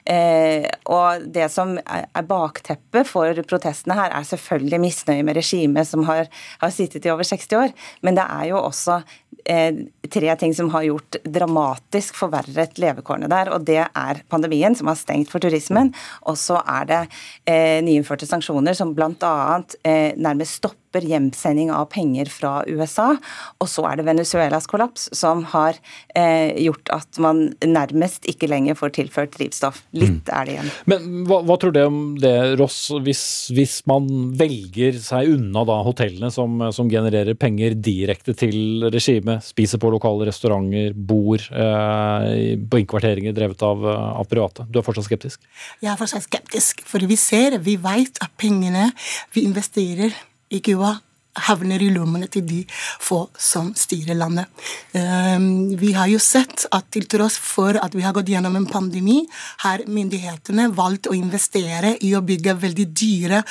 Eh, 0.07 0.65
og 0.95 1.25
det 1.35 1.49
som 1.53 1.75
er 1.77 2.27
bakteppet 2.29 3.09
for 3.09 3.43
protestene 3.49 3.97
her, 3.99 4.15
er 4.15 4.29
selvfølgelig 4.29 4.81
misnøye 4.81 5.25
med 5.27 5.37
regimet 5.41 5.89
som 5.89 6.05
har, 6.09 6.31
har 6.63 6.73
sittet 6.73 7.07
i 7.07 7.11
over 7.13 7.27
60 7.27 7.59
år, 7.59 7.75
men 8.07 8.17
det 8.17 8.25
er 8.25 8.45
jo 8.53 8.61
også 8.63 9.01
eh, 9.43 9.83
tre 10.13 10.33
ting 10.41 10.55
som 10.55 10.71
har 10.75 10.87
gjort 10.87 11.19
dramatisk 11.25 12.17
forverret 12.19 12.79
levekårene 12.81 13.29
der. 13.33 13.53
og 13.55 13.67
Det 13.67 13.83
er 13.85 14.23
pandemien, 14.33 14.75
som 14.77 14.91
har 14.91 14.99
stengt 15.01 15.31
for 15.33 15.43
turismen. 15.43 15.93
Og 16.27 16.39
så 16.41 16.61
er 16.63 16.89
det 16.91 17.03
eh, 17.45 17.79
nyinnførte 17.85 18.29
sanksjoner 18.29 18.77
som 18.77 18.95
bl.a. 18.97 19.63
Eh, 19.83 20.13
nærmest 20.17 20.63
stopper 20.63 20.86
stopper 20.97 21.09
hjemsending 21.09 21.71
av 21.71 21.87
penger 21.91 22.27
fra 22.27 22.65
USA. 22.67 23.17
Og 23.61 23.69
så 23.69 23.85
er 23.89 23.97
det 23.97 24.07
Venezuelas 24.07 24.67
kollaps 24.67 25.09
som 25.13 25.45
har 25.53 25.77
eh, 26.15 26.57
gjort 26.63 26.89
at 26.91 27.19
man 27.19 27.55
nærmest 27.65 28.27
ikke 28.27 28.49
lenger 28.49 28.75
får 28.75 28.95
tilført 28.97 29.35
drivstoff. 29.37 29.83
Litt 29.93 30.27
mm. 30.27 30.33
er 30.33 30.45
det 30.47 30.53
igjen. 30.55 30.71
Men 30.87 31.25
hva, 31.27 31.43
hva, 31.43 31.57
tror 31.57 31.73
du 31.73 31.83
om 31.85 32.17
det, 32.19 32.57
Ross, 32.59 32.91
hvis, 33.03 33.51
hvis, 33.53 33.83
man 33.87 34.07
velger 34.37 34.97
seg 34.99 35.35
unna 35.37 35.65
da 35.67 35.81
hotellene 35.85 36.31
som, 36.33 36.61
som 36.73 36.89
genererer 36.91 37.37
penger 37.37 37.77
direkte 37.77 38.35
til 38.35 38.89
regimet, 38.93 39.45
spiser 39.45 39.81
på 39.83 39.91
lokale 39.93 40.29
restauranter, 40.29 40.95
bor 40.97 41.41
eh, 41.41 42.57
på 42.57 42.83
innkvarteringer 42.83 43.37
drevet 43.37 43.63
av, 43.67 43.85
av 43.87 44.29
private? 44.31 44.67
Du 44.71 44.81
er 44.81 44.87
fortsatt 44.87 45.09
skeptisk? 45.09 45.45
Jeg 45.83 45.93
er 45.93 46.01
fortsatt 46.01 46.27
skeptisk, 46.27 46.87
for 46.87 47.05
vi 47.07 47.19
ser, 47.21 47.59
vi 47.63 47.77
vet 47.81 48.23
at 48.25 48.33
pengene 48.41 48.89
vi 49.35 49.45
investerer 49.47 50.15
i 50.49 50.61
Cuba 50.63 51.03
havner 51.49 51.83
i 51.83 51.91
lommene 51.95 52.29
til 52.33 52.45
de 52.47 52.63
få 52.71 53.27
som 53.39 53.73
styrer 53.77 54.17
landet. 54.19 54.49
Ehm, 54.97 55.77
vi 55.79 55.93
har 55.97 56.09
jo 56.11 56.21
sett 56.23 56.67
at 56.73 56.89
til 56.95 57.07
tross 57.11 57.37
for 57.41 57.79
at 57.83 57.95
vi 57.95 58.05
har 58.07 58.15
gått 58.17 58.31
gjennom 58.33 58.57
en 58.57 58.69
pandemi, 58.71 59.19
har 59.65 59.85
myndighetene 59.87 60.69
valgt 60.77 61.11
å 61.11 61.17
investere 61.17 61.97
i 62.01 62.15
å 62.17 62.23
bygge 62.25 62.57
veldig 62.63 62.87
dyre 62.97 63.43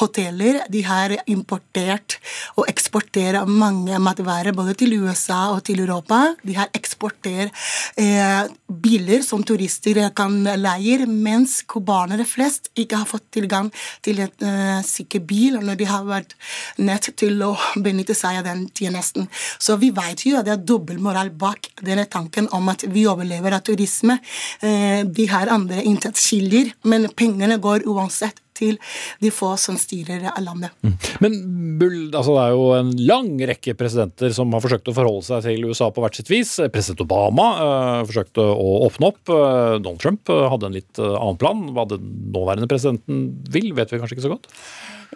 hoteller. 0.00 0.62
De 0.70 0.82
har 0.86 1.16
importert 1.26 2.18
og 2.56 2.68
eksportert 2.70 3.48
mange 3.48 3.98
matvarer 4.02 4.54
både 4.56 4.76
til 4.78 4.96
USA 5.04 5.50
og 5.54 5.64
til 5.66 5.82
Europa. 5.84 6.34
De 6.42 6.56
har 6.56 6.72
eksportert 6.74 7.52
eh, 8.00 8.44
biler 8.68 9.24
som 9.26 9.42
turister 9.46 10.00
kan 10.16 10.40
leie, 10.58 11.06
mens 11.06 11.60
cubanere 11.68 12.26
flest 12.28 12.70
ikke 12.78 13.00
har 13.02 13.08
fått 13.08 13.26
tilgang 13.34 13.70
til 14.04 14.22
en 14.24 14.44
uh, 14.44 14.80
sikker 14.84 15.22
bil 15.26 15.58
når 15.62 15.78
de 15.80 15.88
har 15.88 16.06
vært 16.06 16.34
nødt 16.78 17.10
til 17.20 17.33
til 17.34 17.42
å 17.48 17.82
benytte 17.82 18.14
seg 18.14 18.38
av 18.40 18.46
den 18.46 18.64
tjenesten. 18.70 19.26
Så 19.58 19.78
vi 19.82 19.90
vet 19.94 20.22
jo 20.26 20.38
at 20.38 20.46
det 20.46 20.54
er 20.54 20.64
dobbeltmoral 20.64 21.34
bak 21.38 21.72
denne 21.82 22.06
tanken 22.10 22.46
om 22.54 22.70
at 22.70 22.86
vi 22.86 23.06
overlever 23.10 23.56
av 23.56 23.64
turisme. 23.66 24.20
Vi 24.60 25.24
de 25.24 25.30
har 25.32 25.52
andre 25.52 25.82
inntektskilder, 25.88 26.74
men 26.90 27.08
pengene 27.16 27.56
går 27.62 27.86
uansett 27.88 28.42
til 28.54 28.76
de 29.24 29.32
få 29.34 29.54
som 29.58 29.74
styrer 29.80 30.28
landet. 30.44 30.70
Mm. 30.84 30.92
Men 31.24 31.38
Bull, 31.80 31.96
altså 32.14 32.36
det 32.36 32.42
er 32.44 32.52
jo 32.54 32.68
en 32.76 32.92
lang 33.08 33.32
rekke 33.50 33.74
presidenter 33.78 34.30
som 34.36 34.52
har 34.54 34.62
forsøkt 34.62 34.92
å 34.92 34.94
forholde 34.94 35.26
seg 35.26 35.48
til 35.48 35.66
USA 35.66 35.88
på 35.90 36.04
hvert 36.04 36.20
sitt 36.20 36.30
vis. 36.30 36.52
President 36.70 37.02
Obama 37.02 37.48
øh, 37.64 38.04
forsøkte 38.06 38.44
å 38.44 38.68
åpne 38.86 39.10
opp. 39.10 39.22
Donald 39.32 40.02
Trump 40.04 40.30
hadde 40.30 40.70
en 40.70 40.78
litt 40.78 41.02
annen 41.02 41.40
plan. 41.40 41.66
Hva 41.74 41.88
den 41.96 42.06
nåværende 42.36 42.70
presidenten 42.70 43.26
vil, 43.50 43.72
vet 43.74 43.90
vi 43.90 44.02
kanskje 44.02 44.20
ikke 44.20 44.28
så 44.28 44.36
godt? 44.36 44.52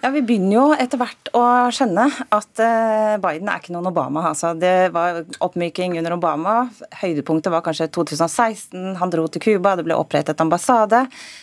Ja, 0.02 0.10
Vi 0.14 0.20
begynner 0.22 0.54
jo 0.54 0.64
etter 0.78 1.00
hvert 1.00 1.30
å 1.34 1.42
skjønne 1.74 2.04
at 2.34 2.60
eh, 2.62 3.14
Biden 3.22 3.48
er 3.50 3.58
ikke 3.58 3.72
noen 3.74 3.88
Obama. 3.90 4.28
Altså, 4.30 4.52
det 4.54 4.90
var 4.94 5.24
oppmyking 5.42 5.96
under 5.98 6.14
Obama. 6.14 6.52
Høydepunktet 7.00 7.50
var 7.50 7.64
kanskje 7.66 7.88
2016. 7.96 8.94
Han 9.00 9.10
dro 9.10 9.24
til 9.32 9.42
Cuba, 9.42 9.72
det 9.78 9.86
ble 9.88 9.96
opprettet 9.98 10.38
ambassade. 10.44 11.00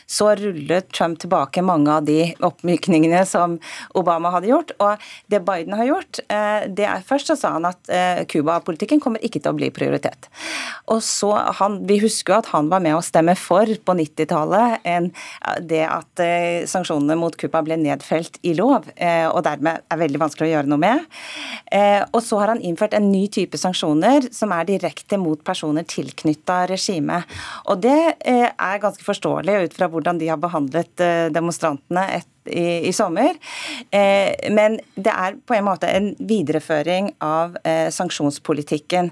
Så 0.08 0.30
rullet 0.39 0.88
Trump 0.95 1.20
tilbake 1.20 1.64
mange 1.66 1.97
av 1.97 2.08
de 2.08 2.30
oppmykningene 2.47 3.26
som 3.28 3.58
Obama 3.97 4.32
hadde 4.38 4.51
gjort. 4.53 4.72
Og 4.80 5.03
det 5.32 5.41
Biden 5.47 5.76
har 5.76 5.89
gjort, 5.89 6.22
eh, 6.30 6.70
det 6.72 6.88
er 6.88 7.03
først 7.10 7.34
så 7.34 7.38
sa 7.39 7.53
han 7.58 7.68
at 7.68 7.91
eh, 7.91 8.24
Cuba-politikken 8.32 9.03
kommer 9.03 9.24
ikke 9.26 9.41
til 9.41 9.51
å 9.51 9.58
bli 9.60 9.72
prioritet. 9.76 10.30
Og 10.93 11.03
så 11.03 11.34
han, 11.60 11.82
Vi 11.89 11.99
husker 12.03 12.38
jo 12.38 12.39
at 12.39 12.53
han 12.53 12.72
var 12.72 12.86
med 12.86 12.95
å 12.95 13.03
stemme 13.03 13.36
for 13.36 13.68
på 13.68 13.99
90-tallet 13.99 14.86
det 15.66 15.82
at 15.89 16.22
sanksjonene 16.70 17.18
mot 17.20 17.36
Cuba 17.39 17.62
ble 17.66 17.78
nedfelt 17.82 18.38
i 18.45 18.53
lov, 18.57 18.89
eh, 18.95 19.25
og 19.27 19.43
dermed 19.47 19.85
er 19.91 20.01
veldig 20.01 20.21
vanskelig 20.21 20.49
å 20.49 20.53
gjøre 20.53 20.71
noe 20.71 20.81
med. 20.81 21.07
Eh, 21.73 22.01
og 22.11 22.21
så 22.23 22.39
har 22.41 22.53
han 22.53 22.61
innført 22.61 22.95
en 22.97 23.09
ny 23.11 23.25
type 23.33 23.57
sanksjoner 23.59 24.29
som 24.35 24.53
er 24.55 24.69
direkte 24.69 25.19
mot 25.21 25.41
personer 25.45 25.87
tilknytta 25.89 26.61
regimet. 26.71 27.25
Og 27.71 27.81
det 27.85 27.99
eh, 28.21 28.47
er 28.51 28.83
ganske 28.83 29.05
forståelig 29.05 29.59
ut 29.65 29.77
fra 29.77 29.89
hvordan 29.91 30.21
de 30.21 30.31
har 30.31 30.41
behandlet 30.41 31.05
demonstrantene 31.33 32.07
etter 32.19 32.35
i, 32.45 32.87
i, 32.87 32.93
sommer. 32.93 33.35
Eh, 33.91 34.51
men 34.51 34.79
det 34.95 35.13
er 35.13 35.37
på 35.45 35.57
en 35.57 35.67
måte 35.67 35.89
en 35.89 36.11
videreføring 36.19 37.13
av 37.23 37.57
eh, 37.63 37.87
sanksjonspolitikken. 37.93 39.11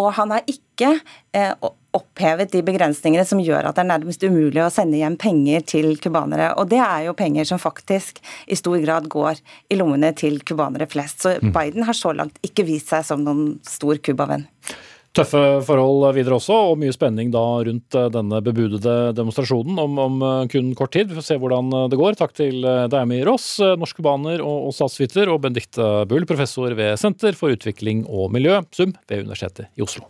Og 0.00 0.14
han 0.16 0.32
har 0.34 0.46
ikke 0.48 0.94
eh, 1.36 1.52
opphevet 1.96 2.52
de 2.52 2.62
begrensningene 2.64 3.24
som 3.26 3.40
gjør 3.42 3.68
at 3.68 3.76
det 3.76 3.82
er 3.84 3.90
nærmest 3.90 4.22
umulig 4.24 4.62
å 4.64 4.70
sende 4.72 5.00
hjem 5.00 5.18
penger 5.20 5.64
til 5.74 5.92
cubanere. 6.02 6.52
Og 6.60 6.70
det 6.70 6.80
er 6.84 7.08
jo 7.08 7.16
penger 7.18 7.48
som 7.48 7.60
faktisk 7.60 8.22
i 8.46 8.58
stor 8.58 8.78
grad 8.84 9.10
går 9.12 9.42
i 9.70 9.78
lommene 9.78 10.12
til 10.16 10.40
cubanere 10.46 10.88
flest. 10.90 11.24
Så 11.24 11.36
mm. 11.40 11.52
Biden 11.56 11.88
har 11.88 11.98
så 11.98 12.14
langt 12.16 12.38
ikke 12.46 12.66
vist 12.68 12.94
seg 12.94 13.04
som 13.06 13.26
noen 13.26 13.58
stor 13.66 14.00
Cuba-venn. 14.00 14.46
Tøffe 15.10 15.40
forhold 15.66 16.04
videre 16.14 16.36
også, 16.38 16.54
og 16.70 16.76
mye 16.78 16.94
spenning 16.94 17.32
da 17.34 17.42
rundt 17.66 17.96
eh, 17.98 18.10
denne 18.14 18.38
bebudede 18.46 18.94
demonstrasjonen 19.18 19.80
om, 19.82 19.96
om 19.98 20.20
eh, 20.22 20.42
kun 20.52 20.68
kort 20.78 20.92
tid. 20.94 21.10
Vi 21.10 21.18
får 21.18 21.26
se 21.26 21.38
hvordan 21.42 21.72
eh, 21.74 21.86
det 21.90 21.98
går. 21.98 22.18
Takk 22.20 22.36
til 22.38 22.62
Dami 22.92 23.18
Ross, 23.26 23.56
norsk 23.58 23.98
cubaner 23.98 24.44
og, 24.44 24.68
og 24.68 24.76
statsviter, 24.76 25.32
og 25.32 25.42
Benedicte 25.42 25.88
Bull, 26.10 26.28
professor 26.30 26.76
ved 26.78 26.94
Senter 27.02 27.34
for 27.38 27.56
utvikling 27.56 28.04
og 28.06 28.30
miljø, 28.36 28.60
SUM, 28.70 28.94
ved 29.10 29.26
Universitetet 29.26 29.66
i 29.74 29.82
Oslo. 29.82 30.06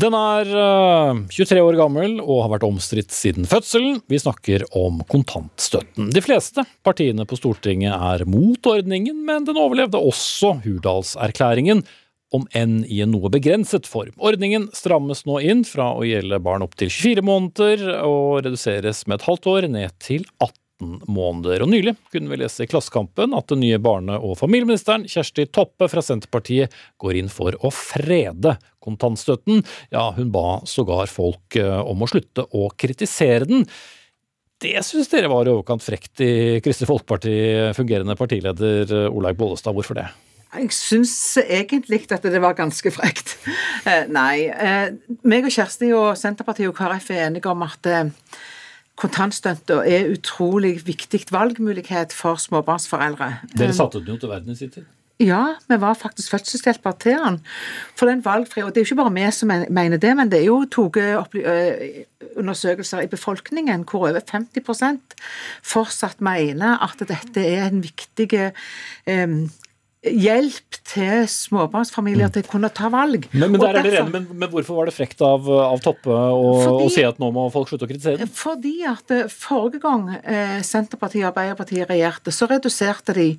Den 0.00 0.14
er 0.18 0.48
23 1.30 1.54
eh, 1.54 1.62
år 1.62 1.76
gammel 1.78 2.16
og 2.18 2.40
har 2.42 2.54
vært 2.56 2.66
omstridt 2.66 3.14
siden 3.14 3.46
fødselen. 3.46 4.00
Vi 4.10 4.18
snakker 4.18 4.64
om 4.74 4.98
kontantstøtten. 5.06 6.08
De 6.14 6.22
fleste 6.24 6.64
partiene 6.86 7.26
på 7.28 7.38
Stortinget 7.38 7.94
er 7.94 8.24
mot 8.26 8.66
ordningen, 8.66 9.20
men 9.26 9.46
den 9.46 9.60
overlevde 9.60 10.02
også 10.02 10.56
Hurdalserklæringen, 10.64 11.84
om 12.34 12.48
enn 12.58 12.80
i 12.90 12.98
en 13.04 13.12
noe 13.14 13.30
begrenset 13.30 13.86
form. 13.86 14.16
Ordningen 14.18 14.66
strammes 14.74 15.22
nå 15.28 15.38
inn 15.46 15.62
fra 15.68 15.92
å 15.94 16.02
gjelde 16.02 16.42
barn 16.42 16.64
opptil 16.66 16.90
24 16.90 17.22
måneder 17.22 17.86
og 18.02 18.42
reduseres 18.42 19.04
med 19.06 19.20
et 19.20 19.28
halvt 19.28 19.50
år 19.52 19.68
ned 19.70 19.94
til 20.02 20.26
18 20.42 21.04
måneder. 21.06 21.62
Og 21.62 21.70
Nylig 21.70 21.94
kunne 22.10 22.32
vi 22.32 22.40
lese 22.42 22.64
i 22.64 22.70
Klassekampen 22.70 23.36
at 23.38 23.46
den 23.52 23.62
nye 23.62 23.78
barne- 23.78 24.18
og 24.18 24.34
familieministeren 24.40 25.06
Kjersti 25.06 25.46
Toppe 25.54 25.86
fra 25.92 26.02
Senterpartiet 26.02 26.74
går 26.98 27.20
inn 27.22 27.30
for 27.30 27.54
å 27.62 27.70
frede 27.70 28.56
kontantstøtten. 28.84 29.64
Ja, 29.94 30.10
hun 30.16 30.32
ba 30.34 30.60
sågar 30.68 31.10
folk 31.10 31.58
eh, 31.60 31.80
om 31.84 32.04
å 32.04 32.10
slutte 32.10 32.46
å 32.54 32.68
kritisere 32.76 33.48
den. 33.48 33.66
Det 34.64 34.78
syns 34.86 35.10
dere 35.12 35.28
var 35.32 35.48
i 35.48 35.52
overkant 35.52 35.84
frekt 35.84 36.22
i 36.24 36.60
Kristelig 36.64 36.88
Folkeparti, 36.92 37.34
fungerende 37.76 38.16
partileder 38.18 38.84
eh, 38.88 39.10
Olaug 39.10 39.40
Bollestad. 39.40 39.76
Hvorfor 39.76 39.98
det? 39.98 40.08
Jeg 40.54 40.70
syns 40.70 41.12
egentlig 41.42 42.04
at 42.14 42.26
det 42.30 42.40
var 42.42 42.56
ganske 42.58 42.92
frekt. 42.94 43.36
Eh, 43.84 44.06
nei. 44.08 44.48
meg 45.28 45.44
og 45.44 45.52
Kjersti 45.52 45.90
og 45.92 46.14
Senterpartiet 46.16 46.70
og 46.70 46.78
KrF 46.78 47.10
er 47.12 47.26
enige 47.26 47.50
om 47.50 47.60
at 47.66 47.84
kontantstøtta 48.96 49.82
er 49.84 50.08
utrolig 50.08 50.78
viktig 50.86 51.26
valgmulighet 51.34 52.14
for 52.16 52.40
småbarnsforeldre. 52.40 53.28
Dere 53.52 53.76
satte 53.76 54.00
den 54.00 54.14
jo 54.14 54.22
til 54.22 54.32
verden 54.32 54.54
i 54.54 54.56
sin 54.56 54.72
tid? 54.72 54.86
Ja, 55.22 55.54
vi 55.68 55.76
var 55.78 55.94
faktisk 55.94 56.32
fødselshjelper 56.34 56.96
til 56.98 57.18
han. 57.22 57.36
For 57.94 58.10
den 58.10 58.24
valgfri, 58.24 58.62
og 58.62 58.74
Det 58.74 58.80
er 58.80 58.84
jo 58.84 58.90
ikke 58.90 59.02
bare 59.02 59.14
vi 59.14 59.30
som 59.30 59.52
mener 59.70 59.96
det, 59.96 60.16
men 60.16 60.30
det 60.30 60.40
er 60.40 60.48
jo 60.48 60.64
tatt 60.66 60.98
undersøkelser 62.36 63.04
i 63.04 63.06
befolkningen 63.06 63.84
hvor 63.86 64.08
over 64.08 64.18
50% 64.18 65.14
fortsatt 65.62 66.20
mener 66.20 66.82
at 66.82 66.98
dette 66.98 67.46
er 67.46 67.68
en 67.68 67.82
viktig 67.84 68.50
um, 69.06 69.50
hjelp 70.04 70.78
til 70.84 71.24
småbarnsfamilier 71.30 72.32
til 72.34 72.44
å 72.44 72.50
kunne 72.52 72.70
ta 72.74 72.90
valg. 72.92 73.26
Men, 73.32 73.54
men, 73.54 73.60
derfor, 73.62 73.88
enig, 73.88 74.12
men, 74.12 74.26
men 74.36 74.52
hvorfor 74.52 74.80
var 74.80 74.90
det 74.90 74.96
frekt 74.96 75.22
av, 75.24 75.48
av 75.48 75.82
Toppe 75.84 76.12
å, 76.12 76.88
si 76.92 77.04
at 77.06 77.20
nå 77.22 77.30
må 77.34 77.46
folk 77.54 77.70
slutte 77.70 77.88
å 77.88 77.90
kritisere 77.90 78.28
Fordi 78.34 78.76
at 78.88 79.12
eh, 79.14 79.28
forrige 79.32 79.82
gang 79.84 80.08
eh, 80.20 80.58
Senterpartiet 80.64 81.24
og 81.24 81.30
Arbeiderpartiet 81.32 81.88
regjerte, 81.90 82.34
så 82.34 82.48
reduserte 82.50 83.16
de 83.16 83.30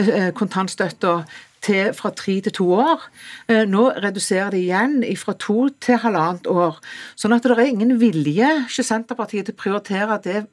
eh, 0.00 0.30
kontantstøtta 0.36 1.18
til, 1.64 1.92
fra 1.96 2.12
tre 2.16 2.38
til 2.44 2.54
to 2.58 2.66
år. 2.76 3.06
Eh, 3.48 3.64
nå 3.68 3.86
reduserer 4.04 4.52
de 4.54 4.62
igjen 4.64 4.98
fra 5.20 5.36
to 5.40 5.68
til 5.82 6.00
halvannet 6.02 6.48
år. 6.50 6.80
Sånn 7.20 7.36
at 7.36 7.46
det 7.46 7.56
er 7.56 7.70
ingen 7.70 7.96
vilje 8.00 8.50
ikke 8.64 8.86
Senterpartiet 8.86 9.48
til 9.48 9.56
å 9.56 9.62
prioritere 9.62 10.20
det, 10.24 10.44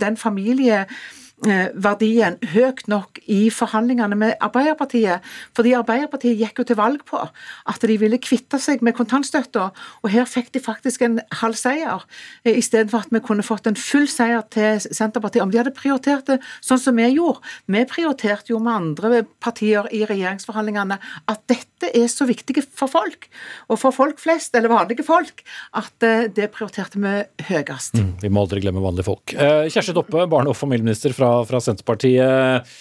den 0.00 0.18
familie 0.20 0.84
eh, 0.84 0.96
verdien 1.42 2.38
høyt 2.52 2.84
nok 2.90 3.18
i 3.26 3.48
forhandlingene 3.50 4.16
med 4.18 4.34
Arbeiderpartiet. 4.44 5.24
Fordi 5.56 5.74
Arbeiderpartiet 5.78 6.38
gikk 6.38 6.62
jo 6.62 6.66
til 6.68 6.78
valg 6.78 7.02
på 7.08 7.20
at 7.22 7.86
de 7.88 7.96
ville 8.00 8.20
kvitte 8.22 8.60
seg 8.62 8.82
med 8.84 8.96
kontantstøtta, 8.98 9.68
og 10.02 10.12
her 10.12 10.28
fikk 10.28 10.52
de 10.54 10.62
faktisk 10.62 11.04
en 11.06 11.18
halv 11.42 11.58
seier, 11.58 12.04
eh, 12.44 12.56
istedenfor 12.58 13.06
at 13.06 13.14
vi 13.14 13.22
kunne 13.24 13.46
fått 13.46 13.66
en 13.66 13.78
full 13.78 14.08
seier 14.10 14.44
til 14.52 14.80
Senterpartiet. 14.82 15.42
Om 15.42 15.52
de 15.52 15.60
hadde 15.60 15.74
prioritert 15.76 16.26
det 16.30 16.40
sånn 16.60 16.80
som 16.80 16.98
vi 16.98 17.08
gjorde. 17.14 17.42
Vi 17.66 17.84
prioriterte 17.90 18.54
jo 18.54 18.60
med 18.62 18.74
andre 18.74 19.22
partier 19.42 19.88
i 19.92 20.04
regjeringsforhandlingene 20.08 20.98
at 21.28 21.46
dette 21.50 21.90
er 21.92 22.08
så 22.10 22.26
viktig 22.28 22.62
for 22.68 22.90
folk, 22.90 23.28
og 23.68 23.80
for 23.80 23.94
folk 23.94 24.20
flest, 24.22 24.54
eller 24.54 24.72
vanlige 24.72 25.06
folk, 25.06 25.42
at 25.78 26.06
eh, 26.06 26.28
det 26.32 26.50
prioriterte 26.54 27.00
vi 27.02 27.14
høyest. 27.50 27.98
Mm, 27.98 28.12
vi 28.22 28.32
må 28.32 28.44
aldri 28.44 28.62
glemme 28.64 28.82
vanlige 28.84 29.08
folk. 29.08 29.34
Eh, 29.34 29.68
Kjersti 29.72 29.94
Toppe, 29.96 30.26
barne- 30.30 30.52
og 30.52 30.58
familieminister 30.58 31.14
fra, 31.16 31.31
fra 31.48 31.60
Senterpartiet. 31.62 32.72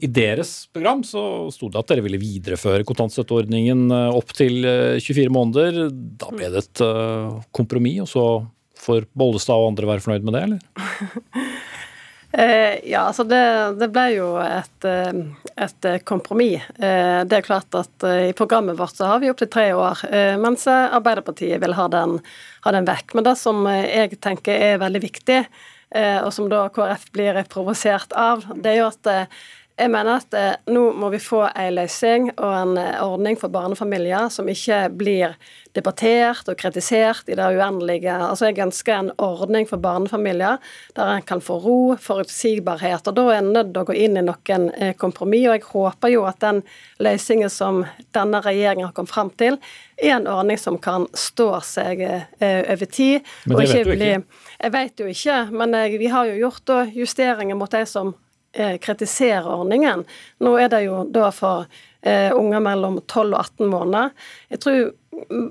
I 0.00 0.08
deres 0.08 0.66
program 0.72 1.02
så 1.04 1.50
sto 1.52 1.68
det 1.68 1.80
at 1.80 1.90
dere 1.92 2.04
ville 2.06 2.20
videreføre 2.20 2.86
kontantstøtteordningen 2.88 3.90
eh, 3.92 4.16
opp 4.16 4.32
til 4.36 4.64
eh, 4.64 4.96
24 4.96 5.32
måneder. 5.34 5.90
Da 5.92 6.30
ble 6.32 6.48
det 6.54 6.64
et 6.64 6.84
eh, 6.84 7.34
kompromiss, 7.56 8.00
og 8.06 8.10
så 8.14 8.26
får 8.84 9.08
Bollestad 9.16 9.60
og 9.60 9.72
andre 9.72 9.90
være 9.92 10.04
fornøyd 10.06 10.24
med 10.24 10.38
det, 10.38 10.46
eller? 10.48 10.62
Eh, 12.34 12.90
ja, 12.90 13.04
altså 13.06 13.22
det, 13.30 13.38
det 13.78 13.86
ble 13.94 14.08
jo 14.16 14.24
et, 14.42 14.86
eh, 14.90 15.10
et 15.62 15.86
kompromiss. 16.02 16.64
Eh, 16.82 17.20
det 17.30 17.36
er 17.36 17.46
klart 17.46 17.76
at 17.78 18.06
eh, 18.08 18.32
i 18.32 18.34
programmet 18.34 18.74
vårt 18.74 18.96
så 18.98 19.06
har 19.06 19.20
vi 19.22 19.30
opptil 19.30 19.52
tre 19.54 19.68
år, 19.78 20.02
eh, 20.08 20.34
mens 20.42 20.66
Arbeiderpartiet 20.66 21.62
vil 21.62 21.76
ha 21.78 21.86
den, 21.92 22.16
ha 22.66 22.72
den 22.74 22.88
vekk. 22.90 23.14
Men 23.14 23.28
det 23.28 23.36
som 23.38 23.62
eh, 23.70 23.86
jeg 23.86 24.18
tenker 24.18 24.66
er 24.66 24.82
veldig 24.82 25.04
viktig, 25.04 25.38
eh, 25.46 25.62
og 25.94 26.32
som 26.34 26.48
da 26.50 26.64
KrF 26.74 27.04
blir 27.14 27.36
provosert 27.46 28.12
av, 28.18 28.42
det 28.56 28.72
er 28.72 28.80
jo 28.80 28.88
at 28.88 29.10
eh, 29.12 29.42
jeg 29.74 29.90
mener 29.90 30.20
at 30.20 30.34
eh, 30.38 30.52
nå 30.70 30.84
må 30.94 31.08
vi 31.10 31.18
få 31.18 31.40
en 31.48 31.74
løsning 31.74 32.28
og 32.36 32.50
en 32.54 32.76
eh, 32.78 33.00
ordning 33.02 33.34
for 33.38 33.50
barnefamilier 33.50 34.28
som 34.30 34.46
ikke 34.50 34.84
blir 34.94 35.34
debattert 35.74 36.46
og 36.46 36.58
kritisert 36.60 37.26
i 37.26 37.34
det 37.34 37.48
uendelige. 37.56 38.14
Altså 38.14 38.52
Jeg 38.52 38.62
ønsker 38.62 38.94
en 38.94 39.10
ordning 39.18 39.66
for 39.66 39.82
barnefamilier 39.82 40.62
der 40.94 41.10
en 41.16 41.26
kan 41.26 41.42
få 41.42 41.58
ro, 41.64 41.78
forutsigbarhet. 41.98 43.10
og 43.10 43.18
Da 43.18 43.26
er 43.32 43.40
en 43.40 43.50
nødt 43.56 43.72
til 43.74 43.82
å 43.82 43.88
gå 43.90 43.98
inn 43.98 44.20
i 44.20 44.22
noen 44.22 44.70
eh, 44.78 44.94
kompromiss. 44.94 45.48
og 45.48 45.58
Jeg 45.58 45.66
håper 45.72 46.14
jo 46.14 46.22
at 46.30 46.38
den 46.46 46.62
løsningen 47.02 47.50
som 47.50 47.82
denne 48.14 48.44
regjeringen 48.46 48.86
har 48.86 48.94
kommet 48.94 49.10
fram 49.16 49.34
til, 49.34 49.58
er 49.98 50.20
en 50.20 50.30
ordning 50.30 50.58
som 50.58 50.78
kan 50.78 51.08
stå 51.18 51.50
seg 51.66 52.06
eh, 52.06 52.62
over 52.62 52.86
tid. 52.86 53.26
Men 53.46 53.58
det 53.58 53.72
vet 53.74 53.90
du 53.90 53.96
ikke. 53.98 54.43
Jeg 54.58 54.74
vet 54.74 55.00
jo 55.00 55.08
ikke, 55.10 55.38
men 55.52 55.74
eh, 55.78 55.98
vi 56.00 56.10
har 56.12 56.28
jo 56.30 56.36
gjort 56.46 56.66
da 56.70 56.82
justeringer 56.94 57.58
mot 57.58 57.70
de 57.70 57.84
som 57.88 58.14
eh, 58.54 58.76
kritiserer 58.78 59.48
ordningen. 59.50 60.04
Nå 60.44 60.56
er 60.58 60.70
det 60.72 60.84
jo 60.86 61.04
da 61.10 61.30
for 61.34 61.66
eh, 62.04 62.32
unger 62.36 62.60
mellom 62.64 63.00
12 63.06 63.34
og 63.34 63.40
18 63.40 63.70
måneder. 63.70 64.12
Jeg 64.52 64.60
tror 64.64 64.82
mm, 65.30 65.48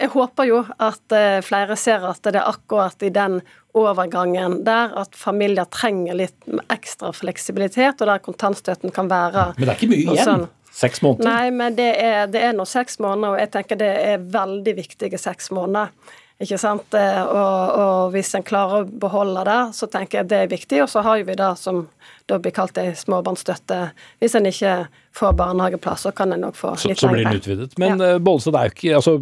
Jeg 0.00 0.10
håper 0.14 0.48
jo 0.48 0.64
at 0.78 1.14
eh, 1.14 1.38
flere 1.44 1.76
ser 1.76 2.06
at 2.08 2.22
det 2.24 2.40
er 2.40 2.50
akkurat 2.50 3.02
i 3.02 3.12
den 3.14 3.40
overgangen 3.74 4.60
der 4.64 4.92
at 5.00 5.16
familier 5.18 5.66
trenger 5.66 6.14
litt 6.14 6.50
ekstra 6.70 7.10
fleksibilitet, 7.12 8.00
og 8.00 8.10
der 8.10 8.22
kontantstøtten 8.22 8.94
kan 8.94 9.10
være 9.10 9.52
Men 9.56 9.66
det 9.66 9.72
er 9.72 9.80
ikke 9.80 9.90
mye 9.90 10.04
igjen. 10.04 10.24
sånn. 10.24 10.46
Seks 10.74 11.02
måneder. 11.04 11.28
Nei, 11.30 11.50
men 11.54 11.76
det 11.78 11.92
er, 12.02 12.24
det 12.26 12.40
er 12.42 12.54
nå 12.54 12.64
seks 12.66 12.98
måneder, 12.98 13.36
og 13.36 13.38
jeg 13.38 13.50
tenker 13.54 13.78
det 13.78 13.90
er 13.94 14.22
veldig 14.34 14.74
viktige 14.74 15.20
seks 15.22 15.52
måneder. 15.54 15.92
Ikke 16.42 16.58
sant? 16.58 16.94
Eh, 16.98 17.20
Og, 17.22 17.78
og 17.78 18.10
hvis 18.14 18.32
en 18.34 18.42
klarer 18.46 18.82
å 18.82 18.88
beholde 19.04 19.44
det, 19.46 19.58
så 19.78 19.86
tenker 19.90 20.18
jeg 20.20 20.28
det 20.32 20.40
er 20.42 20.50
viktig. 20.50 20.82
Og 20.82 20.90
så 20.90 21.04
har 21.06 21.22
vi 21.22 21.36
det 21.38 21.52
som 21.60 21.84
da 22.30 22.38
blir 22.40 22.54
kalt 22.56 22.78
ei 22.80 22.94
småbarnsstøtte. 22.96 23.78
Hvis 24.22 24.36
en 24.38 24.48
ikke 24.48 24.74
får 25.14 25.34
barnehageplass, 25.38 26.06
så 26.06 26.12
kan 26.16 26.32
en 26.34 26.40
nok 26.42 26.56
få 26.58 26.72
Så, 26.80 26.88
litt 26.90 26.98
så 26.98 27.10
blir 27.12 27.22
den 27.22 27.34
lengre. 27.34 27.42
utvidet. 27.42 27.76
Men 27.78 28.00
ja. 28.00 28.18
Bollestad 28.18 28.56
er 28.58 28.70
jo 28.70 28.74
ikke 28.74 28.94
altså 28.98 29.14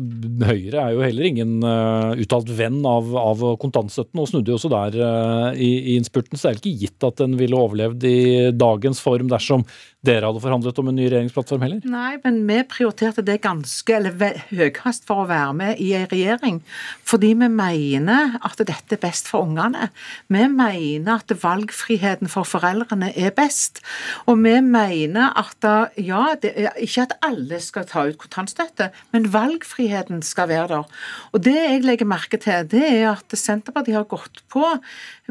Høyre 0.42 0.84
er 0.86 0.94
jo 0.94 1.02
heller 1.04 1.28
ingen 1.28 1.56
uh, 1.66 2.14
uttalt 2.22 2.48
venn 2.56 2.80
av, 2.88 3.10
av 3.18 3.42
kontantstøtten, 3.60 4.22
og 4.22 4.30
snudde 4.30 4.54
jo 4.54 4.58
også 4.60 4.70
der 4.72 4.96
uh, 5.02 5.50
i, 5.52 5.72
i 5.92 5.96
innspurten. 5.98 6.38
Så 6.38 6.48
det 6.48 6.52
er 6.52 6.56
vel 6.56 6.62
ikke 6.62 6.86
gitt 6.86 7.08
at 7.10 7.20
den 7.20 7.36
ville 7.40 7.58
overlevd 7.58 8.06
i 8.08 8.20
dagens 8.56 9.02
form 9.04 9.28
dersom 9.32 9.66
dere 10.02 10.26
hadde 10.26 10.42
forhandlet 10.42 10.78
om 10.82 10.88
en 10.90 10.96
ny 10.98 11.04
regjeringsplattform 11.06 11.62
heller? 11.62 11.82
Nei, 11.86 12.16
men 12.24 12.40
vi 12.48 12.58
prioriterte 12.66 13.22
det 13.26 13.38
ganske 13.44 13.94
eller 13.94 14.40
høyest 14.50 15.06
for 15.06 15.22
å 15.22 15.28
være 15.30 15.52
med 15.58 15.82
i 15.82 15.92
en 15.94 16.08
regjering. 16.10 16.58
Fordi 17.06 17.30
vi 17.38 17.50
mener 17.52 18.34
at 18.42 18.58
dette 18.58 18.96
er 18.96 19.02
best 19.02 19.30
for 19.30 19.46
ungene. 19.46 19.92
Vi 20.32 20.48
mener 20.50 21.20
at 21.20 21.36
valgfriheten 21.44 22.30
for 22.32 22.48
foreldrene 22.92 23.12
er 23.16 23.32
best. 23.34 23.80
Og 24.26 24.38
vi 24.42 24.60
mener 24.60 25.32
at 25.38 25.56
da, 25.62 25.88
ja, 25.96 26.34
ikke 26.76 27.06
at 27.06 27.16
alle 27.22 27.60
skal 27.60 27.86
ta 27.86 28.06
ut 28.06 28.18
kontantstøtte, 28.18 28.90
men 29.12 29.32
valgfriheten 29.32 30.22
skal 30.22 30.48
være 30.48 30.68
der. 30.68 30.84
Og 31.32 31.44
det 31.44 31.54
jeg 31.54 31.84
legger 31.84 32.06
merke 32.06 32.38
til, 32.38 32.66
det 32.68 32.84
er 32.84 33.12
at 33.12 33.38
Senterpartiet 33.38 33.96
har 33.96 34.08
gått 34.08 34.42
på 34.52 34.64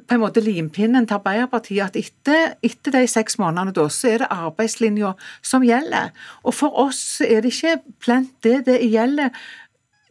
på 0.08 0.16
en 0.16 0.22
måte 0.22 0.42
limpinnen 0.42 1.06
til 1.06 1.18
Arbeiderpartiet 1.18 1.84
at 1.84 1.98
etter, 2.00 2.56
etter 2.64 2.96
de 2.96 3.04
seks 3.12 3.38
månedene 3.42 3.74
da, 3.76 3.88
så 3.92 4.14
er 4.14 4.24
det 4.24 4.30
arbeidslinja 4.32 5.14
som 5.46 5.66
gjelder. 5.66 6.12
Og 6.48 6.56
for 6.56 6.78
oss 6.80 7.22
er 7.22 7.44
det 7.44 7.52
ikke 7.54 7.82
plent 8.02 8.32
det 8.46 8.64
det 8.70 8.80
gjelder. 8.88 9.36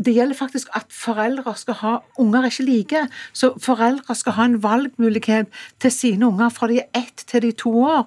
Det 0.04 0.14
gjelder 0.16 0.36
faktisk 0.36 0.70
at 0.76 0.86
foreldre 0.88 1.52
skal 1.56 1.76
ha 1.82 1.96
Unger 2.18 2.46
er 2.46 2.52
ikke 2.52 2.64
like, 2.64 3.00
så 3.32 3.52
foreldre 3.60 4.14
skal 4.16 4.32
ha 4.32 4.46
en 4.48 4.62
valgmulighet 4.62 5.46
til 5.80 5.92
sine 5.92 6.26
unger 6.26 6.48
fra 6.48 6.68
de 6.70 6.80
er 6.80 6.88
ett 6.96 7.24
til 7.26 7.42
de 7.42 7.52
to 7.52 7.72
år. 7.84 8.06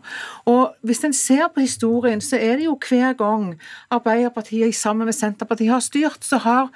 Og 0.50 0.74
hvis 0.82 1.04
en 1.04 1.14
ser 1.14 1.48
på 1.54 1.62
historien, 1.62 2.22
så 2.22 2.38
er 2.38 2.58
det 2.58 2.66
jo 2.66 2.78
hver 2.90 3.14
gang 3.14 3.54
Arbeiderpartiet 3.92 4.76
sammen 4.76 5.06
med 5.06 5.14
Senterpartiet 5.14 5.72
har 5.72 5.80
styrt, 5.80 6.26
så 6.26 6.38
har 6.38 6.70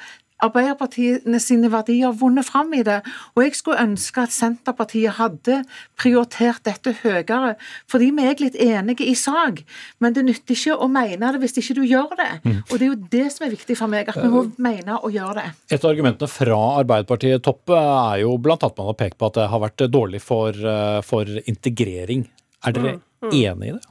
Arbeiderpartiet 0.43 1.25
sine 1.41 1.69
verdier 1.73 2.13
vunnet 2.13 2.45
fram 2.45 2.73
i 2.77 2.83
det. 2.85 2.99
Og 3.35 3.43
jeg 3.43 3.55
skulle 3.57 3.81
ønske 3.81 4.21
at 4.21 4.33
Senterpartiet 4.35 5.17
hadde 5.17 5.63
prioritert 5.97 6.61
dette 6.67 6.93
høyere, 7.01 7.55
fordi 7.89 8.11
vi 8.13 8.27
er 8.27 8.43
litt 8.43 8.57
enige 8.61 9.07
i 9.07 9.15
sak. 9.17 9.63
Men 10.03 10.13
det 10.13 10.27
nytter 10.27 10.53
ikke 10.53 10.77
å 10.77 10.89
mene 10.91 11.33
det 11.33 11.41
hvis 11.41 11.57
ikke 11.61 11.77
du 11.79 11.83
gjør 11.87 12.13
det. 12.19 12.29
Og 12.69 12.75
det 12.75 12.85
er 12.85 12.91
jo 12.91 12.99
det 13.17 13.25
som 13.33 13.47
er 13.47 13.55
viktig 13.55 13.79
for 13.79 13.91
meg, 13.91 14.11
at 14.11 14.21
vi 14.21 14.29
må 14.31 14.45
mene 14.61 14.99
og 15.01 15.15
gjøre 15.15 15.39
det. 15.41 15.47
Et 15.73 15.81
av 15.81 15.91
argumentene 15.91 16.29
fra 16.31 16.61
Arbeiderpartiet 16.83 17.43
Toppe 17.45 17.77
er 17.77 18.21
jo 18.23 18.37
blant 18.41 18.63
annet 18.65 18.77
man 18.77 18.91
har 18.91 18.99
pekt 19.01 19.17
på 19.17 19.31
at 19.31 19.41
det 19.41 19.49
har 19.51 19.63
vært 19.63 19.87
dårlig 19.89 20.21
for, 20.21 20.53
eh, 20.53 21.01
for 21.01 21.25
integrering. 21.45 22.27
Er 22.65 22.77
dere 22.77 22.99
enig 23.31 23.73
i 23.73 23.75
det? 23.75 23.83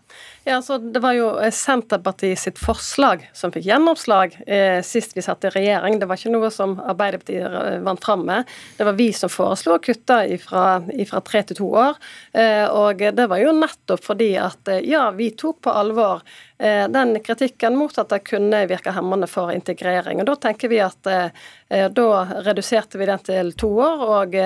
Ja, 0.49 0.63
så 0.63 0.79
Det 0.79 1.01
var 1.03 1.13
jo 1.17 1.27
eh, 1.43 1.51
Senterpartiet 1.51 2.39
sitt 2.39 2.59
forslag 2.63 3.25
som 3.35 3.51
fikk 3.51 3.65
gjennomslag 3.67 4.37
eh, 4.47 4.79
sist 4.87 5.17
vi 5.17 5.25
satt 5.27 5.43
i 5.43 5.51
regjering. 5.51 5.97
Det 5.99 6.07
var 6.07 6.21
ikke 6.21 6.31
noe 6.31 6.53
som 6.55 6.77
Arbeiderpartiet 6.79 7.51
eh, 7.51 7.81
vant 7.83 8.05
fram 8.05 8.23
med. 8.29 8.47
Det 8.79 8.87
var 8.87 8.95
vi 8.95 9.09
som 9.11 9.33
foreslo 9.33 9.75
å 9.75 9.83
kutte 9.83 10.21
fra 10.45 11.23
tre 11.27 11.43
til 11.49 11.59
to 11.59 11.73
år. 11.83 11.99
Eh, 12.31 12.63
og 12.71 13.03
det 13.19 13.27
var 13.27 13.43
jo 13.43 13.57
nettopp 13.59 14.07
fordi 14.07 14.37
at 14.39 14.71
eh, 14.71 14.87
ja, 14.87 15.09
vi 15.19 15.33
tok 15.35 15.65
på 15.67 15.75
alvor 15.75 16.23
den 16.59 17.21
kritikken 17.21 17.77
mot 17.77 17.99
at 17.99 18.09
det 18.09 18.23
kunne 18.31 18.63
virke 18.67 18.93
hemmende 18.97 19.27
for 19.29 19.53
integrering. 19.53 20.21
Og 20.23 20.27
Da 20.27 20.37
tenker 20.49 20.71
vi 20.73 20.79
at 20.81 21.07
eh, 21.07 21.29
eh, 21.69 21.89
da 21.93 22.07
reduserte 22.47 22.99
vi 22.99 23.07
den 23.07 23.19
til 23.27 23.53
to 23.61 23.69
år, 23.83 24.05
og 24.21 24.37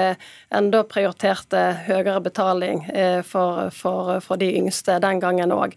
enda 0.50 0.82
prioriterte 0.88 1.60
høyere 1.86 2.20
betaling 2.24 2.82
eh, 2.90 3.20
for, 3.26 3.70
for, 3.74 4.18
for 4.24 4.40
de 4.40 4.50
yngste 4.58 4.98
den 5.02 5.20
gangen 5.22 5.54
òg. 5.54 5.76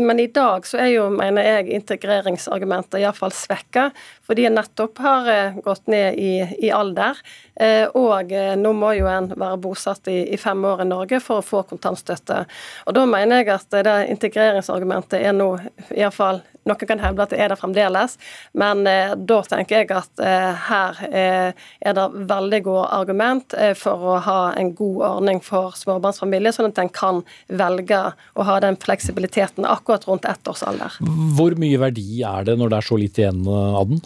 Men 0.00 0.20
i 0.20 0.28
dag 0.32 0.66
så 0.66 0.80
er 0.82 0.92
jo, 0.94 1.08
mener 1.12 1.48
jeg, 1.48 1.70
integreringsargumentet 1.80 3.00
iallfall 3.02 3.34
svekka, 3.36 3.90
fordi 4.32 4.46
en 4.48 4.54
nettopp 4.56 4.98
har 5.04 5.28
eh, 5.28 5.56
gått 5.60 5.86
ned 5.92 6.14
i, 6.16 6.32
i 6.64 6.70
alder. 6.72 7.18
Eh, 7.60 7.84
Og 7.92 8.32
eh, 8.32 8.54
nå 8.56 8.72
må 8.72 8.94
jo 8.96 9.10
en 9.10 9.28
være 9.28 9.58
bosatt 9.60 10.08
i, 10.08 10.22
i 10.32 10.38
fem 10.40 10.64
år 10.64 10.86
i 10.86 10.88
Norge 10.88 11.20
for 11.20 11.42
å 11.42 11.44
få 11.44 11.60
kontantstøtte. 11.68 12.46
Og 12.88 12.96
da 12.96 13.04
mener 13.04 13.42
jeg 13.42 13.52
at 13.52 13.76
det 13.84 13.98
integreringsargumentet 14.14 15.20
er 15.20 15.36
nå 15.36 15.50
iallfall 15.92 16.40
noen 16.68 16.86
kan 16.86 17.00
hevde 17.02 17.24
at 17.24 17.32
det 17.32 17.40
er 17.42 17.50
det 17.50 17.58
fremdeles, 17.58 18.16
men 18.58 18.86
eh, 18.86 19.14
da 19.18 19.40
tenker 19.46 19.82
jeg 19.82 19.90
at 19.96 20.22
eh, 20.22 20.62
her 20.68 21.00
eh, 21.08 21.64
er 21.82 21.96
det 21.98 22.06
veldig 22.30 22.62
gode 22.68 22.86
argument 22.94 23.56
for 23.78 24.06
å 24.12 24.16
ha 24.22 24.38
en 24.58 24.72
god 24.78 25.00
ordning 25.08 25.42
for 25.44 25.74
småbarnsfamilier, 25.78 26.54
sånn 26.54 26.70
at 26.70 26.80
en 26.82 26.92
kan 26.92 27.22
velge 27.50 28.00
å 28.38 28.46
ha 28.46 28.60
den 28.62 28.78
fleksibiliteten 28.80 29.66
akkurat 29.68 30.06
rundt 30.08 30.28
ett 30.28 30.48
års 30.48 30.62
alder. 30.66 30.98
Hvor 31.36 31.56
mye 31.58 31.80
verdi 31.82 32.22
er 32.26 32.46
det 32.46 32.58
når 32.60 32.72
det 32.72 32.80
er 32.80 32.90
så 32.92 33.00
lite 33.00 33.24
igjen 33.24 33.46
av 33.50 33.88
den? 33.90 34.02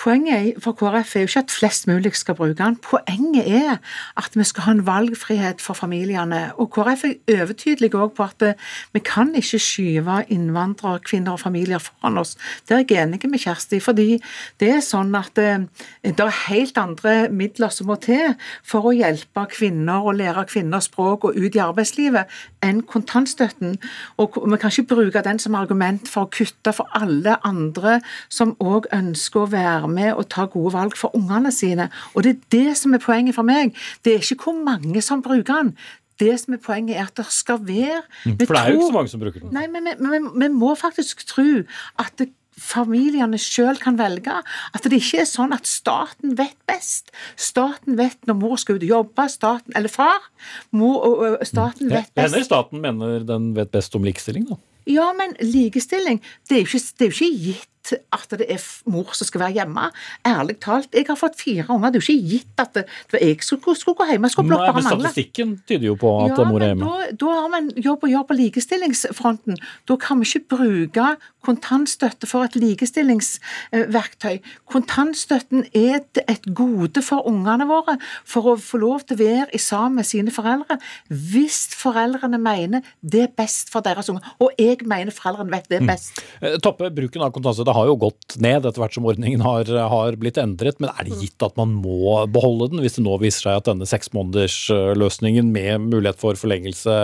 Poenget 0.00 0.58
for 0.62 0.72
KrF 0.72 1.16
er 1.16 1.20
jo 1.20 1.28
ikke 1.30 1.42
at 1.44 1.50
flest 1.54 1.86
mulig 1.88 2.14
skal 2.16 2.34
bruke 2.34 2.54
den. 2.58 2.76
Poenget 2.76 3.46
er 3.46 3.76
at 4.16 4.30
vi 4.34 4.44
skal 4.44 4.62
ha 4.66 4.72
en 4.72 4.86
valgfrihet 4.86 5.60
for 5.62 5.74
familiene. 5.74 6.52
Og 6.58 6.70
KrF 6.74 7.04
er 7.04 7.40
overtydelig 7.40 7.94
også 7.94 8.14
på 8.14 8.22
at 8.22 8.56
vi 8.92 9.00
kan 9.04 9.34
ikke 9.34 9.58
skyve 9.58 10.24
innvandrere, 10.28 10.98
kvinner 10.98 11.32
og 11.32 11.40
familier 11.40 11.78
foran 11.78 12.18
oss. 12.18 12.36
Det 12.68 12.74
er 12.74 12.84
jeg 12.84 13.06
enig 13.06 13.30
med 13.30 13.38
Kjersti 13.38 13.80
fordi 13.80 14.18
det 14.60 14.70
er 14.76 14.82
sånn 14.84 15.14
at 15.14 15.32
det 15.36 16.20
er 16.26 16.34
helt 16.48 16.78
andre 16.78 17.14
midler 17.30 17.72
som 17.72 17.88
må 17.88 17.96
til 18.02 18.34
for 18.66 18.90
å 18.90 18.94
hjelpe 18.96 19.46
kvinner 19.54 20.04
og 20.04 20.18
lære 20.18 20.46
kvinner 20.50 20.82
språk 20.84 21.28
og 21.28 21.38
ut 21.38 21.54
i 21.54 21.62
arbeidslivet 21.62 22.30
enn 22.64 22.82
kontantstøtten. 22.82 23.78
Og 24.18 24.40
vi 24.42 24.58
kan 24.60 24.72
ikke 24.72 24.94
bruke 24.94 25.24
den 25.24 25.38
som 25.38 25.54
argument 25.54 26.10
for 26.10 26.26
å 26.26 26.32
kutte 26.32 26.74
for 26.76 26.90
alle 26.96 27.38
andre 27.46 28.00
som 28.28 28.56
òg 28.60 28.90
ønsker 28.92 29.44
å 29.44 29.50
være 29.52 29.83
med 29.90 30.12
og 30.14 30.28
ta 30.32 30.46
gode 30.50 30.74
valg 30.76 30.96
for 30.98 31.14
ungene 31.16 31.52
sine. 31.54 31.88
Og 32.14 32.24
det 32.26 32.36
er 32.36 32.40
det 32.54 32.78
som 32.80 32.94
er 32.94 33.02
poenget 33.02 33.36
for 33.36 33.46
meg. 33.46 33.74
Det 34.04 34.14
er 34.14 34.24
ikke 34.24 34.50
hvor 34.50 34.64
mange 34.64 35.02
som 35.04 35.22
bruker 35.24 35.62
den. 35.62 35.74
Det 36.20 36.34
som 36.38 36.54
er 36.54 36.60
Poenget 36.62 36.94
er 36.94 37.08
at 37.08 37.16
det 37.18 37.26
skal 37.34 37.58
være 37.66 38.02
vi 38.22 38.46
For 38.46 38.54
det 38.54 38.60
er 38.60 38.70
jo 38.70 38.78
ikke 38.78 38.86
så 38.86 38.94
mange 38.94 39.10
som 39.10 39.22
bruker 39.24 39.42
den. 39.42 39.50
Nei, 39.50 39.66
men 39.66 40.30
vi 40.38 40.48
må 40.54 40.74
faktisk 40.78 41.24
tro 41.26 41.64
at 41.98 42.12
det, 42.20 42.28
familiene 42.54 43.38
sjøl 43.40 43.78
kan 43.82 43.96
velge. 43.98 44.34
At 44.74 44.86
det 44.86 45.00
ikke 45.00 45.24
er 45.24 45.28
sånn 45.28 45.54
at 45.56 45.66
staten 45.66 46.36
vet 46.38 46.56
best. 46.70 47.10
Staten 47.34 47.98
vet 47.98 48.20
når 48.28 48.38
mor 48.38 48.54
skal 48.62 48.78
ut 48.78 48.86
og 48.86 48.92
jobbe, 48.92 49.26
staten, 49.32 49.74
eller 49.74 49.90
far. 49.92 50.28
Mor, 50.70 51.40
staten 51.46 51.90
vet 51.90 52.12
best. 52.14 52.28
Hender 52.28 52.46
staten 52.46 52.84
mener 52.84 53.26
den 53.26 53.50
vet 53.58 53.74
best 53.74 53.98
om 53.98 54.06
likestilling, 54.06 54.46
da? 54.52 54.60
Ja, 54.90 55.12
men 55.16 55.36
likestilling 55.40 56.20
det 56.48 56.58
er 56.58 56.64
jo 56.64 56.72
ikke, 56.72 56.84
det 56.98 57.06
er 57.06 57.12
jo 57.12 57.24
ikke 57.24 57.44
gitt 57.48 57.70
at 57.92 58.30
det 58.38 58.46
er 58.48 58.62
mor 58.88 59.12
som 59.16 59.28
skal 59.28 59.42
være 59.42 59.58
hjemme. 59.58 59.88
Ærlig 60.26 60.56
talt, 60.62 60.88
jeg 60.94 61.04
har 61.08 61.18
fått 61.20 61.36
fire 61.40 61.66
unger. 61.68 61.92
Det 61.92 62.00
er 62.00 62.06
jo 62.06 62.14
ikke 62.14 62.30
gitt 62.30 62.62
at 62.62 62.72
det, 62.78 62.84
det 63.12 63.20
jeg 63.20 63.42
skulle, 63.44 63.76
skulle, 63.76 63.98
gå 63.98 64.06
hjemme. 64.10 64.30
Jeg 64.30 64.36
skulle 64.36 64.56
Nei, 64.56 64.72
men 64.72 64.86
Statistikken 64.86 65.54
tyder 65.68 65.86
jo 65.90 65.96
på 66.00 66.14
at 66.24 66.32
ja, 66.38 66.48
mor 66.48 66.64
er 66.64 66.72
hjemme. 66.72 66.88
Da, 66.88 67.10
da 67.20 67.36
har 67.36 67.52
vi 67.52 67.60
en 67.60 67.70
jobb 67.88 68.06
å 68.06 68.12
gjøre 68.14 68.28
på 68.30 68.38
likestillingsfronten. 68.40 69.60
Da 69.90 69.98
kan 70.00 70.22
vi 70.22 70.30
ikke 70.30 70.56
bruke 70.56 71.08
kontantstøtte 71.44 72.28
for 72.28 72.46
et 72.46 72.56
likestillingsverktøy. 72.56 74.38
Kontantstøtten 74.70 75.66
er 75.76 76.00
et 76.24 76.48
gode 76.56 77.02
for 77.04 77.28
ungene 77.28 77.68
våre 77.68 77.98
for 78.00 78.54
å 78.54 78.56
få 78.60 78.80
lov 78.80 79.04
til 79.04 79.18
å 79.18 79.22
være 79.22 79.50
i 79.52 79.60
sammen 79.60 80.00
med 80.00 80.08
sine 80.08 80.32
foreldre 80.34 80.78
hvis 81.10 81.66
foreldrene 81.76 82.40
mener 82.40 82.84
det 83.02 83.26
er 83.26 83.34
best 83.36 83.70
for 83.72 83.84
deres 83.84 84.08
unger. 84.12 84.24
Og 84.40 84.56
jeg 84.58 84.73
mener 84.82 85.14
foreldrene 85.14 85.54
vet 85.54 85.68
det 85.70 85.80
mm. 85.84 85.90
best. 85.92 86.18
Mm. 86.42 86.58
Toppe, 86.64 86.90
bruken 86.94 87.22
av 87.26 87.30
kontantstøtte 87.36 87.76
har 87.76 87.88
jo 87.90 87.98
gått 88.06 88.38
ned 88.42 88.66
etter 88.66 88.82
hvert 88.82 88.96
som 88.96 89.06
ordningen 89.08 89.44
har, 89.44 89.70
har, 89.92 90.18
blitt 90.20 90.40
endret, 90.40 90.80
men 90.82 90.90
er 90.90 91.06
det 91.06 91.20
gitt 91.22 91.46
at 91.46 91.56
man 91.60 91.76
må 91.78 92.24
beholde 92.32 92.72
den 92.72 92.82
hvis 92.84 92.98
det 92.98 93.06
nå 93.06 93.18
viser 93.22 93.48
seg 93.48 93.60
at 93.60 93.70
denne 93.70 93.88
seksmånedersløsningen 93.88 95.54
med 95.54 95.88
mulighet 95.92 96.20
for 96.20 96.38
forlengelse 96.40 96.98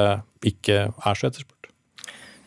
ikke 0.47 0.89
er 0.91 1.19
så 1.19 1.31
etterspurt? 1.31 1.61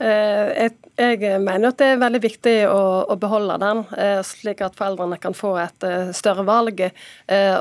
Eh, 0.04 0.70
jeg 0.98 1.42
mener 1.42 1.70
at 1.70 1.80
det 1.80 1.88
er 1.94 2.02
veldig 2.02 2.22
viktig 2.24 2.56
å, 2.68 2.82
å 3.14 3.16
beholde 3.20 3.56
den, 3.62 3.84
eh, 3.98 4.20
slik 4.26 4.64
at 4.66 4.76
foreldrene 4.78 5.20
kan 5.22 5.36
få 5.38 5.56
et 5.62 5.86
eh, 5.88 6.12
større 6.16 6.46
valg. 6.48 6.82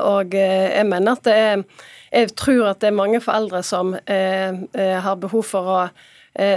Og 0.03 0.35
jeg 0.37 0.87
mener 0.89 1.15
at 1.15 1.27
det 1.27 1.35
er 1.41 1.67
Jeg 2.13 2.35
tror 2.37 2.67
at 2.69 2.79
det 2.79 2.91
er 2.91 2.93
mange 2.93 3.17
foreldre 3.25 3.63
som 3.65 3.95
har 4.05 5.15
behov 5.17 5.47
for 5.49 5.69
å 5.73 5.77
Eh, 5.87 6.12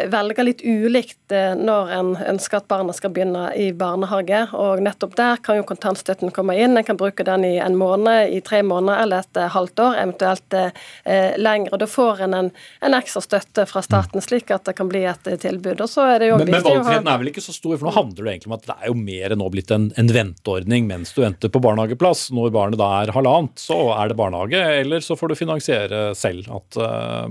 velge 0.08 0.44
litt 0.46 0.62
ulikt 0.64 1.32
eh, 1.36 1.52
når 1.52 1.90
en 1.92 2.10
ønsker 2.16 2.62
at 2.62 2.68
barna 2.68 2.94
skal 2.96 3.12
begynne 3.12 3.50
i 3.60 3.68
barnehage. 3.76 4.46
og 4.56 4.80
Nettopp 4.80 5.16
der 5.18 5.36
kan 5.44 5.58
jo 5.58 5.66
kontantstøtten 5.68 6.32
komme 6.32 6.56
inn. 6.56 6.78
En 6.78 6.86
kan 6.86 6.96
bruke 6.96 7.26
den 7.26 7.44
i 7.44 7.56
en 7.60 7.76
måned, 7.76 8.32
i 8.32 8.40
tre 8.40 8.62
måneder 8.64 9.02
eller 9.04 9.26
et 9.26 9.40
eh, 9.42 9.50
halvt 9.52 9.84
år, 9.84 9.98
eventuelt 10.00 10.56
lengre, 10.56 11.36
lenger. 11.36 11.74
og 11.74 11.82
Da 11.82 11.88
får 11.90 12.22
en 12.24 12.34
en, 12.36 12.50
en, 12.80 12.96
ekstra 12.96 13.20
støtte 13.20 13.66
fra 13.68 13.82
staten, 13.84 14.22
slik 14.24 14.50
at 14.54 14.64
det 14.64 14.76
kan 14.78 14.88
bli 14.88 15.04
et 15.08 15.28
tilbud. 15.42 15.80
og 15.80 15.90
så 15.90 16.08
er 16.14 16.24
det 16.24 16.30
jo 16.30 16.40
Men, 16.40 16.50
men 16.56 16.64
valgfriheten 16.64 17.12
er 17.12 17.20
vel 17.20 17.32
ikke 17.32 17.44
så 17.44 17.54
stor, 17.54 17.76
for 17.76 17.88
nå 17.88 17.94
handler 17.96 18.22
det 18.24 18.32
egentlig 18.32 18.52
om 18.52 18.56
at 18.56 18.66
det 18.66 18.76
er 18.80 18.90
jo 18.90 18.96
mer 18.96 19.34
enn 19.34 19.42
nå 19.42 19.52
blitt 19.52 19.76
en, 19.76 19.90
en 20.00 20.12
venteordning 20.12 20.88
mens 20.88 21.12
du 21.12 21.20
venter 21.22 21.52
på 21.52 21.62
barnehageplass. 21.62 22.30
Når 22.36 22.52
barnet 22.56 22.80
da 22.80 22.90
er 23.02 23.14
halvannet, 23.16 23.60
så 23.60 23.78
er 23.98 24.10
det 24.10 24.18
barnehage, 24.18 24.66
eller 24.80 25.04
så 25.04 25.18
får 25.18 25.32
du 25.32 25.40
finansiere 25.44 26.02
selv 26.16 26.48
at 26.56 26.84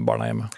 barna 0.06 0.28
er 0.28 0.34
hjemme. 0.36 0.54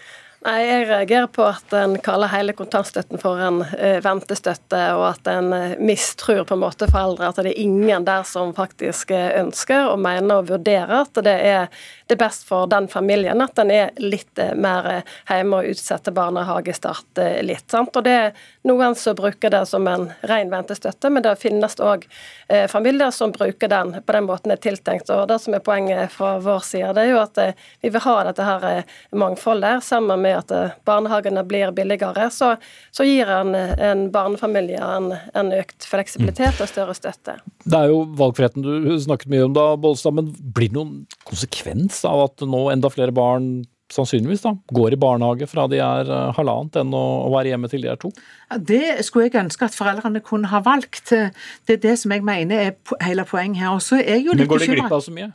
Nei, 0.48 0.62
Jeg 0.64 0.86
reagerer 0.88 1.28
på 1.28 1.44
at 1.44 1.74
en 1.76 1.98
kaller 2.00 2.30
hele 2.32 2.54
kontantstøtten 2.56 3.20
for 3.20 3.42
en 3.44 3.58
uh, 3.68 3.98
ventestøtte, 4.00 4.80
og 4.96 5.04
at 5.10 5.28
en 5.28 5.50
mistror 5.52 5.98
mistrur 5.98 6.46
på 6.48 6.56
en 6.56 6.62
måte 6.62 6.88
foreldre. 6.88 7.28
At 7.28 7.42
det 7.44 7.52
er 7.52 7.60
ingen 7.66 8.06
der 8.08 8.24
som 8.24 8.54
faktisk 8.56 9.12
uh, 9.12 9.42
ønsker 9.42 9.90
og 9.92 10.00
mener 10.00 10.40
og 10.40 10.48
vurderer 10.54 11.02
at 11.02 11.20
det 11.26 11.36
er 11.36 11.68
det 12.08 12.16
er 12.16 12.22
best 12.22 12.46
for 12.48 12.70
den 12.72 12.86
familien 12.88 13.42
at 13.44 13.60
en 13.60 13.72
er 13.74 13.90
litt 14.00 14.40
mer 14.56 15.02
hjemme 15.28 15.58
og 15.58 15.74
utsetter 15.74 16.14
barnehagestart 16.16 17.20
litt. 17.44 17.66
sant? 17.68 17.98
Og 18.00 18.06
Det 18.06 18.14
er 18.16 18.46
noen 18.64 18.96
som 18.96 19.18
bruker 19.18 19.52
det 19.52 19.66
som 19.68 19.84
en 19.92 20.06
ren 20.24 20.48
ventestøtte, 20.48 21.12
men 21.12 21.26
det 21.26 21.34
finnes 21.42 21.76
òg 21.84 22.06
familier 22.72 23.12
som 23.12 23.34
bruker 23.36 23.68
den 23.68 23.98
på 24.00 24.16
den 24.16 24.24
måten 24.24 24.54
det 24.54 24.62
er 24.62 24.64
tiltenkt. 24.70 25.12
Og 25.12 25.28
Det 25.28 25.42
som 25.44 25.58
er 25.58 25.66
poenget 25.68 26.16
fra 26.16 26.38
vår 26.40 26.64
side, 26.64 26.94
det 26.96 27.04
er 27.04 27.12
jo 27.12 27.20
at 27.20 27.44
vi 27.84 27.92
vil 27.92 28.06
ha 28.08 28.16
dette 28.30 28.48
her 28.48 28.88
mangfoldet 29.12 29.84
sammen 29.84 30.24
med 30.24 30.37
at 30.40 30.52
eh, 30.54 30.76
barnehagene 30.88 31.44
blir 31.48 31.72
billigere, 31.76 32.30
så, 32.34 32.54
så 32.96 33.06
gir 33.08 33.30
en, 33.32 33.56
en 33.56 34.08
barnefamilie 34.14 34.82
en, 34.82 35.14
en, 35.38 35.54
økt 35.58 35.88
fleksibilitet 35.90 36.62
og 36.64 36.70
større 36.72 36.96
støtte. 36.98 37.38
Det 37.64 37.80
er 37.80 37.92
jo 37.92 38.04
valgfriheten 38.20 38.66
du 38.66 38.94
snakket 39.04 39.32
mye 39.34 39.48
om 39.48 39.56
da, 39.58 39.72
Bollestad, 39.80 40.18
men 40.18 40.30
blir 40.56 40.72
det 40.72 40.78
noen 40.78 40.94
konsekvens 41.28 42.04
av 42.08 42.28
at 42.28 42.46
nå 42.46 42.68
enda 42.74 42.92
flere 42.94 43.16
barn 43.16 43.66
sannsynligvis 43.94 44.44
da, 44.44 44.52
går 44.76 44.98
i 44.98 45.00
barnehage 45.00 45.48
fra 45.48 45.64
de 45.72 45.80
er 45.80 46.10
eh, 46.12 46.32
halvannet 46.36 46.80
enn 46.82 46.94
å, 46.96 47.06
være 47.32 47.54
hjemme 47.54 47.72
til 47.72 47.86
de 47.86 47.92
er 47.94 48.00
to? 48.02 48.12
Det 48.60 49.00
skulle 49.08 49.30
jeg 49.30 49.40
ønske 49.46 49.68
at 49.70 49.78
foreldrene 49.78 50.22
kunne 50.26 50.52
ha 50.52 50.62
valgt. 50.64 51.12
Det 51.12 51.78
er 51.78 51.84
det 51.84 51.98
som 52.02 52.12
jeg 52.16 52.26
mener 52.28 52.70
er 52.70 53.04
hele 53.08 53.28
poenget 53.28 53.64
her. 53.64 53.78
Men 54.28 54.50
går 54.50 54.66
de 54.66 54.74
glipp 54.76 54.92
av 54.92 55.04
så 55.06 55.16
mye? 55.16 55.32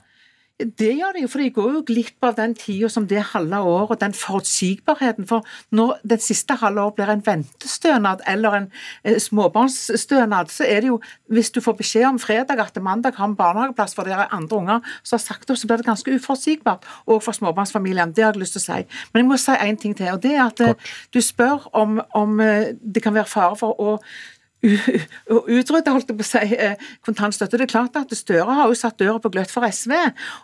Det 0.61 0.92
gjør 0.94 1.16
de 1.16 1.22
jo, 1.24 1.28
for 1.32 1.42
de 1.42 1.50
går 1.50 1.70
jo 1.74 1.80
glipp 1.86 2.26
av 2.26 2.36
den 2.36 2.53
tida 2.55 2.88
som 2.92 3.07
det 3.09 3.22
halve 3.32 3.59
året, 3.66 4.00
den 4.03 4.14
forutsigbarheten. 4.14 5.26
For 5.26 5.46
når 5.74 5.96
den 6.07 6.20
siste 6.22 6.55
halve 6.61 6.84
året 6.84 6.98
blir 6.98 7.12
en 7.12 7.24
ventestønad 7.26 8.22
eller 8.30 8.59
en 8.59 8.68
eh, 9.05 9.18
småbarnsstønad, 9.18 10.53
så 10.53 10.68
er 10.68 10.84
det 10.84 10.92
jo 10.92 11.00
Hvis 11.32 11.50
du 11.50 11.61
får 11.64 11.72
beskjed 11.78 12.05
om 12.05 12.18
fredag 12.20 12.61
at 12.61 12.76
mandag 12.82 13.16
har 13.16 13.24
en 13.24 13.36
barnehageplass 13.36 13.94
for 13.96 14.05
dere 14.05 14.28
andre 14.34 14.57
unger 14.57 14.80
så 15.03 15.16
har 15.16 15.20
sagt 15.22 15.50
opp, 15.50 15.57
så 15.57 15.66
blir 15.66 15.80
det 15.80 15.86
ganske 15.86 16.12
uforutsigbart 16.12 16.84
òg 17.07 17.22
for 17.24 17.32
småbarnsfamiliene. 17.32 18.12
Det 18.12 18.24
har 18.24 18.34
jeg 18.34 18.42
lyst 18.42 18.59
til 18.59 18.61
å 18.61 18.66
si. 18.66 19.00
Men 19.12 19.22
jeg 19.22 19.28
må 19.30 19.38
si 19.40 19.57
én 19.57 19.80
ting 19.80 19.96
til, 19.96 20.12
og 20.12 20.20
det 20.22 20.34
er 20.36 20.44
at 20.44 20.61
eh, 20.61 20.74
Kort. 20.74 20.92
du 21.14 21.20
spør 21.24 21.66
om, 21.72 22.03
om 22.14 22.40
eh, 22.40 22.76
det 22.76 23.03
kan 23.03 23.14
være 23.14 23.30
fare 23.32 23.57
for 23.57 23.80
å 23.80 23.96
utrydde 24.63 25.93
holdt 25.93 26.11
jeg 26.11 26.19
på 26.19 26.23
å 26.23 26.29
si, 26.29 26.57
eh, 26.57 26.77
kontantstøtte. 27.07 27.59
Det 27.59 27.67
er 27.67 27.73
klart 27.73 27.97
at 27.99 28.13
Støre 28.15 28.55
har 28.55 28.71
jo 28.71 28.79
satt 28.79 28.99
døra 29.01 29.19
på 29.23 29.31
gløtt 29.33 29.51
for 29.51 29.67
SV. 29.67 29.95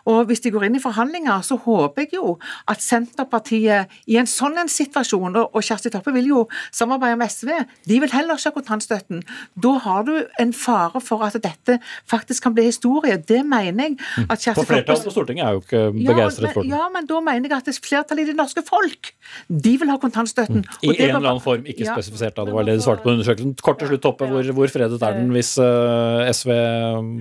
og 0.05 0.27
Hvis 0.27 0.41
de 0.43 0.51
går 0.51 0.65
inn 0.67 0.75
i 0.75 0.83
forhandlinger, 0.83 1.39
så 1.45 1.59
håper 1.59 2.05
jeg 2.05 2.13
jo 2.19 2.37
at 2.67 2.83
Senterpartiet 2.83 3.87
i 4.07 4.17
en 4.19 4.27
sånn 4.27 4.57
en 4.59 4.67
situasjon, 4.67 5.35
og 5.39 5.61
Kjersti 5.63 5.91
Toppe 5.91 6.13
vil 6.13 6.27
jo 6.27 6.47
samarbeide 6.71 7.17
med 7.17 7.31
SV, 7.31 7.51
de 7.87 7.99
vil 7.99 8.11
heller 8.11 8.35
ikke 8.35 8.51
ha 8.51 8.57
kontantstøtten. 8.59 9.23
Da 9.55 9.77
har 9.85 10.03
du 10.03 10.13
en 10.39 10.53
fare 10.53 10.99
for 11.01 11.23
at 11.23 11.37
dette 11.39 11.79
faktisk 12.09 12.43
kan 12.43 12.53
bli 12.53 12.67
historie. 12.67 13.17
Det 13.17 13.45
mener 13.45 13.89
jeg 13.89 13.99
at 14.29 14.39
Kjersti 14.39 14.59
Toppe 14.59 14.73
flertallet 14.73 15.07
på 15.07 15.15
Stortinget 15.15 15.45
er 15.45 15.55
jo 15.55 15.63
ikke 15.63 15.83
begeistret 15.95 16.53
for 16.53 16.63
den. 16.63 16.75
Ja, 16.75 16.89
men 16.91 17.07
da 17.09 17.21
mener 17.23 17.49
jeg 17.49 17.57
at 17.57 17.69
det 17.69 17.79
flertallet 17.79 18.27
i 18.27 18.31
det 18.31 18.37
norske 18.37 18.63
folk, 18.67 19.13
de 19.47 19.77
vil 19.79 19.91
ha 19.91 19.97
kontantstøtten. 20.01 20.65
Mm. 20.65 20.79
I 20.83 20.93
en 20.95 21.15
eller 21.15 21.29
annen 21.33 21.43
form, 21.43 21.65
ikke 21.65 21.85
ja, 21.85 21.95
spesifisert, 21.95 22.35
da. 22.35 22.45
Det 22.47 22.55
var 22.55 22.67
det 22.67 22.77
du 22.79 22.83
svarte 22.83 23.05
på 23.05 23.13
undersøkelsen. 23.13 23.55
Kort 23.63 23.79
til 23.81 23.91
slutt, 23.93 24.08
Toppe, 24.09 24.27
hvor, 24.29 24.49
hvor, 24.57 24.71
fredet 24.71 24.99
er 24.99 25.17
den 25.17 25.31
hvis 25.33 25.53
uh, 25.61 26.25
SV 26.29 26.51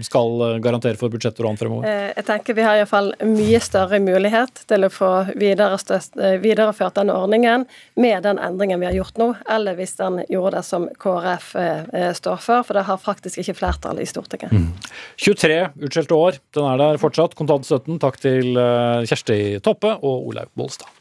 skal 0.07 0.45
garantere 0.65 0.99
for 1.01 1.13
budsjetter 1.13 1.45
og 1.45 1.53
annet 1.53 1.63
fremover? 1.63 1.89
Eh, 1.89 2.11
jeg 2.17 2.27
tenker 2.29 2.57
Vi 2.59 2.65
har 2.65 2.81
iallfall 2.81 3.13
mye 3.29 3.61
større 3.63 4.01
mulighet 4.03 4.63
til 4.71 4.87
å 4.87 4.91
få 4.93 5.11
eh, 5.29 6.37
videreført 6.43 6.99
denne 6.99 7.17
ordningen 7.17 7.67
med 8.01 8.25
den 8.27 8.41
endringen 8.43 8.81
vi 8.83 8.89
har 8.91 8.97
gjort 8.97 9.21
nå, 9.21 9.31
eller 9.51 9.79
hvis 9.79 9.97
den 10.01 10.23
gjorde 10.29 10.59
det 10.59 10.65
som 10.67 10.89
KrF 11.01 11.51
uh, 11.59 12.13
står 12.17 12.43
for, 12.43 12.67
for 12.67 12.79
det 12.79 12.87
har 12.89 13.03
faktisk 13.03 13.43
ikke 13.43 13.59
flertall 13.61 14.01
i 14.03 14.09
Stortinget. 14.09 14.53
Mm. 14.55 14.71
23 15.21 15.59
utskjelte 15.89 16.19
år, 16.19 16.41
den 16.57 16.71
er 16.73 16.81
der 16.81 17.03
fortsatt. 17.03 17.37
Kontantstøtten. 17.39 18.01
Takk 18.03 18.19
til 18.23 18.55
Kjersti 19.09 19.59
Toppe 19.65 19.99
og 19.99 20.31
Olaug 20.33 20.51
Bollestad. 20.59 20.98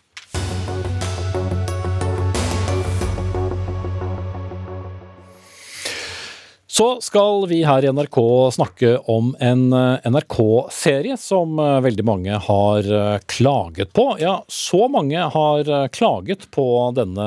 Så 6.78 7.01
skal 7.01 7.47
vi 7.49 7.63
her 7.65 7.86
i 7.86 7.89
NRK 7.89 8.17
snakke 8.53 8.89
om 9.09 9.32
en 9.41 9.73
eh, 9.73 10.03
NRK-serie 10.11 11.15
som 11.17 11.57
eh, 11.57 11.80
veldig 11.82 12.03
mange 12.05 12.38
har 12.45 12.89
eh, 12.93 13.15
klaget 13.25 13.95
på. 13.97 14.05
Ja, 14.21 14.43
så 14.47 14.86
mange 14.86 15.23
har 15.34 15.71
klaget 15.89 16.45
på 16.53 16.67
denne 16.93 17.25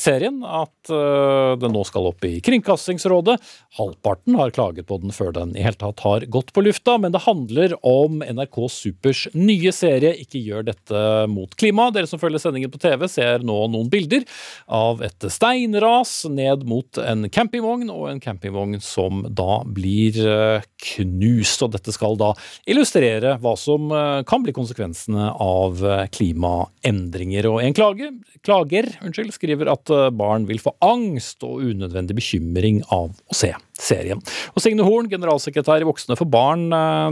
serien 0.00 0.40
at 0.42 0.70
den 0.84 1.72
nå 1.72 1.82
skal 1.86 2.08
opp 2.10 2.24
i 2.26 2.40
Kringkastingsrådet. 2.44 3.36
Halvparten 3.78 4.34
har 4.36 4.52
klaget 4.54 4.88
på 4.90 4.98
den 5.00 5.14
før 5.14 5.30
den 5.36 5.54
i 5.56 5.62
hele 5.64 5.78
tatt 5.78 6.02
har 6.04 6.26
gått 6.26 6.50
på 6.52 6.64
lufta, 6.66 6.96
men 7.00 7.14
det 7.14 7.22
handler 7.24 7.76
om 7.86 8.20
NRK 8.26 8.58
Supers 8.72 9.22
nye 9.32 9.72
serie 9.72 10.12
Ikke 10.20 10.42
gjør 10.42 10.66
dette 10.66 11.04
mot 11.30 11.54
klima. 11.56 11.88
Dere 11.94 12.10
som 12.10 12.20
følger 12.20 12.42
sendingen 12.42 12.72
på 12.74 12.82
TV, 12.82 13.06
ser 13.08 13.46
nå 13.46 13.56
noen 13.72 13.88
bilder 13.92 14.26
av 14.66 15.02
et 15.06 15.30
steinras 15.32 16.24
ned 16.28 16.66
mot 16.68 17.00
en 17.00 17.28
campingvogn, 17.32 17.88
og 17.94 18.10
en 18.10 18.22
campingvogn 18.24 18.63
som 18.82 19.22
da 19.28 19.60
blir 19.66 20.16
eh, 20.24 20.64
knust. 20.94 21.64
Og 21.64 21.74
dette 21.74 21.92
skal 21.94 22.18
da 22.20 22.32
illustrere 22.70 23.36
hva 23.42 23.54
som 23.60 23.92
eh, 23.92 24.22
kan 24.28 24.44
bli 24.44 24.54
konsekvensene 24.56 25.30
av 25.42 25.84
eh, 25.84 26.06
klimaendringer. 26.14 27.50
Og 27.50 27.60
en 27.64 27.76
klage, 27.76 28.10
klager 28.46 28.90
unnskyld, 29.04 29.34
skriver 29.36 29.72
at 29.74 29.92
barn 30.16 30.48
vil 30.48 30.62
få 30.62 30.74
angst 30.84 31.44
og 31.46 31.62
unødvendig 31.64 32.18
bekymring 32.18 32.82
av 32.94 33.12
å 33.12 33.36
se 33.36 33.52
serien. 33.78 34.20
Og 34.54 34.64
Signe 34.64 34.86
Horn, 34.86 35.10
generalsekretær 35.12 35.84
i 35.84 35.88
Voksne 35.88 36.18
for 36.18 36.30
barn, 36.30 36.68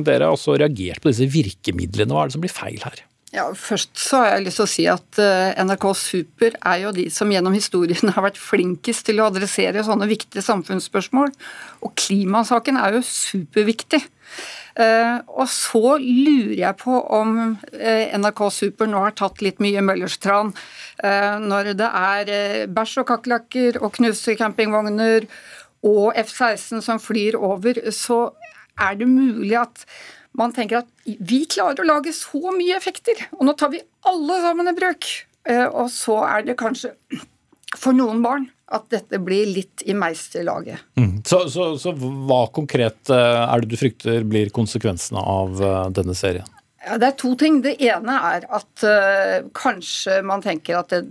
dere 0.07 0.29
har 0.29 0.37
også 0.37 0.57
reagert 0.61 1.03
på 1.03 1.11
disse 1.13 1.29
virkemidlene. 1.31 2.15
Hva 2.15 2.25
er 2.25 2.31
det 2.31 2.39
som 2.39 2.45
blir 2.45 2.55
feil 2.55 2.81
her? 2.85 3.03
Ja, 3.33 3.47
Først 3.57 3.97
så 3.97 4.19
har 4.21 4.35
jeg 4.35 4.45
lyst 4.45 4.59
til 4.61 4.67
å 4.67 4.71
si 4.71 4.83
at 4.93 5.19
eh, 5.23 5.55
NRK 5.65 5.87
Super 5.97 6.57
er 6.69 6.83
jo 6.83 6.91
de 6.93 7.07
som 7.13 7.31
gjennom 7.33 7.55
historien 7.57 8.13
har 8.15 8.27
vært 8.27 8.41
flinkest 8.41 9.07
til 9.09 9.23
å 9.23 9.31
adressere 9.31 9.85
sånne 9.87 10.09
viktige 10.11 10.45
samfunnsspørsmål. 10.45 11.33
Og 11.81 11.95
klimasaken 11.97 12.77
er 12.77 12.99
jo 12.99 13.07
superviktig. 13.09 14.03
Uh, 14.73 15.21
og 15.29 15.45
så 15.53 15.99
lurer 16.01 16.55
jeg 16.57 16.77
på 16.81 16.95
om 17.13 17.35
uh, 17.53 18.05
NRK 18.17 18.39
Super 18.57 18.89
nå 18.89 19.03
har 19.05 19.13
tatt 19.17 19.43
litt 19.45 19.61
mye 19.61 19.83
Møllerstran. 19.85 20.55
Når 21.03 21.73
det 21.75 21.89
er 21.89 22.29
bæsj 22.71 23.01
og 23.03 23.09
kakerlakker 23.09 23.81
og 23.83 23.97
knuste 23.97 24.37
campingvogner 24.39 25.27
og 25.89 26.15
F-16 26.21 26.85
som 26.85 27.01
flyr 27.03 27.35
over, 27.41 27.81
så 27.91 28.29
er 28.79 29.01
det 29.01 29.09
mulig 29.11 29.57
at 29.59 29.83
man 30.39 30.55
tenker 30.57 30.83
at 30.83 30.89
vi 31.05 31.43
klarer 31.51 31.83
å 31.83 31.89
lage 31.89 32.15
så 32.17 32.55
mye 32.55 32.77
effekter, 32.79 33.19
og 33.37 33.45
nå 33.49 33.57
tar 33.59 33.73
vi 33.75 33.83
alle 34.09 34.41
sammen 34.45 34.71
i 34.71 34.77
bruk. 34.77 35.11
Og 35.75 35.89
så 35.91 36.21
er 36.23 36.45
det 36.47 36.55
kanskje 36.61 36.93
for 37.79 37.97
noen 37.97 38.21
barn 38.25 38.47
at 38.73 38.87
dette 38.93 39.19
blir 39.21 39.49
litt 39.53 39.83
i 39.85 39.95
meisterlaget. 39.97 40.81
Mm. 40.97 41.21
Så, 41.27 41.45
så, 41.53 41.73
så, 41.81 41.93
hva 41.99 42.47
konkret 42.55 43.11
eh, 43.13 43.43
er 43.43 43.63
det 43.63 43.73
du 43.73 43.77
frykter 43.81 44.25
blir 44.29 44.53
konsekvensene 44.55 45.21
av 45.21 45.61
eh, 45.61 45.89
denne 45.99 46.17
serien? 46.17 46.49
Ja, 46.83 46.97
det 46.99 47.11
er 47.11 47.19
to 47.21 47.35
ting. 47.39 47.61
Det 47.63 47.77
ene 47.85 48.17
er 48.33 48.47
at 48.51 48.85
kanskje 49.55 50.17
man 50.27 50.43
tenker 50.43 50.81
at 50.81 50.91
det, 50.91 51.05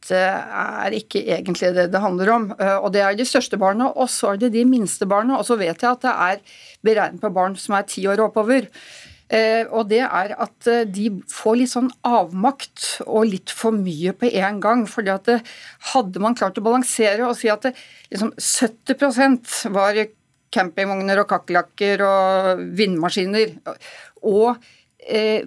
dette 0.00 0.16
er 0.16 0.96
ikke 0.96 1.20
egentlig 1.36 1.74
det 1.76 1.90
det 1.92 2.00
handler 2.00 2.32
om. 2.32 2.48
Uh, 2.56 2.78
og 2.80 2.92
det 2.94 3.04
er 3.04 3.16
de 3.18 3.28
største 3.28 3.58
barna, 3.60 3.90
og 3.92 4.08
så 4.08 4.32
er 4.32 4.40
det 4.40 4.52
de 4.56 4.64
minste 4.64 5.06
barna. 5.06 5.38
Og 5.38 5.46
så 5.46 5.58
vet 5.60 5.76
jeg 5.76 5.90
at 5.90 6.02
det 6.02 6.14
er 6.14 6.42
beregnet 6.86 7.20
på 7.20 7.32
barn 7.34 7.56
som 7.60 7.76
er 7.76 7.88
ti 7.88 8.06
år 8.08 8.24
oppover. 8.24 8.68
Eh, 9.30 9.62
og 9.70 9.86
det 9.92 10.00
er 10.02 10.32
at 10.42 10.66
eh, 10.66 10.86
de 10.90 11.04
får 11.30 11.58
litt 11.60 11.70
sånn 11.70 11.90
avmakt 12.02 12.86
og 13.04 13.28
litt 13.30 13.52
for 13.54 13.70
mye 13.70 14.10
på 14.18 14.26
en 14.26 14.58
gang. 14.58 14.82
fordi 14.90 15.12
at 15.12 15.30
eh, 15.30 15.44
hadde 15.92 16.22
man 16.22 16.34
klart 16.34 16.58
å 16.58 16.64
balansere 16.66 17.28
og 17.28 17.36
si 17.38 17.46
at 17.52 17.68
det, 17.68 17.76
liksom 18.10 18.32
70% 18.34 19.70
var 19.76 20.00
campingvogner 20.50 21.22
og 21.22 21.28
kakerlakker 21.30 22.02
og 22.02 22.64
vindmaskiner, 22.74 23.54
og 24.26 24.56
eh, 25.06 25.46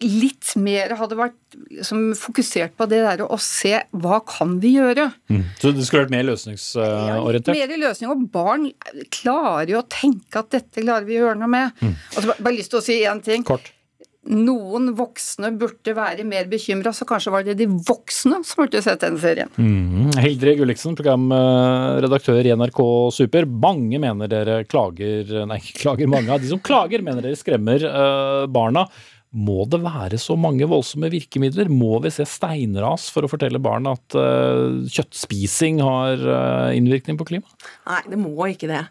litt 0.00 0.54
mer 0.56 0.94
hadde 0.96 1.16
vært 1.18 1.56
liksom, 1.68 2.10
fokusert 2.16 2.76
på 2.78 2.86
det 2.90 3.02
der 3.04 3.24
å 3.26 3.36
se 3.40 3.74
hva 3.92 4.20
kan 4.24 4.56
vi 4.62 4.74
gjøre. 4.78 5.10
Mm. 5.32 5.42
Så 5.60 5.74
det 5.76 5.84
skulle 5.86 6.06
vært 6.06 6.14
mer 6.14 6.28
løsningsorientert? 6.30 7.52
Ja, 7.58 7.66
mer 7.68 7.82
løsning, 7.84 8.12
og 8.14 8.22
barn 8.32 8.70
klarer 9.12 9.74
jo 9.74 9.82
å 9.82 9.88
tenke 9.90 10.40
at 10.40 10.54
dette 10.56 10.84
klarer 10.84 11.08
vi 11.08 11.18
å 11.18 11.26
gjøre 11.26 11.42
noe 11.42 11.52
med. 11.52 11.76
Mm. 11.84 11.92
Altså, 12.14 12.38
bare 12.38 12.56
lyst 12.56 12.72
til 12.72 12.80
å 12.80 12.86
si 12.86 12.98
én 13.04 13.20
ting. 13.24 13.44
Kort. 13.46 13.72
Noen 14.30 14.90
voksne 14.98 15.48
burde 15.56 15.94
være 15.96 16.26
mer 16.28 16.48
bekymra, 16.48 16.92
så 16.92 17.06
kanskje 17.08 17.32
var 17.32 17.44
det 17.44 17.54
de 17.56 17.64
voksne 17.68 18.42
som 18.44 18.60
burde 18.60 18.82
sett 18.84 19.00
den 19.00 19.16
serien. 19.20 19.48
Mm. 19.56 20.10
Hildre 20.20 20.56
Gulliksen, 20.58 20.96
programredaktør 20.98 22.44
i 22.44 22.52
NRK 22.52 22.82
Super. 23.16 23.48
Mange 23.48 24.00
mener 24.02 24.28
dere 24.28 24.58
klager 24.68 25.46
Nei, 25.48 25.60
klager 25.80 26.08
mange 26.12 26.32
av 26.36 26.44
de 26.44 26.52
som 26.52 26.60
klager, 26.60 27.04
mener 27.04 27.24
dere 27.24 27.40
skremmer 27.40 27.84
uh, 27.88 28.44
barna. 28.52 28.84
Må 29.30 29.62
det 29.70 29.78
være 29.84 30.18
så 30.18 30.34
mange 30.34 30.66
voldsomme 30.66 31.06
virkemidler? 31.12 31.68
Må 31.70 32.00
vi 32.02 32.10
se 32.10 32.26
steinras 32.26 33.06
for 33.14 33.22
å 33.22 33.30
fortelle 33.30 33.60
barn 33.62 33.86
at 33.86 34.16
uh, 34.18 34.82
kjøttspising 34.90 35.78
har 35.86 36.24
uh, 36.26 36.74
innvirkning 36.74 37.18
på 37.20 37.28
klima? 37.28 37.46
Nei, 37.86 38.00
det 38.10 38.18
må 38.18 38.34
ikke 38.50 38.70
det. 38.70 38.82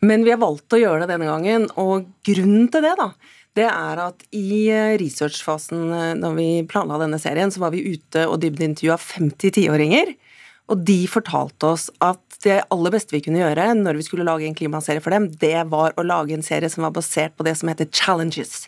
Men 0.00 0.24
vi 0.24 0.32
har 0.32 0.40
valgt 0.40 0.72
å 0.72 0.80
gjøre 0.80 1.04
det 1.04 1.12
denne 1.12 1.28
gangen, 1.28 1.68
og 1.76 2.08
grunnen 2.24 2.70
til 2.72 2.86
det, 2.86 2.94
da, 2.98 3.10
det 3.52 3.68
er 3.68 4.00
at 4.00 4.24
i 4.34 4.64
eh, 4.72 4.94
researchfasen 4.98 5.92
når 6.18 6.38
vi 6.38 6.46
planla 6.66 6.96
denne 6.98 7.20
serien, 7.22 7.52
så 7.52 7.60
var 7.62 7.74
vi 7.74 7.84
ute 7.92 8.24
og 8.24 8.40
dybdeintervjua 8.42 8.96
50 8.98 9.54
tiåringer. 9.60 10.14
Og 10.72 10.82
de 10.88 11.02
fortalte 11.10 11.68
oss 11.68 11.86
at 12.02 12.40
det 12.42 12.62
aller 12.72 12.94
beste 12.94 13.14
vi 13.14 13.20
kunne 13.22 13.42
gjøre 13.42 13.68
når 13.78 14.00
vi 14.00 14.06
skulle 14.08 14.26
lage 14.26 14.48
en 14.48 14.56
klimaserie 14.56 15.04
for 15.04 15.14
dem, 15.14 15.28
det 15.38 15.68
var 15.70 15.94
å 16.00 16.06
lage 16.06 16.34
en 16.34 16.42
serie 16.42 16.72
som 16.72 16.86
var 16.86 16.96
basert 16.96 17.36
på 17.36 17.46
det 17.46 17.54
som 17.60 17.70
heter 17.70 17.92
challenges 17.92 18.64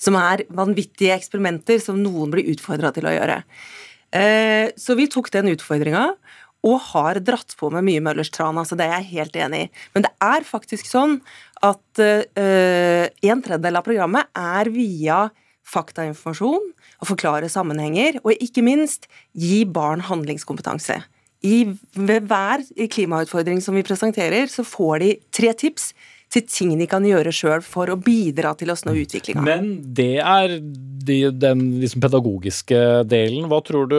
som 0.00 0.18
er 0.20 0.44
vanvittige 0.52 1.14
eksperimenter 1.16 1.80
som 1.82 2.00
noen 2.02 2.32
blir 2.34 2.48
utfordra 2.52 2.92
til 2.94 3.08
å 3.08 3.14
gjøre. 3.14 3.40
Eh, 4.16 4.72
så 4.78 4.96
vi 4.98 5.08
tok 5.10 5.32
den 5.34 5.50
utfordringa 5.54 6.10
og 6.66 6.78
har 6.90 7.20
dratt 7.22 7.54
på 7.58 7.70
med 7.74 7.84
mye 7.86 8.02
Møllers 8.02 8.30
tran. 8.34 8.58
Altså 8.58 8.78
det 8.78 8.86
er 8.88 9.00
jeg 9.00 9.12
helt 9.12 9.36
enig 9.38 9.66
i. 9.66 9.72
Men 9.94 10.06
det 10.06 10.12
er 10.24 10.46
faktisk 10.46 10.88
sånn 10.88 11.18
at 11.64 12.00
uh, 12.02 13.04
en 13.06 13.42
tredjedel 13.44 13.78
av 13.78 13.84
programmet 13.86 14.30
er 14.36 14.70
via 14.74 15.26
faktainformasjon, 15.66 16.72
å 17.02 17.08
forklare 17.08 17.50
sammenhenger, 17.50 18.20
og 18.22 18.42
ikke 18.42 18.64
minst 18.66 19.08
gi 19.34 19.64
barn 19.66 20.04
handlingskompetanse. 20.06 21.00
I, 21.46 21.56
ved 21.94 22.28
hver 22.30 22.62
klimautfordring 22.92 23.60
som 23.62 23.76
vi 23.76 23.84
presenterer, 23.86 24.46
så 24.50 24.64
får 24.66 25.02
de 25.02 25.10
tre 25.34 25.52
tips 25.58 25.90
til 26.32 26.44
ting 26.50 26.72
de 26.78 26.88
kan 26.90 27.04
gjøre 27.06 27.32
sjøl 27.34 27.62
for 27.64 27.90
å 27.92 27.98
bidra 28.00 28.52
til 28.58 28.72
å 28.72 28.76
snu 28.78 28.92
utviklinga. 28.96 29.44
Men 29.46 29.68
det 29.96 30.18
er 30.18 30.56
de, 31.06 31.18
den 31.30 31.62
liksom 31.80 32.02
pedagogiske 32.02 32.80
delen. 33.08 33.46
Hva 33.50 33.60
tror 33.64 33.86
du 33.90 33.98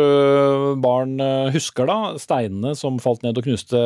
barn 0.83 1.15
eh, 1.23 1.53
husker 1.55 1.87
da? 1.89 1.99
Steinene 2.19 2.75
som 2.77 2.99
falt 3.01 3.23
ned 3.23 3.39
og 3.39 3.47
knuste 3.47 3.79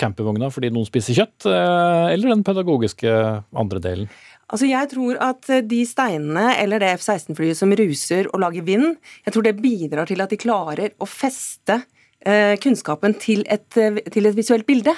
campingvogna 0.00 0.52
fordi 0.52 0.72
noen 0.74 0.88
spiser 0.88 1.22
kjøtt, 1.22 1.48
eh, 1.48 2.12
eller 2.12 2.34
den 2.34 2.44
pedagogiske 2.46 3.16
andre 3.64 3.82
delen? 3.82 4.12
Altså 4.52 4.68
Jeg 4.68 4.90
tror 4.90 5.16
at 5.24 5.48
de 5.64 5.78
steinene 5.88 6.50
eller 6.60 6.82
det 6.82 6.90
F-16-flyet 6.98 7.56
som 7.56 7.72
ruser 7.78 8.28
og 8.34 8.42
lager 8.42 8.66
vind, 8.66 8.98
jeg 9.24 9.32
tror 9.32 9.46
det 9.46 9.56
bidrar 9.62 10.10
til 10.10 10.20
at 10.20 10.34
de 10.34 10.40
klarer 10.40 10.92
å 11.00 11.08
feste 11.08 11.78
eh, 12.20 12.58
kunnskapen 12.60 13.16
til 13.16 13.46
et, 13.48 13.64
til 13.72 14.28
et 14.28 14.36
visuelt 14.36 14.68
bilde. 14.68 14.92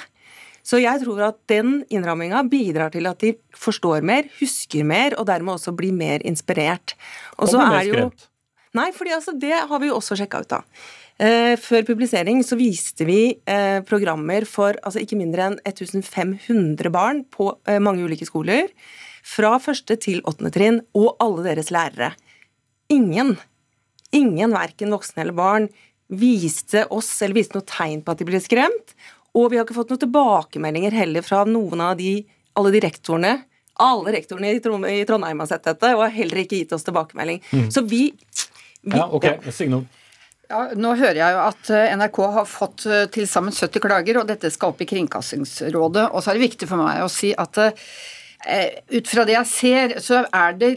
Så 0.65 0.79
jeg 0.81 1.03
tror 1.03 1.21
at 1.27 1.37
den 1.51 1.83
innramminga 1.93 2.41
bidrar 2.49 2.93
til 2.93 3.05
at 3.09 3.21
de 3.21 3.35
forstår 3.53 4.05
mer, 4.05 4.25
husker 4.39 4.87
mer, 4.87 5.13
og 5.19 5.27
dermed 5.29 5.59
også 5.59 5.75
blir 5.77 5.93
mer 5.93 6.25
inspirert. 6.25 6.95
Og 7.37 7.53
så 7.53 7.61
er 7.61 7.91
jo 7.91 8.07
Nei, 8.75 8.89
for 8.91 9.07
altså, 9.07 9.31
det 9.39 9.55
har 9.55 9.79
vi 9.79 9.87
jo 9.87 9.95
også 9.95 10.17
sjekka 10.19 10.41
ut, 10.43 10.51
da. 10.51 10.57
Eh, 11.15 11.53
før 11.55 11.85
publisering 11.87 12.41
så 12.43 12.57
viste 12.59 13.05
vi 13.07 13.37
eh, 13.47 13.79
programmer 13.87 14.43
for 14.49 14.75
altså 14.83 14.99
ikke 14.99 15.15
mindre 15.15 15.45
enn 15.47 15.55
1500 15.63 16.91
barn 16.91 17.21
på 17.31 17.53
eh, 17.69 17.79
mange 17.79 18.03
ulike 18.03 18.27
skoler. 18.27 18.67
Fra 19.25 19.53
første 19.63 19.95
til 19.95 20.19
åttende 20.27 20.51
trinn, 20.53 20.81
og 20.91 21.15
alle 21.23 21.47
deres 21.47 21.71
lærere. 21.71 22.11
Ingen, 22.91 23.37
ingen 24.11 24.53
verken 24.53 24.91
voksne 24.93 25.23
eller 25.23 25.37
barn, 25.39 25.69
viste 26.11 26.83
oss 26.93 27.09
eller 27.23 27.39
viste 27.39 27.57
noe 27.57 27.65
tegn 27.65 28.03
på 28.03 28.13
at 28.13 28.19
de 28.19 28.27
ble 28.27 28.43
skremt. 28.43 28.93
Og 29.35 29.51
vi 29.51 29.59
har 29.59 29.67
ikke 29.67 29.75
fått 29.77 29.91
noen 29.91 30.03
tilbakemeldinger 30.05 30.95
heller 30.95 31.25
fra 31.25 31.43
noen 31.49 31.83
av 31.83 31.97
de, 31.99 32.21
alle 32.55 32.71
de 32.75 32.81
rektorene. 32.85 33.33
Alle 33.83 34.15
rektorene 34.15 34.53
i 34.55 35.03
Trondheim 35.07 35.43
har 35.43 35.49
sett 35.51 35.67
dette 35.67 35.91
og 35.97 36.05
har 36.05 36.15
heller 36.15 36.45
ikke 36.45 36.61
gitt 36.61 36.73
oss 36.75 36.87
tilbakemelding. 36.87 37.41
Mm. 37.51 37.67
Så 37.75 37.83
vi, 37.83 38.07
vi 38.81 38.95
Ja, 38.95 39.09
ok. 39.11 39.27
Signal. 39.51 39.83
Ja, 40.45 40.67
nå 40.77 40.91
hører 40.93 41.17
jeg 41.17 41.33
jo 41.33 41.41
at 41.41 41.69
eh, 41.73 41.93
NRK 41.97 42.19
har 42.35 42.47
fått 42.47 42.85
eh, 42.85 43.07
til 43.13 43.25
sammen 43.29 43.53
70 43.55 43.81
klager, 43.81 44.19
og 44.21 44.29
dette 44.29 44.51
skal 44.53 44.73
opp 44.73 44.83
i 44.83 44.87
Kringkastingsrådet. 44.89 46.05
Og 46.11 46.21
så 46.21 46.31
er 46.31 46.37
det 46.37 46.45
viktig 46.45 46.69
for 46.69 46.81
meg 46.81 47.01
å 47.01 47.09
si 47.11 47.31
at 47.33 47.59
eh, 47.63 48.77
ut 48.93 49.09
fra 49.09 49.25
det 49.25 49.35
jeg 49.39 49.49
ser, 49.49 49.97
så 50.05 50.21
er 50.29 50.55
det 50.61 50.71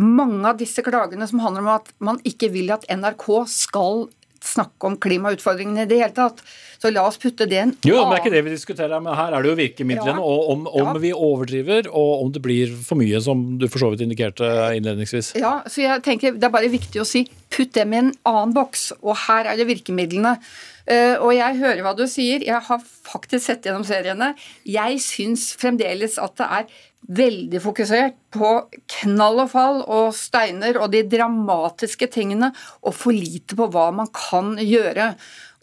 mange 0.00 0.46
av 0.48 0.58
disse 0.60 0.84
klagene 0.86 1.28
som 1.28 1.44
handler 1.44 1.66
om 1.66 1.72
at 1.74 1.92
man 2.00 2.20
ikke 2.28 2.48
vil 2.54 2.72
at 2.72 2.88
NRK 2.88 3.28
skal 3.52 4.06
snakke 4.42 4.88
om 4.88 4.98
klimautfordringene 5.02 5.84
i 5.84 5.90
det 5.90 6.00
hele 6.00 6.16
tatt. 6.16 6.40
Så 6.82 6.90
la 6.90 7.04
oss 7.06 7.18
putte 7.22 7.46
det 7.46 7.60
en 7.60 7.72
Jo, 7.86 8.00
men 8.00 8.10
det 8.10 8.16
er 8.16 8.24
ikke 8.24 8.34
det 8.34 8.42
vi 8.48 8.54
diskuterer, 8.56 9.02
men 9.02 9.14
her 9.14 9.36
er 9.36 9.44
det 9.44 9.52
jo 9.52 9.58
virkemidlene. 9.60 10.16
Ja. 10.18 10.32
Og 10.32 10.48
om, 10.50 10.64
om 10.66 10.98
vi 11.02 11.12
overdriver, 11.14 11.86
og 11.86 12.24
om 12.24 12.32
det 12.34 12.42
blir 12.42 12.72
for 12.74 12.98
mye, 12.98 13.20
som 13.22 13.44
du 13.60 13.68
for 13.68 13.84
så 13.84 13.92
vidt 13.92 14.02
indikerte 14.02 14.48
innledningsvis. 14.74 15.36
Ja, 15.38 15.60
så 15.70 15.84
jeg 15.84 16.02
tenker 16.02 16.34
Det 16.34 16.48
er 16.48 16.54
bare 16.54 16.72
viktig 16.72 16.98
å 16.98 17.06
si 17.06 17.22
putt 17.52 17.74
dem 17.76 17.94
i 17.94 18.00
en 18.00 18.12
annen 18.26 18.54
boks, 18.56 18.90
og 18.98 19.14
her 19.28 19.52
er 19.52 19.60
det 19.60 19.68
virkemidlene. 19.70 20.34
Uh, 20.82 21.14
og 21.22 21.30
jeg 21.36 21.60
hører 21.60 21.84
hva 21.86 21.92
du 21.94 22.08
sier, 22.10 22.42
jeg 22.42 22.58
har 22.66 22.86
faktisk 23.06 23.44
sett 23.46 23.68
gjennom 23.68 23.86
seriene. 23.86 24.32
Jeg 24.66 24.98
syns 25.04 25.52
fremdeles 25.60 26.18
at 26.18 26.34
det 26.40 26.48
er 26.58 26.80
veldig 27.08 27.60
fokusert 27.62 28.18
på 28.34 28.50
knall 28.98 29.42
og 29.44 29.50
fall 29.52 29.80
og 29.82 30.12
steiner 30.16 30.78
og 30.80 30.92
de 30.94 31.02
dramatiske 31.10 32.08
tingene, 32.14 32.52
og 32.82 32.94
for 32.96 33.16
lite 33.16 33.58
på 33.58 33.68
hva 33.72 33.90
man 33.94 34.10
kan 34.14 34.54
gjøre. 34.60 35.12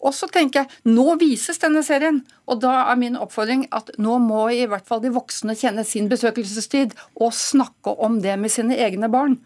Og 0.00 0.14
så 0.16 0.28
tenker 0.32 0.62
jeg, 0.62 0.78
Nå 0.88 1.16
vises 1.20 1.60
denne 1.60 1.82
serien, 1.84 2.22
og 2.48 2.62
da 2.62 2.86
er 2.86 3.00
min 3.00 3.18
oppfordring 3.20 3.66
at 3.76 3.92
nå 4.00 4.16
må 4.22 4.46
i 4.54 4.64
hvert 4.68 4.86
fall 4.88 5.02
de 5.04 5.12
voksne 5.12 5.56
kjenne 5.58 5.84
sin 5.84 6.08
besøkelsestid 6.12 6.96
og 7.20 7.34
snakke 7.36 7.92
om 8.00 8.20
det 8.24 8.38
med 8.40 8.52
sine 8.52 8.78
egne 8.80 9.10
barn. 9.12 9.36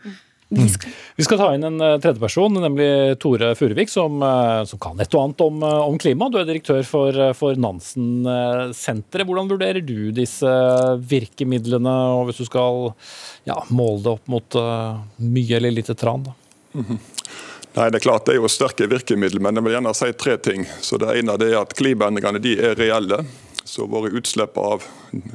Vi 0.54 0.68
skal 0.72 0.94
Vi 1.16 1.22
skal 1.22 1.38
ta 1.38 1.52
inn 1.54 1.62
en 1.62 1.78
eh, 1.78 1.96
tredjeperson, 2.02 2.56
nemlig 2.58 3.18
Tore 3.22 3.52
Furuvik, 3.54 3.90
som, 3.90 4.18
eh, 4.22 4.64
som 4.66 4.80
kan 4.82 4.98
et 4.98 5.14
og 5.14 5.20
annet 5.22 5.44
om, 5.44 5.62
eh, 5.62 5.82
om 5.86 5.98
klima. 5.98 6.26
Du 6.26 6.40
er 6.40 6.48
direktør 6.48 6.82
for, 6.88 7.20
for 7.38 7.54
Nansen-senteret. 7.54 9.22
Hvordan 9.28 9.50
vurderer 9.52 9.84
du 9.86 10.10
disse 10.14 10.50
virkemidlene, 11.06 11.94
og 12.18 12.26
hvis 12.28 12.42
du 12.42 12.48
skal 12.48 12.90
ja, 13.46 13.60
måle 13.70 14.02
det 14.02 14.14
opp 14.16 14.32
mot 14.32 14.58
uh, 14.58 14.98
mye 15.22 15.60
eller 15.60 15.76
lite 15.76 15.94
tran? 15.98 16.26
Da? 16.26 16.34
Nei, 16.74 17.86
Det 17.90 18.00
er 18.00 18.02
klart 18.02 18.26
det 18.26 18.34
er 18.34 18.40
jo 18.40 18.50
sterke 18.50 18.90
virkemidler, 18.90 19.42
men 19.42 19.54
jeg 19.54 19.66
vil 19.66 19.76
gjerne 19.76 19.94
si 19.94 20.10
tre 20.18 20.36
ting. 20.42 20.66
Så 20.82 20.98
Det 20.98 21.14
ene 21.14 21.38
er 21.38 21.60
at 21.60 21.78
klimaendringene 21.78 22.42
de 22.42 22.58
er 22.58 22.78
reelle. 22.80 23.22
Så 23.64 23.86
Våre 23.86 24.10
utslipp 24.10 24.58
av 24.58 24.82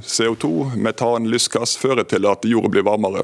CO2, 0.04 0.76
metan, 0.76 1.30
lystgass 1.30 1.78
fører 1.78 2.06
til 2.06 2.28
at 2.30 2.46
jorda 2.46 2.70
blir 2.70 2.86
varmere. 2.86 3.24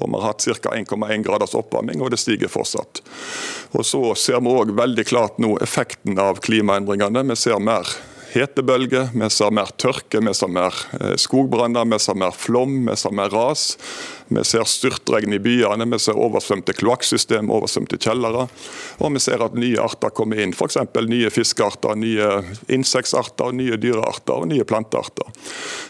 Og 0.00 0.08
Vi 0.08 0.14
har 0.14 0.24
hatt 0.24 0.46
ca. 0.62 0.72
1,1 0.72 1.24
graders 1.26 1.54
oppvarming, 1.54 2.00
og 2.00 2.10
det 2.10 2.20
stiger 2.22 2.48
fortsatt. 2.48 3.02
Og 3.76 3.84
Så 3.84 4.14
ser 4.16 4.40
vi 4.40 4.48
òg 4.48 4.72
veldig 4.72 5.04
klart 5.04 5.38
nå 5.38 5.58
effekten 5.60 6.18
av 6.18 6.40
klimaendringene. 6.40 7.28
Vi 7.28 7.36
ser 7.36 7.60
mer 7.60 7.84
hetebølger, 8.32 9.10
vi 9.14 9.28
ser 9.32 9.52
mer 9.54 9.70
tørke, 9.80 10.20
vi 10.24 10.34
ser 10.36 10.50
mer 10.52 10.76
eh, 11.00 11.14
skogbranner, 11.20 11.88
vi 11.88 11.98
ser 12.02 12.18
mer 12.20 12.34
flom, 12.36 12.80
vi 12.88 12.96
ser 12.96 13.14
mer 13.16 13.32
ras. 13.34 13.72
Vi 14.28 14.42
ser 14.44 14.66
styrtregn 14.68 15.32
i 15.32 15.38
byene, 15.40 15.86
vi 15.88 15.98
ser 16.02 16.18
oversvømte 16.20 16.74
kloakksystem, 16.76 17.48
oversvømte 17.48 17.96
kjellere. 17.96 18.44
Og 19.00 19.14
vi 19.14 19.22
ser 19.24 19.40
at 19.44 19.56
nye 19.56 19.80
arter 19.80 20.12
kommer 20.12 20.42
inn, 20.42 20.52
f.eks. 20.52 20.76
nye 21.08 21.30
fiskearter, 21.32 21.96
nye 21.96 22.42
insektsarter, 22.68 23.54
nye 23.56 23.78
dyrearter 23.80 24.44
og 24.44 24.50
nye 24.52 24.66
plantearter. 24.68 25.32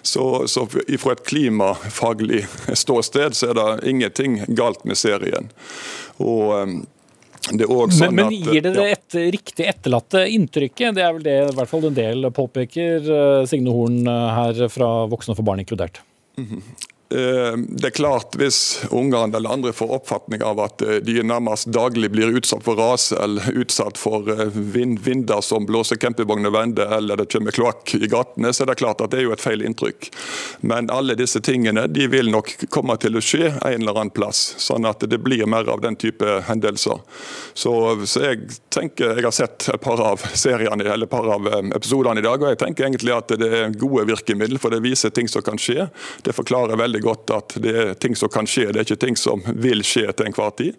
Så, 0.07 0.47
så 0.47 0.69
fra 0.71 1.17
et 1.17 1.25
klimafaglig 1.27 2.45
ståsted 2.85 3.35
så 3.35 3.51
er 3.51 3.59
det 3.59 3.91
ingenting 3.91 4.45
galt 4.55 4.87
med 4.87 5.01
serien. 5.01 5.51
Og 6.23 6.87
sånn 7.47 8.15
Men, 8.15 8.29
men 8.29 8.35
gir 8.35 8.63
det 8.65 8.75
det 8.75 8.87
ja. 8.91 8.97
et 8.99 9.19
riktig 9.35 9.69
etterlatte 9.71 10.25
inntrykket? 10.35 10.97
Det 10.97 11.05
er 11.05 11.15
vel 11.17 11.25
det 11.25 11.37
i 11.47 11.57
hvert 11.57 11.71
fall 11.71 11.89
en 11.89 11.97
del 11.97 12.29
påpeker, 12.35 13.11
eh, 13.19 13.47
Signe 13.51 13.75
Horn 13.75 14.03
eh, 14.07 14.29
her 14.39 14.69
fra 14.73 14.91
Voksne 15.11 15.37
for 15.39 15.47
barn 15.47 15.63
inkludert. 15.63 16.03
Eh, 16.39 16.59
Det 17.09 17.87
er 17.87 17.95
klart 17.97 18.37
Hvis 18.37 18.85
Ungarn 18.91 19.35
eller 19.35 19.51
andre 19.51 19.73
får 19.73 19.93
oppfatning 19.97 20.43
av 20.45 20.61
at 20.61 20.83
eh, 20.85 20.99
de 21.05 21.23
nærmest 21.25 21.71
daglig 21.73 22.11
blir 22.13 22.35
utsatt 22.37 22.65
for 22.67 22.77
ras 22.77 23.13
eller 23.17 23.49
utsatt 23.63 23.97
for 23.99 24.29
eh, 24.29 24.53
vind, 24.53 24.99
vinder 25.01 25.41
som 25.41 25.67
blåser 25.67 25.97
campingvogner 25.97 26.53
vende 26.53 26.85
eller 26.85 27.17
det 27.17 27.31
kommer 27.33 27.55
kloakk 27.57 27.95
i 27.97 28.11
gatene, 28.11 28.53
så 28.53 28.65
er 28.65 28.73
det 28.73 28.79
klart 28.83 29.01
at 29.01 29.13
det 29.13 29.23
er 29.23 29.29
jo 29.29 29.33
et 29.33 29.43
feil 29.43 29.65
inntrykk. 29.65 30.11
Men 30.61 30.91
alle 30.93 31.17
disse 31.19 31.41
tingene 31.45 31.87
de 31.89 32.09
vil 32.13 32.29
nok 32.33 32.53
komme 32.69 32.99
til 33.01 33.17
å 33.17 33.25
skje 33.25 33.55
en 33.55 33.79
eller 33.81 34.03
annen 34.03 34.13
plass, 34.15 34.43
sånn 34.61 34.89
at 34.89 35.05
det 35.09 35.21
blir 35.25 35.47
mer 35.49 35.69
av 35.73 35.81
den 35.85 35.97
type 35.97 36.39
hendelser. 36.49 37.01
Så, 37.57 37.73
så 38.05 38.25
jeg 38.27 38.53
tenker, 38.75 39.17
jeg 39.17 39.27
har 39.27 39.35
sett 39.35 39.69
et 39.73 39.81
par 39.83 40.03
av 40.05 40.23
seriene, 40.37 40.85
eller 40.85 41.09
et 41.09 41.13
par 41.13 41.29
av 41.39 41.49
eh, 41.49 41.73
episodene 41.79 42.21
i 42.21 42.27
dag, 42.27 42.43
og 42.43 42.53
jeg 42.53 42.61
tenker 42.61 42.89
egentlig 42.89 43.17
at 43.17 43.33
det 43.41 43.49
er 43.49 43.77
gode 43.81 44.07
virkemidler, 44.13 44.61
for 44.61 44.75
det 44.75 44.85
viser 44.85 45.15
ting 45.15 45.31
som 45.31 45.45
kan 45.47 45.61
skje. 45.61 45.89
Det 46.27 46.37
forklarer 46.37 46.79
veldig 46.79 46.98
godt 47.05 47.33
at 47.35 47.57
det 47.63 47.75
er 47.75 47.95
ting 48.01 48.17
som 48.19 48.31
kan 48.33 48.49
skje, 48.49 48.69
det 48.73 48.83
er 48.83 48.87
ikke 48.87 49.01
ting 49.07 49.19
som 49.19 49.43
vil 49.55 49.85
skje 49.87 50.07
til 50.13 50.29
enhver 50.29 50.55
tid. 50.59 50.77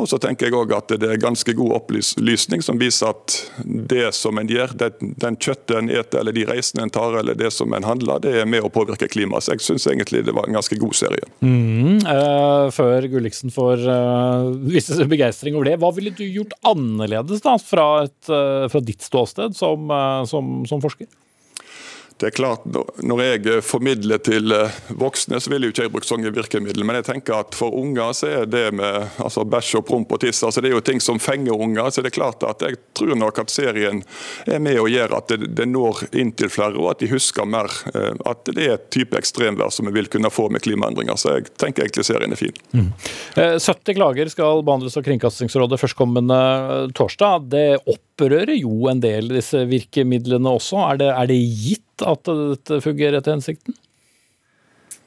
Og 0.00 0.08
så 0.10 0.20
tenker 0.22 0.48
jeg 0.48 0.56
også 0.56 0.78
at 0.78 0.94
det 1.02 1.10
er 1.12 1.22
ganske 1.22 1.56
god 1.56 1.76
opplysning 1.80 2.64
som 2.64 2.80
viser 2.80 3.12
at 3.12 3.36
det 3.64 4.08
som 4.16 4.38
en 4.40 4.50
gjør, 4.50 4.74
det, 4.78 4.92
den 5.00 5.38
kjøttet 5.40 5.76
en 5.78 5.90
eter, 5.92 6.20
eller 6.20 6.36
de 6.36 6.46
reisene 6.48 6.86
en 6.86 6.92
tar, 6.92 7.18
eller 7.20 7.38
det 7.38 7.52
som 7.54 7.72
en 7.76 7.86
handler, 7.86 8.22
det 8.24 8.34
er 8.42 8.48
med 8.48 8.64
å 8.66 8.72
påvirke 8.72 9.08
klimaet. 9.10 9.46
Så 9.46 9.56
jeg 9.56 9.66
syns 9.66 9.88
egentlig 9.90 10.24
det 10.26 10.34
var 10.36 10.48
en 10.48 10.58
ganske 10.58 10.78
god 10.80 10.96
serie. 10.96 11.28
Mm, 11.44 12.00
eh, 12.00 12.66
før 12.76 13.08
Gulliksen 13.12 13.54
får 13.54 13.84
uh, 13.86 14.50
vise 14.66 14.96
sin 14.96 15.10
begeistring 15.10 15.58
over 15.58 15.70
det, 15.70 15.78
hva 15.82 15.92
ville 15.96 16.14
du 16.16 16.24
gjort 16.24 16.56
annerledes 16.66 17.44
da, 17.44 17.56
fra, 17.62 17.86
et, 18.06 18.32
eh, 18.32 18.66
fra 18.72 18.82
ditt 18.84 19.04
ståsted 19.04 19.56
som, 19.58 19.90
som, 20.30 20.58
som 20.68 20.82
forsker? 20.82 21.08
Det 22.16 22.30
er 22.30 22.32
klart, 22.32 22.64
Når 23.04 23.20
jeg 23.20 23.62
formidler 23.64 24.20
til 24.24 24.52
eh, 24.54 24.76
voksne, 24.96 25.36
så 25.40 25.50
vil 25.52 25.66
jo 25.66 25.72
ikke 25.72 25.84
jeg 25.84 25.92
bruke 25.92 26.08
sånne 26.08 26.32
virkemidler. 26.32 26.86
Men 26.88 26.96
jeg 27.00 27.08
tenker 27.10 27.42
at 27.42 27.56
for 27.56 27.74
unger 27.76 28.14
så 28.16 28.30
er 28.40 28.46
det 28.48 28.70
med 28.76 29.18
altså 29.20 29.44
bæsj 29.44 29.74
og 29.82 29.84
promp 29.90 30.14
og 30.16 30.22
tiss 30.22 30.40
altså 30.46 30.62
det 30.64 30.70
er 30.70 30.76
jo 30.78 30.84
ting 30.84 31.02
som 31.02 31.20
fenger 31.20 31.52
unger. 31.52 31.90
så 31.90 32.00
det 32.00 32.14
er 32.14 32.16
klart 32.16 32.44
at 32.48 32.62
Jeg 32.64 32.78
tror 32.96 33.16
nok 33.20 33.38
at 33.42 33.52
serien 33.52 34.02
er 34.46 34.62
med 34.64 34.80
og 34.80 34.88
gjør 34.88 35.16
at 35.18 35.28
det, 35.28 35.50
det 35.58 35.68
når 35.68 36.06
inn 36.16 36.32
til 36.32 36.48
flere, 36.52 36.78
og 36.80 36.94
at 36.94 37.04
de 37.04 37.10
husker 37.12 37.44
mer 37.44 37.68
eh, 37.92 38.14
at 38.24 38.48
det 38.48 38.64
er 38.64 38.74
et 38.78 38.88
type 38.90 39.16
ekstremvær 39.18 39.70
som 39.74 39.90
vi 39.90 39.92
vil 39.98 40.08
kunne 40.08 40.32
få 40.32 40.48
med 40.48 40.64
klimaendringer. 40.64 41.20
Så 41.20 41.36
jeg 41.36 41.50
tenker 41.60 41.84
egentlig 41.84 42.06
serien 42.08 42.32
er 42.32 42.40
fin. 42.40 42.56
Mm. 42.72 42.92
Eh, 43.36 43.56
70 43.60 43.98
klager 43.98 44.32
skal 44.32 44.64
behandles 44.64 44.96
av 44.96 45.04
Kringkastingsrådet 45.04 45.80
førstkommende 45.84 46.40
torsdag. 46.96 47.50
Det 47.52 47.66
opprører 47.84 48.56
jo 48.56 48.88
en 48.88 49.04
del 49.04 49.34
disse 49.36 49.66
virkemidlene 49.68 50.56
også. 50.56 50.80
Er 50.86 51.02
det, 51.02 51.12
er 51.12 51.28
det 51.28 51.40
gitt 51.44 51.85
at 52.04 52.28
dette 52.28 52.80
fungerer 52.84 53.20
etter 53.20 53.36
hensikten? 53.36 53.76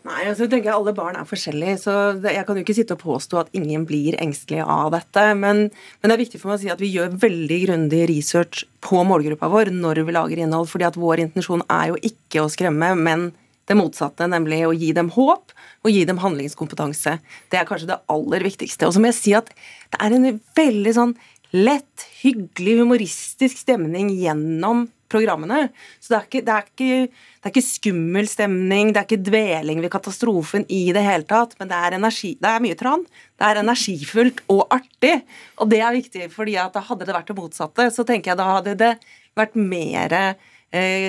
Nei, 0.08 0.24
altså 0.30 0.46
jeg 0.46 0.54
tenker 0.54 0.72
Alle 0.72 0.94
barn 0.96 1.18
er 1.20 1.28
forskjellige, 1.28 1.76
så 1.84 1.94
jeg 2.24 2.46
kan 2.48 2.58
jo 2.58 2.64
ikke 2.64 2.76
sitte 2.78 2.96
og 2.96 3.02
påstå 3.04 3.42
at 3.42 3.52
ingen 3.58 3.84
blir 3.88 4.16
engstelige 4.22 4.64
av 4.64 4.94
dette. 4.96 5.26
Men, 5.38 5.66
men, 5.70 6.08
det 6.08 6.16
er 6.16 6.24
viktig 6.24 6.40
for 6.40 6.52
meg 6.52 6.60
å 6.60 6.64
si 6.64 6.72
at 6.72 6.82
vi 6.82 6.92
gjør 6.94 7.18
veldig 7.20 7.60
grundig 7.66 8.02
research 8.10 8.64
på 8.86 9.04
målgruppa 9.06 9.52
vår 9.52 9.74
når 9.76 10.04
vi 10.08 10.16
lager 10.16 10.42
innhold. 10.42 10.70
fordi 10.72 10.88
at 10.88 11.00
vår 11.00 11.26
intensjon 11.28 11.66
er 11.68 11.92
jo 11.92 12.00
ikke 12.10 12.46
å 12.46 12.52
skremme, 12.52 12.94
men 12.96 13.30
det 13.70 13.78
motsatte, 13.78 14.26
nemlig 14.32 14.64
å 14.66 14.74
gi 14.74 14.94
dem 14.98 15.12
håp 15.14 15.52
og 15.86 15.92
gi 15.94 16.06
dem 16.10 16.22
handlingskompetanse. 16.24 17.20
Det 17.52 17.60
er 17.60 17.68
kanskje 17.70 17.92
det 17.92 18.00
aller 18.10 18.46
viktigste. 18.48 18.88
Og 18.88 18.96
så 18.96 19.04
må 19.04 19.12
jeg 19.12 19.20
si 19.20 19.36
at 19.38 19.52
det 19.94 20.00
er 20.02 20.16
en 20.16 20.40
veldig 20.58 20.96
sånn 20.96 21.14
lett, 21.54 22.08
hyggelig, 22.24 22.80
humoristisk 22.82 23.62
stemning 23.62 24.10
gjennom 24.16 24.88
programmene. 25.12 25.70
Så 26.00 26.14
det 26.14 26.18
er, 26.18 26.28
ikke, 26.28 26.44
det, 26.46 26.56
er 26.56 26.68
ikke, 26.68 27.00
det 27.10 27.50
er 27.50 27.54
ikke 27.54 27.66
skummel 27.66 28.30
stemning, 28.30 28.94
det 28.94 29.02
er 29.02 29.08
ikke 29.08 29.30
dveling 29.30 29.82
ved 29.84 29.94
katastrofen 29.94 30.68
i 30.70 30.84
det 30.96 31.04
hele 31.06 31.28
tatt, 31.30 31.56
men 31.60 31.72
det 31.72 31.80
er 31.80 31.98
energi, 32.00 32.36
det 32.40 32.52
er 32.52 32.64
mye 32.66 32.78
tran. 32.80 33.08
Det 33.40 33.50
er 33.50 33.62
energifullt 33.64 34.44
og 34.52 34.66
artig, 34.76 35.16
og 35.60 35.72
det 35.74 35.82
er 35.84 35.98
viktig, 35.98 36.30
fordi 36.34 36.60
at 36.62 36.78
hadde 36.90 37.08
det 37.08 37.18
vært 37.18 37.32
det 37.32 37.40
motsatte, 37.40 37.90
så 37.94 38.06
tenker 38.08 38.34
jeg 38.34 38.42
da 38.42 38.54
hadde 38.56 38.78
det 38.80 38.94
vært 39.38 39.60
mer 39.60 40.16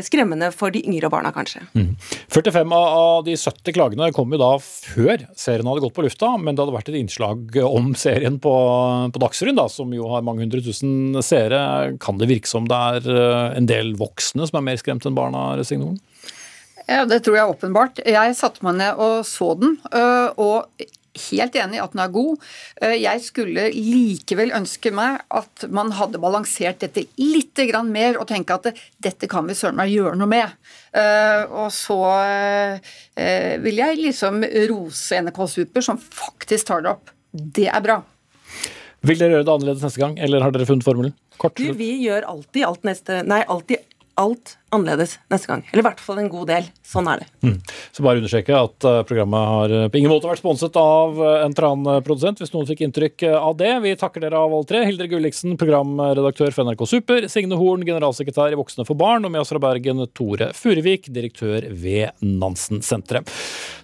skremmende 0.06 0.48
for 0.56 0.72
de 0.72 0.80
yngre 0.88 1.10
barna, 1.12 1.32
kanskje. 1.34 1.60
Mm. 1.76 1.90
45 2.32 2.72
av 2.72 3.24
de 3.26 3.34
70 3.36 3.74
klagene 3.76 4.10
kom 4.16 4.32
jo 4.32 4.40
da 4.40 4.54
før 4.62 5.26
serien 5.36 5.68
hadde 5.68 5.82
gått 5.84 5.96
på 5.98 6.04
lufta, 6.06 6.30
men 6.40 6.56
det 6.56 6.64
hadde 6.64 6.76
vært 6.78 6.88
et 6.92 7.00
innslag 7.00 7.58
om 7.66 7.92
serien 7.98 8.38
på, 8.40 8.54
på 9.12 9.22
Dagsrevyen, 9.22 9.58
da, 9.60 9.66
som 9.68 9.92
jo 9.92 10.08
har 10.12 10.24
mange 10.24 10.46
hundre 10.46 10.62
tusen 10.64 11.18
seere. 11.24 11.96
Kan 12.00 12.20
det 12.20 12.30
virke 12.30 12.48
som 12.48 12.68
det 12.70 12.80
er 12.96 13.10
eh, 13.12 13.58
en 13.58 13.68
del 13.68 13.92
voksne 14.00 14.48
som 14.48 14.60
er 14.60 14.68
mer 14.70 14.80
skremt 14.80 15.04
enn 15.04 15.18
barna? 15.18 15.50
Resignoren? 15.60 16.00
Ja, 16.90 17.04
Det 17.04 17.20
tror 17.24 17.36
jeg 17.36 17.52
åpenbart. 17.52 18.00
Jeg 18.06 18.34
satte 18.38 18.64
meg 18.66 18.80
ned 18.80 18.98
og 18.98 19.20
så 19.28 19.52
den, 19.60 19.76
øh, 19.94 20.30
og 20.40 20.88
helt 21.30 21.56
enig 21.58 21.78
i 21.78 21.82
at 21.82 21.94
den 21.94 22.02
er 22.04 22.12
god. 22.14 22.38
Øh, 22.82 22.96
Jeg 23.02 23.22
skulle 23.24 23.68
likevel 23.74 24.52
ønske 24.56 24.92
meg 24.94 25.20
at 25.30 25.66
man 25.68 25.92
hadde 25.98 26.20
balansert 26.22 26.80
dette 26.84 27.06
litt 27.18 27.58
mer 27.86 28.18
og 28.20 28.28
tenke 28.28 28.54
at 28.54 28.70
dette 28.98 29.28
kan 29.28 29.46
vi 29.46 29.54
søren 29.54 29.76
meg 29.76 29.90
gjøre 29.90 30.16
noe 30.16 30.30
med. 30.30 30.54
Øh, 30.94 31.50
Og 31.50 31.72
så 31.72 31.98
øh, 33.16 33.62
vil 33.64 33.76
jeg 33.76 33.96
liksom 33.98 34.44
rose 34.70 35.20
NRK 35.20 35.48
Super, 35.48 35.80
som 35.80 35.98
faktisk 35.98 36.66
tar 36.66 36.82
det 36.82 36.90
opp. 36.90 37.10
Det 37.32 37.68
er 37.68 37.80
bra. 37.80 38.02
Vil 39.06 39.18
dere 39.18 39.32
gjøre 39.36 39.46
det 39.46 39.52
annerledes 39.54 39.84
neste 39.84 40.00
gang, 40.02 40.18
eller 40.18 40.42
har 40.44 40.52
dere 40.52 40.66
funnet 40.68 40.84
formelen? 40.84 41.14
Kort. 41.40 41.56
Du, 41.56 41.72
vi 41.72 41.94
gjør 42.04 42.26
alltid 42.28 42.66
alt 42.66 42.82
neste 42.84 43.22
Nei, 43.24 43.40
alltid 43.48 43.80
alt 44.20 44.58
annerledes 44.70 45.18
neste 45.30 45.50
gang. 45.50 45.64
Eller 45.72 45.82
i 45.82 45.86
hvert 45.88 46.02
fall 46.02 46.20
en 46.22 46.30
god 46.30 46.46
del. 46.50 46.68
Sånn 46.86 47.08
er 47.10 47.22
det. 47.22 47.28
Mm. 47.46 47.56
Så 47.94 48.04
bare 48.06 48.20
understreke 48.20 48.54
at 48.54 48.86
uh, 48.86 49.00
programmet 49.06 49.50
har 49.52 49.74
uh, 49.74 49.86
på 49.90 49.98
ingen 49.98 50.12
måte 50.12 50.30
vært 50.30 50.42
sponset 50.42 50.76
av 50.78 51.18
uh, 51.18 51.42
en 51.44 51.54
tranprodusent, 51.56 52.42
hvis 52.42 52.52
noen 52.54 52.68
fikk 52.68 52.84
inntrykk 52.86 53.26
av 53.34 53.56
det. 53.58 53.72
Vi 53.84 53.94
takker 53.98 54.24
dere 54.24 54.38
av 54.38 54.54
alle 54.54 54.68
tre. 54.68 54.84
Hildre 54.86 55.08
Gulliksen, 55.10 55.56
programredaktør 55.60 56.54
for 56.54 56.68
NRK 56.68 56.86
Super. 56.90 57.26
Signe 57.32 57.58
Horn, 57.58 57.84
generalsekretær 57.86 58.54
i 58.54 58.60
Voksne 58.60 58.86
for 58.86 58.98
barn. 58.98 59.26
Og 59.26 59.34
med 59.34 59.42
oss 59.42 59.50
fra 59.52 59.62
Bergen, 59.62 60.04
Tore 60.14 60.52
Furuvik, 60.56 61.10
direktør 61.10 61.66
ved 61.70 62.14
Nansen-senteret. 62.22 63.30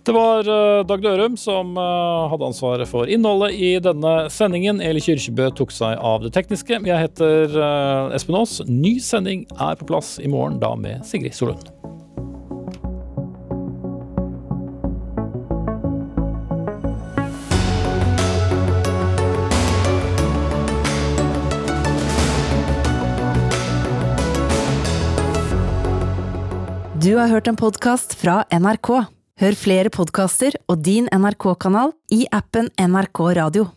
Det 0.06 0.14
var 0.14 0.46
Dag 0.86 1.00
Dørum 1.02 1.34
som 1.40 1.72
hadde 1.74 2.46
ansvaret 2.46 2.86
for 2.86 3.10
innholdet 3.10 3.56
i 3.58 3.72
denne 3.82 4.28
sendingen. 4.30 4.78
Eli 4.78 5.02
Kyrkjebø 5.02 5.48
tok 5.58 5.74
seg 5.74 5.98
av 5.98 6.22
det 6.22 6.30
tekniske. 6.36 6.78
Jeg 6.86 7.08
heter 7.08 7.56
Espen 8.14 8.38
Aas. 8.38 8.60
Ny 8.70 9.00
sending 9.02 9.42
er 9.58 9.74
på 9.80 9.88
plass 9.90 10.20
i 10.22 10.30
morgen. 10.30 10.60
da 10.62 10.75
med 10.76 11.06
Sigrid 11.06 11.34
Solund. 11.34 11.70
Du 27.06 27.16
har 27.16 27.28
hørt 27.28 27.46
en 27.46 27.56
podkast 27.56 28.16
fra 28.18 28.40
NRK. 28.50 28.88
Hør 29.38 29.54
flere 29.54 29.92
podkaster 29.94 30.56
og 30.66 30.80
din 30.82 31.06
NRK-kanal 31.14 31.92
i 32.10 32.24
appen 32.34 32.66
NRK 32.82 33.20
Radio. 33.38 33.68